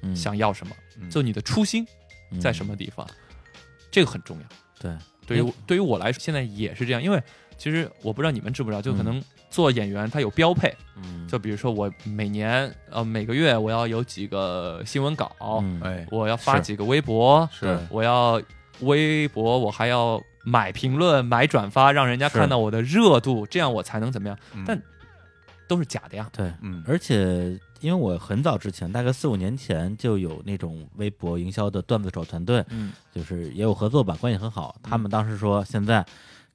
[0.02, 0.14] 嗯。
[0.14, 1.10] 想要什么，嗯。
[1.10, 1.84] 就你的初心
[2.40, 3.04] 在什么地方，
[3.90, 4.46] 这个很重要。
[4.78, 4.96] 对。
[5.26, 7.22] 对于我对于我来说，现在也是这样，因为
[7.60, 11.28] 其实我不知道你们知不知道，就可能做演员他有标配，嗯。
[11.28, 15.30] 就比如说我每年呃每个月我要有几个新闻稿，
[15.60, 15.78] 嗯。
[15.84, 16.06] 哎。
[16.10, 17.78] 我要发几个微博，是。
[17.90, 18.40] 我要
[18.80, 24.38] 微博我还要买评论、买转发，让人家看到我的热度，这样我才能怎么样？
[24.54, 24.64] 嗯。
[24.66, 24.82] 但
[25.68, 26.30] 都是假的呀。
[26.32, 26.82] 对，嗯。
[26.88, 32.90] 而且因为我很早之前，大概四五年前就有那种微博营销的段子手团队，嗯。
[33.14, 34.74] 就是也有合作吧，关系很好。
[34.82, 36.02] 他们当时说，现在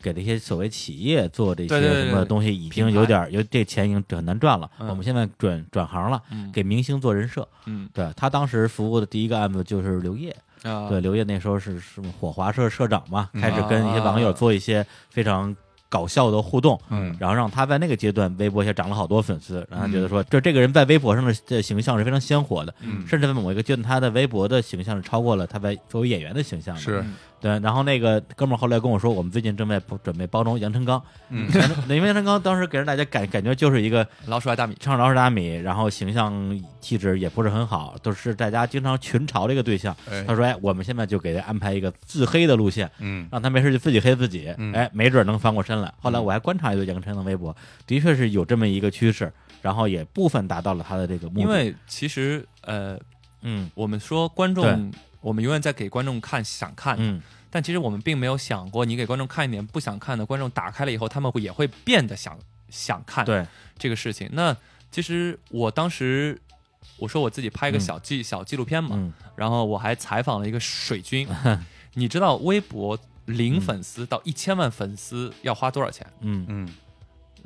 [0.02, 4.70] 给这些所谓企业做这些什么东西，已经有点儿有这钱已经很难赚了。
[4.80, 4.88] 嗯。
[4.90, 6.52] 我们现在转转行了，嗯。
[6.52, 7.48] 给明星做人设。
[7.66, 7.90] 嗯。
[7.94, 10.88] 对他当时服务的第一个案子就是刘烨，啊。
[10.90, 15.56] 对，刘烨那时候是什么火华社社长嘛，嗯开始跟一些网友做一些非常
[15.90, 17.16] 搞笑的互动，嗯。
[17.20, 23.08] 然后让他在那个阶段微博也涨了好多粉丝，让他觉得说，就这个人在微博上的的形象是非常鲜活的，嗯。
[23.08, 27.06] 甚至在某一个阶段，他的微博的形象是超过了他在作为演员的形象的。
[27.46, 31.00] 对，然后那个哥们儿后来跟我说，我们最近正在准备包装杨成刚，
[31.30, 31.48] 嗯
[31.88, 39.96] 因为杨成刚当时给人大家感感觉就是一个老鼠爱大米，唱老鼠大米，然后形象气质也不是很好，都是大家经常群嘲的一个对象。
[40.10, 47.56] 哎他说：“哎，我们现在就给他安排一个自黑的路线，嗯让他没事就自己黑自己，嗯哎，没准能翻过身来。”后来我还观察一下杨晨的微博，
[47.86, 49.32] 的确是有这么一个趋势，
[49.62, 51.42] 然后也部分达到了他的这个目的。
[51.42, 52.98] 因为其实呃，
[53.44, 54.92] 嗯我们说观众，
[55.22, 57.22] 我们永远在给观众看想看的，嗯
[57.56, 62.38] 但其实我们并没有想过，你给观众看一点不想看的，观众打开了以后，他们会也会变得想
[62.70, 64.30] 想看对这个事情。
[64.34, 64.54] 那
[64.92, 66.38] 其实我当时
[66.98, 71.26] 我说我自己拍一个嗯小纪、小纪录片嘛，嗯然后我还采访了一个水军，
[71.96, 76.06] 你知道微博零粉丝到一千万粉丝要花多少钱？
[76.20, 76.46] 嗯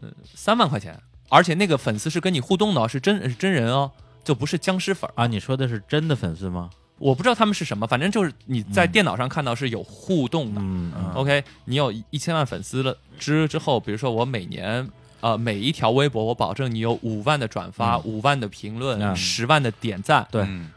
[0.01, 0.99] 嗯三万块钱，
[1.29, 3.91] 而且那个粉丝是跟你互动的哦，是真是真人哦，
[4.23, 5.07] 就不是僵尸粉。
[5.13, 6.71] 啊，你说的是真的粉丝吗？
[6.99, 8.91] 我不知道他们是什么，反正就是你在嗯。
[8.91, 10.61] 电脑上看到是有互动的。
[10.61, 11.13] 嗯嗯。
[11.13, 14.87] OK，你有一千万粉丝了之之后，比如说我每年
[15.21, 18.01] 呃，每一条微博我保证你有五万的转发、嗯。
[18.03, 19.15] 五万的评论、嗯。
[19.15, 20.43] 十万的点赞，对。
[20.43, 20.71] 嗯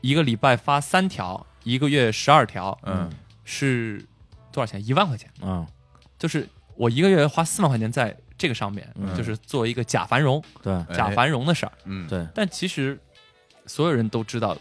[0.00, 3.10] 一个礼拜发三条，一个月十二条，嗯。
[3.44, 4.04] 是
[4.52, 4.86] 多少钱？
[4.86, 5.66] 一万块钱，嗯，
[6.18, 9.16] 就是我一个月花四万块钱在这个上面，嗯。
[9.16, 10.72] 就是做一个假繁荣、对。
[10.72, 10.86] 哎。
[10.94, 11.72] 假繁荣的事儿。
[11.84, 12.96] 嗯，对，但其实
[13.66, 14.56] 所有人都知道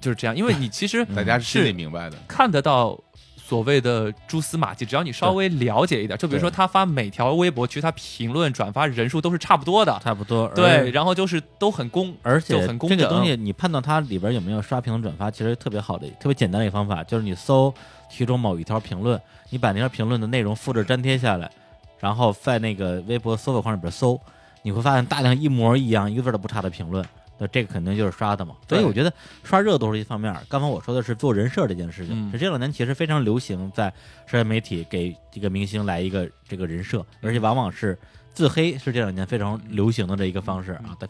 [0.00, 2.98] 就是这样，因为 你其实大家是心里是明白的，看得到
[3.36, 10.46] 所谓的蛛丝马迹，只要你稍微了解一点，就比如说他发每条微博，其实他评论、转发人数都是差不多的，差不多。
[10.48, 17.72] 对，然后就是都很公，而且就很公正这个东西，你判断它里边有没有刷屏转发，其实特别好的、特别简单的一个方法，就是你搜
[18.10, 19.18] 其中某一条评论，
[19.48, 21.50] 你把那条评论的内容复制粘贴下来，
[21.98, 24.20] 然后在那个微博搜索框里边搜，
[24.60, 27.02] 你会发现大量一模一样、一个字都不差的评论。
[27.38, 29.12] 那这个肯定就是刷的嘛，所以我觉得
[29.44, 30.32] 刷热度是一方面。
[30.48, 33.92] 刚刚我说的是做人设这件事情，嗯是这两年其实非常流行，在
[34.26, 37.96] 社交媒体给这个明星来一个这个人设，而且往往是
[38.34, 40.96] 自黑，是这两年非常流行的这一个方式啊。
[40.98, 41.08] 但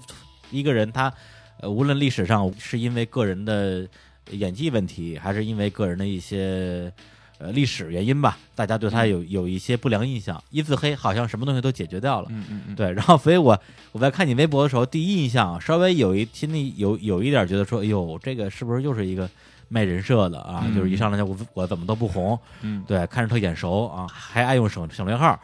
[0.51, 1.13] 一个人他
[1.61, 3.89] 呃，无论历史上是因为个人的
[4.31, 6.93] 演技问题，还是因为个人的一些
[7.39, 12.27] 呃历史原因吧，大家对他有有一些不良印象，一自黑好像什么东西都解决掉了。
[12.31, 13.59] 嗯嗯嗯，对，然后所以我
[13.93, 19.29] 我在看你微博的时候，第一印象啊稍微有一心里有有一点觉得说，哎呦，这个是不是又是一个
[19.69, 20.65] 卖人设的啊？
[20.67, 25.39] 嗯就是一上来就我我怎么都不红，嗯，对，看着特眼熟啊，还爱用省省略号，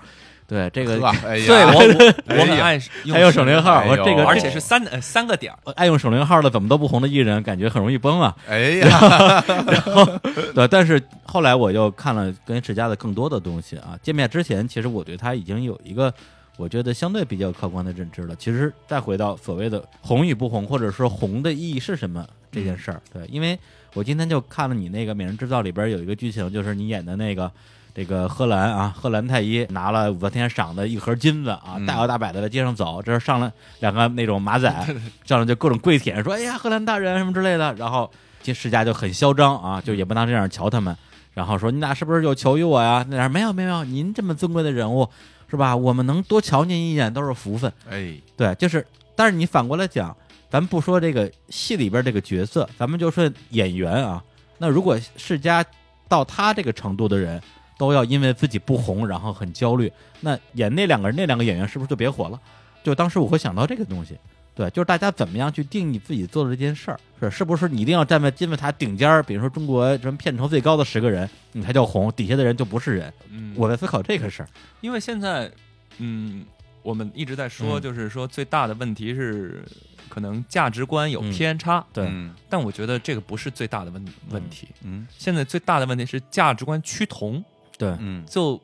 [0.46, 8.36] 对这个呵哎呀， 对我爱用还有省略号，我这个而且是三呃三个点儿，爱用省略号的怎么都不红的艺人，感觉很容易崩啊。
[8.46, 9.42] 哎呀，
[10.54, 13.98] 对，但是后来我又看了跟世嘉的更多的东西啊。
[14.02, 16.12] 见面之前，其实我对他已经有一个
[16.58, 18.36] 我觉得相对比较客观的认知了。
[18.36, 23.58] 其实再回到所谓的红与不红，或者说红的意义是什么这件事儿，对，因为
[23.94, 27.50] 我今天就看了你那个《美人制造》里边有一个剧情，就是你演的那个。
[27.94, 34.68] 这个贺兰啊，贺兰太医拿了武则天赏的一盒金子啊，嗯大摇大摆的在街上走，这是上来两个那种马仔，
[35.24, 38.10] 上来就各种跪舔，说：“哎呀，贺兰大人什么之类的。”然后
[38.42, 40.96] 这世家就很嚣张啊，就也不当这样瞧他们，
[41.34, 45.08] 然后说：“你俩是不是有求于我呀？”那俩没有没有没有，您这么尊贵的人物
[45.48, 45.76] 是吧？
[45.76, 47.72] 我们能多瞧您一眼都是福分。
[47.88, 48.84] 哎，对，就是，
[49.14, 50.16] 但是你反过来讲，
[50.50, 54.20] 咱不说这个戏里边这个角色，咱们就说演员啊。
[54.58, 55.64] 那如果世家
[56.08, 57.40] 到他这个程度的人，
[57.76, 62.40] 都要因为自己不红，然后很焦虑，那演那两个人那两个演员是不是就别火了？
[62.82, 64.18] 就当时我会想到这个东西。
[64.56, 69.20] 对，就是大家怎么样去定义自己做的这件事儿，是是不是你一定要站在金字塔顶尖儿？
[69.20, 73.12] 比如说中国什么片酬最高的十个人，你才叫红，底下的人就不是人。
[73.30, 74.48] 嗯，我在思考这个事儿。
[74.80, 75.50] 因为现在，
[75.98, 76.46] 嗯，
[76.84, 79.64] 我们一直在说，嗯就是说最大的问题是
[80.08, 84.68] 可能价值观有嗯偏差，对，嗯但我觉得这个不是最大的问问题。
[84.82, 87.44] 嗯现在最大的问题是价值观趋同，
[87.84, 88.24] 对，嗯。
[88.26, 88.60] 就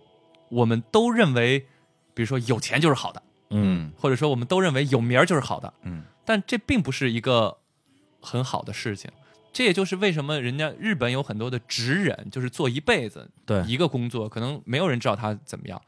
[0.48, 1.60] 我们都认为，
[2.14, 3.92] 比如说有钱就是好的，嗯。
[3.97, 6.02] 或者说我们都认为有名儿就是好的，嗯。
[6.24, 7.59] 但这并不是一个
[8.20, 9.10] 很好的事情。
[9.52, 13.62] 这也就是为什么人家日本有很多的职人，就是做一辈子对。
[13.64, 15.80] 一个工作，可能没有人知道他怎么样。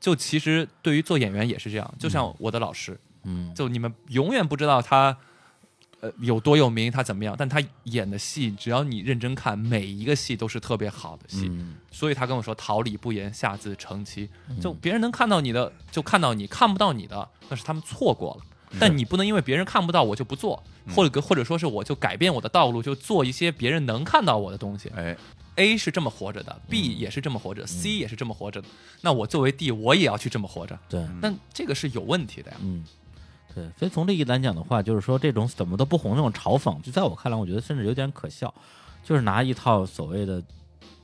[0.00, 5.14] 就其实对于做演员也是这样，就像我的老师，嗯，就你们永远不知道他
[6.00, 11.46] 呃有多有名，他怎么样，但他演的戏，只要你认真看，每一个戏都是特别好的戏。
[11.50, 18.44] 嗯所以他跟我说“桃李不言，下自成蹊”，嗯就别人能看到你的，就看到你；看不到你的，那是他们错过了。
[18.78, 20.62] 但你不能因为别人看不到我就不做，
[20.94, 24.88] 或者或者说是我就改变我的道路，就做一些别人能看到我的东西。
[24.94, 25.16] 哎
[25.56, 28.68] A 是这么活着的，B 也是这么活着，C 也是这么活着的。
[29.02, 30.78] 那我作为 D，我也要去这么活着。
[30.88, 32.56] 对，那这个是有问题的呀。
[32.62, 32.84] 嗯，
[33.54, 38.52] 对，所以从这一来讲的话，就是说这种怎么都不红那种嘲讽，就在我看来，我觉得甚至有点可笑，
[39.04, 40.42] 就是拿一套所谓的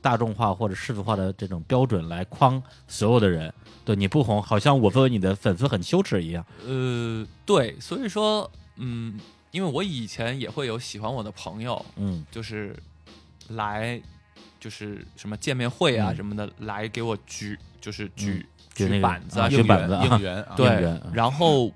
[0.00, 3.52] 大众化或者世俗化的这种标准来框所有的人。
[3.84, 6.44] 对你不红，好像我作为你的粉丝很羞耻一样。
[6.66, 9.16] 呃，对，所以说，嗯，
[9.52, 12.74] 因为我以前也会有喜欢我的朋友，嗯就是
[13.50, 14.00] 来，
[14.58, 18.44] 就是什么见面会啊嗯什么的，来给我举，就是举、
[18.74, 20.56] 举那板子啊应援应援啊，
[21.12, 21.70] 然后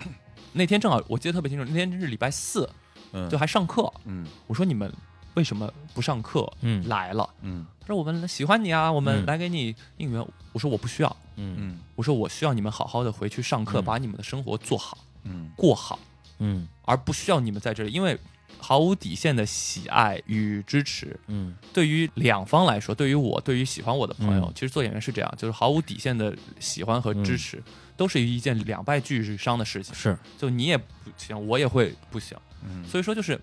[0.52, 2.68] 那天正好我记得特别清楚，那天是礼拜四，
[3.12, 3.28] 嗯。
[3.28, 3.92] 就还上课。
[4.04, 4.26] 嗯。
[4.46, 4.92] 我说你们
[5.34, 6.50] 为什么不上课？
[6.60, 6.86] 嗯。
[6.88, 7.28] 来了。
[7.42, 7.66] 嗯。
[7.80, 9.26] 他说我们喜欢你啊，我们嗯。
[9.26, 10.26] 来给你应援。
[10.52, 11.56] 我说我不需要，嗯。
[11.58, 11.78] 嗯。
[11.94, 13.84] 我说我需要你们好好的回去上课，嗯。
[13.84, 15.50] 把你们的生活做好、嗯。
[15.56, 15.98] 过好，
[16.38, 16.66] 嗯。
[16.84, 18.18] 而不需要你们在这里，因为
[18.58, 21.54] 毫无底线的喜爱与支持，嗯。
[21.72, 24.52] 对于两方来说，对于我，对于喜欢我的朋友，嗯。
[24.54, 27.62] 其实做演员是这样，就是毫无底线的喜欢和支持，
[28.00, 29.94] 都是一件两败俱伤的事情。
[29.94, 30.18] 是。
[30.38, 30.86] 就你也不
[31.18, 32.34] 行，我也会不行。
[32.64, 32.82] 嗯。
[32.88, 33.38] 所以说，就是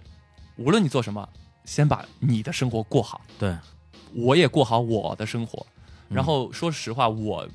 [0.55, 1.29] 无论你做什么，
[1.63, 3.55] 先把你的生活过好，对，
[4.15, 5.63] 我也过好我的生活。
[6.09, 6.15] 嗯。
[6.15, 7.47] 然后说实话，我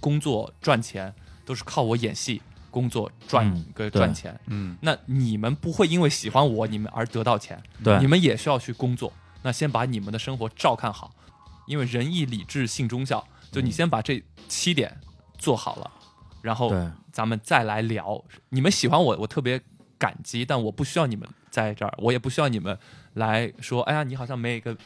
[0.00, 1.14] 工作赚钱，
[1.44, 2.40] 都是靠我演戏
[2.70, 4.00] 工作赚嗯个对。
[4.00, 4.40] 赚钱。
[4.46, 4.78] 嗯。
[4.80, 7.98] 那你们不会因为喜欢我，你们而得到钱，对。
[7.98, 9.12] 你们也需要去工作。
[9.42, 11.14] 那先把你们的生活照看好，
[11.66, 14.98] 因为仁义礼智信忠孝，就你先把这七点
[15.36, 15.90] 做好了，
[16.42, 16.72] 然后
[17.12, 18.22] 咱们再来聊。
[18.50, 19.60] 你们喜欢我，我特别
[19.98, 22.76] 感激，但我不需要你们在这儿，我也不需要你们
[23.14, 24.76] 来说，哎呀，你好像每个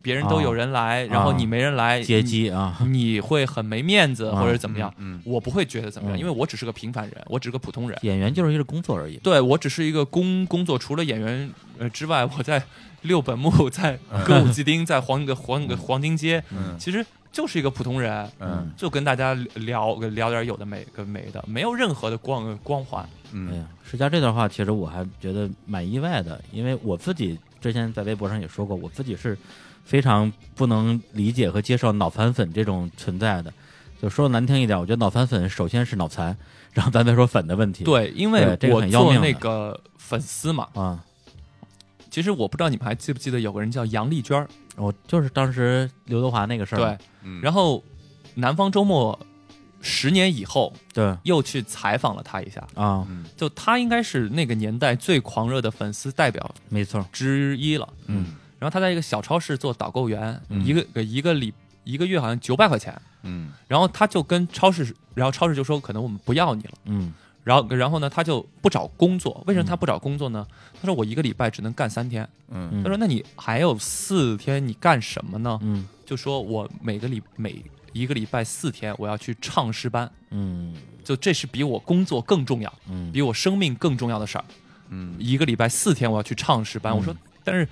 [0.00, 4.92] 别人都有人来，然后你没人来，接机啊，你你会很没面子啊或者怎么样。
[4.98, 7.98] 嗯我不会觉得怎么样，嗯因为我只是个平凡人，我只是个普通人。
[8.02, 9.16] 演员就是一个工作而已。
[9.18, 12.62] 对我只是一个工工作，除了演员呃之外，我在
[13.02, 18.70] 六本木，在歌舞 伎町，在黄个黄个黄金街，嗯其实就是一个普通人，嗯。
[18.76, 23.02] 就跟大家聊聊点有的没跟没的，没有任何的光光环。
[23.02, 29.36] 哎嗯呀，世嘉这段话其实我还觉得蛮意外的，因为我自己之前在微博上也说过，我自己是
[29.84, 33.52] 非常不能理解和接受脑残粉这种存在的。
[34.00, 36.36] 就说的难听一点，我觉得脑残粉首先是脑残，
[36.72, 37.84] 然后咱再说粉的问题。
[37.84, 41.04] 对，因为我做那个粉丝嘛，啊，
[42.08, 46.98] 其实我不知道你们还记不记得有个人叫杨丽娟儿，我就是当时刘德华那个事儿，对，
[47.28, 47.40] 嗯。
[47.42, 47.84] 然后
[48.34, 49.18] 南方周末
[49.80, 51.16] 十年以后对。
[51.22, 57.88] 又去采访了他一下，啊，嗯就他应该是那个年代最狂热的粉丝代表没错，之一了。
[58.06, 58.34] 嗯。
[58.58, 60.64] 然后他在一个小超市做导购员，嗯。
[60.64, 61.52] 一个一个礼
[61.84, 63.52] 一个月好像九百块钱，嗯。
[63.68, 66.72] 然后他就跟超市，然后超市就说可能我们不要你了。
[66.86, 67.12] 嗯
[67.48, 69.42] 然后，然后呢，他就不找工作。
[69.46, 70.46] 为什么他不找工作呢？
[70.78, 72.28] 他说我一个礼拜只能干三天。
[72.50, 75.58] 嗯嗯，他说那你还有四天，你干什么呢？
[75.62, 77.64] 嗯就说我每个礼每
[77.94, 84.44] 一个礼拜四天我要去唱诗班，嗯就这是比我工作更重要，嗯比我生命更重要的事儿。
[84.90, 86.92] 嗯一个礼拜四天我要去唱诗班。
[86.92, 87.66] 嗯我说，但是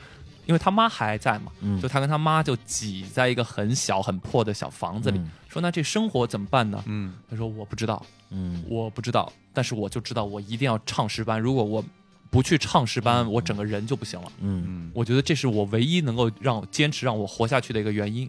[0.46, 6.82] 因为他妈还在嘛，嗯，就他跟他妈就挤在一个很小很破的小房子里，嗯说那这生活怎么办呢？
[6.86, 11.84] 嗯他说我不知道，嗯我不知道，但是我就知道我一定要唱诗班，如果我
[12.30, 14.30] 不去唱诗班，我整个人就不行了。
[14.40, 18.28] 嗯嗯我觉得这是我唯一能够让坚持让我活下去的一个原因。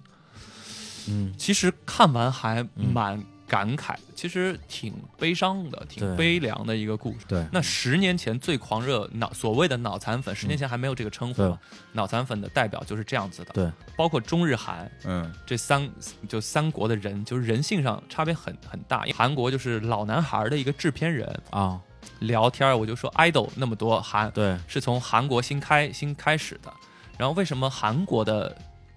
[1.09, 7.25] 嗯其实看完还蛮感慨，其实挺悲伤的，挺悲凉的一个故事。
[7.27, 11.59] 对，那十年前最狂热脑所谓的脑残粉，十年前还没有这个称呼嘛？
[11.93, 15.89] 脑残粉的代表就是这样子的，对，包括中日韩嗯这三
[16.27, 19.05] 就三国的人，就是人性上差别很很大。
[19.15, 21.79] 韩国就是老男孩的一个制片人啊，
[22.19, 26.73] 聊天儿，我就说 idol 那么多韩对，是从韩国新开新开始的，
[27.17, 28.55] 然后为什么韩国的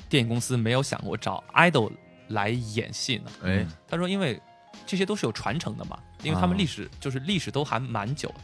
[0.09, 1.91] 电影公司没有想过找 idol
[2.31, 3.31] 来演戏呢？
[3.45, 3.67] 哎。
[3.89, 4.41] 他说，因为
[4.87, 6.59] 这些都是有传承的嘛，因为他们啊。
[6.59, 8.37] 历史、就是历史都还蛮久的。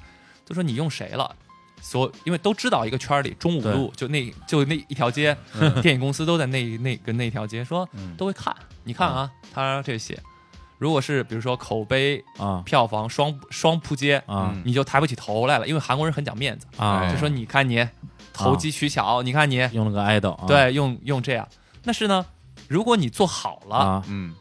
[0.45, 1.35] 就说你用谁了，
[1.83, 5.37] 所因为都知道一个圈儿里中五路就那就那一条街，
[5.83, 8.15] 电影公司都在那那个那条街，说嗯。
[8.17, 8.55] 都会看。
[8.85, 10.17] 你看啊，他这些，
[10.79, 12.63] 如果是比如说口碑、啊。
[12.65, 14.23] 票房双双扑街，
[14.63, 17.13] 你就抬不起头来了，因为韩国人很讲面子，啊，哎。
[17.13, 17.87] 就说你看你
[18.33, 20.45] 投机取巧，你看你用了个 idol，啊。
[20.47, 21.49] 对用用这样，
[21.83, 22.25] 但是呢，
[22.69, 24.35] 如果你做好了，啊，嗯。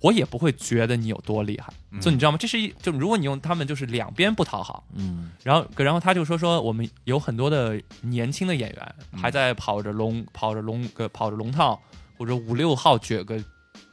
[0.00, 1.72] 我也不会觉得你有多厉害。
[1.90, 2.00] 嗯。
[2.00, 2.38] 就你知道吗？
[2.38, 5.32] 这是一就如果你用他们就是两边不讨好，嗯。
[5.42, 9.18] 然后然后他就说说我们有很多的年轻的演员嗯。
[9.18, 11.80] 还在跑着龙跑着龙个跑着龙套
[12.16, 13.42] 或者五六号角个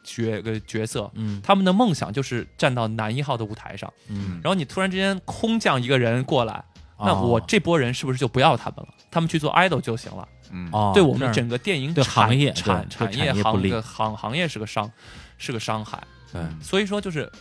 [0.03, 1.09] 角个角色。
[1.15, 1.41] 嗯。
[1.43, 6.63] 他们的梦想就是站到男一号的舞台上，嗯，然后你突然之间空降一个人过来，
[6.97, 8.87] 那哦我这波人是不是就不要他们了？
[9.11, 10.27] 他们去做 idol 就行了。
[10.51, 14.89] 嗯哦，对我们整个电影对产行业产产业产业行个行行业是个伤
[15.37, 16.01] 是个伤害。
[16.31, 17.31] 对，所以说就是，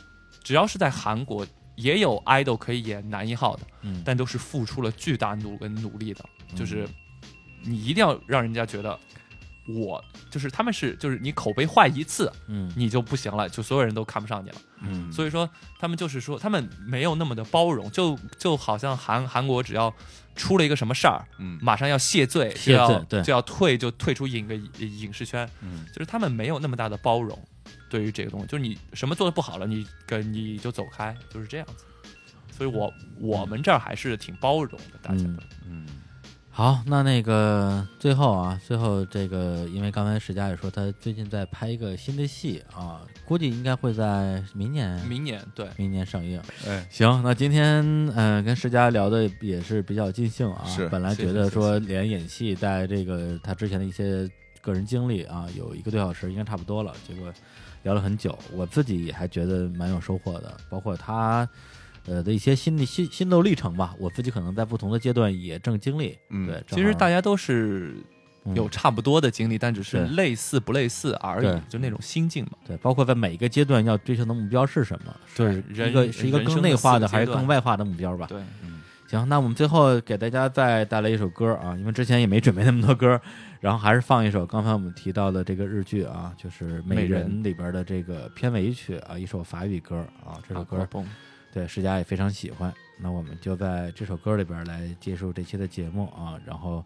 [0.42, 6.88] 只要是在韩国，也有 idol 可以演男一号的，嗯，但都是付出了巨大努跟努力的，嗯就是
[7.62, 8.98] 你一定要让人家觉得
[9.66, 14.56] 我就是他们是就是你口碑坏一次嗯你就不行了，就所有人都看不上你了。
[14.82, 19.94] 嗯，所以说他们就是说他们没有那么的包容，就就好像韩韩国只要
[20.36, 27.38] 出了一个什么事儿，嗯马上要谢罪，谢就要就要退，就退出影个影视圈，嗯就是他们没有那么大的包容，
[27.88, 31.84] 对于这个东西，就是你什么做的不好了，你跟你就走开，就是这样子。
[32.50, 35.24] 所以我我们这儿还是挺包容的，大家。
[35.66, 35.86] 嗯
[36.56, 46.40] 好，那那个最后啊，最后这个，因为刚才石佳也说他最近在拍一个新的戏啊，估计应该会在明年明年对，明年上映。
[46.64, 57.34] 哎行，那今天呃跟石佳聊的也是比较尽兴啊，是本来觉得说连演戏带这个他之前的一些个人经历啊，有一个多小时应该差不多了，结果
[57.82, 61.48] 聊了很久，我自己也还觉得蛮有收获的，包括他。
[62.06, 66.18] 呃的一些心理心心路历程吧，我自己可能在不同的阶段也正经历。
[66.30, 67.94] 嗯对，其实大家家都是
[68.44, 72.52] 嗯有差不多的经历，但只是类似不类似而已，就那种心境嘛。
[72.66, 75.14] 对，包括在每一个阶段要追求的目标是什么？
[75.36, 78.26] 对是一个是一个更内化的还是更外化的目标吧？
[78.26, 78.42] 对，
[79.06, 83.20] 行，那我们最后给大家再带来一首歌啊，因为之前也没准备那么多歌，
[83.60, 91.06] 然后还是放一首刚才我们提到的这个日剧啊，就是《美美人人》里边的这个片尾曲啊，一首法语歌啊，这首歌蹦，
[91.54, 92.74] 对世嘉也非常喜欢。
[92.98, 96.84] 那我们就在这首歌里边来结束这期的节目啊，然后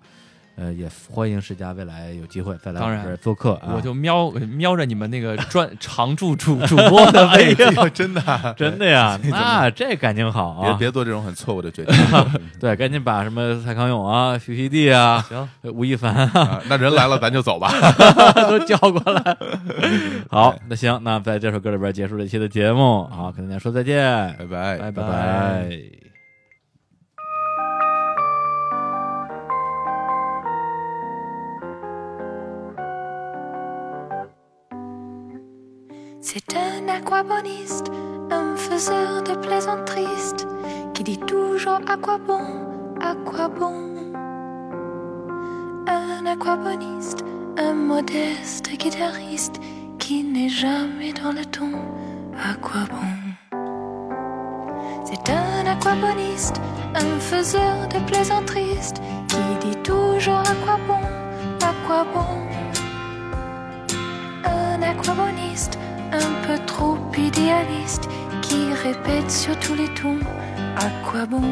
[0.59, 11.95] 呃也欢迎世家未来有机会再来我当然们这儿做客啊，我就瞄 瞄着你们那个专常驻主 主播的位置，哎呦真的啊 真的呀，那这感情好别啊，别做这种很错误的决定
[12.59, 16.31] 对，赶紧把什么蔡康永啊、徐熙娣啊、行，吴亦凡啊。
[16.35, 16.63] 啊！
[16.69, 17.71] 那人来了，咱就走吧。
[18.49, 19.37] 都叫过来。
[20.31, 24.03] 好，那行，那在这首歌里边结束这期的节目，好，跟大家说再见，
[24.39, 25.98] 拜拜，拜拜拜。
[36.21, 37.93] C'est un aquaboniste,
[38.33, 40.35] un faiseur de plaisanteries
[40.93, 42.43] qui dit toujours à quoi bon,
[43.01, 44.13] à quoi bon.
[45.87, 47.25] Un aquaboniste,
[47.57, 49.61] un modeste guitariste
[50.01, 51.71] qui n'est jamais dans le ton,
[52.37, 53.59] à quoi bon.
[55.05, 56.61] C'est un aquaboniste,
[56.97, 58.93] un faiseur de plaisanteries
[59.29, 61.01] qui dit toujours à quoi bon,
[61.65, 62.49] à quoi bon.
[64.45, 65.79] Un aquaboniste,
[66.13, 68.09] un peu trop idéaliste,
[68.43, 70.19] qui répète sur tous les tons
[70.77, 71.43] à quoi bon?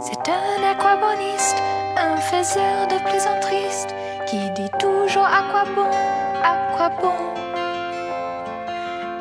[0.00, 1.62] C'est un aquaboniste,
[1.96, 3.86] un faiseur de plaisanteries,
[4.26, 5.90] qui dit toujours à quoi bon,
[6.42, 7.14] à quoi bon?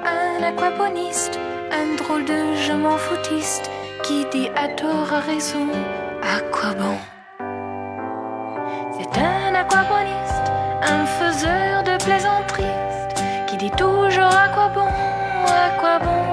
[0.03, 1.37] Un aquaboniste,
[1.71, 3.69] un drôle de je m'en foutiste,
[4.11, 5.67] qui dit à tort à raison,
[6.21, 6.97] à quoi bon?
[8.95, 10.47] C'est un aquaboniste,
[10.95, 12.79] un faiseur de plaisanteries,
[13.47, 14.91] qui dit toujours à quoi bon,
[15.65, 16.23] à quoi bon?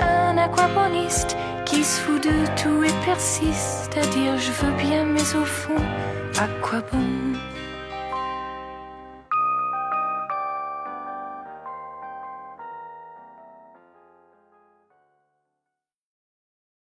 [0.00, 5.28] Un aquaboniste qui se fout de tout et persiste à dire je veux bien mais
[5.34, 5.82] au fond,
[6.44, 7.19] à quoi bon?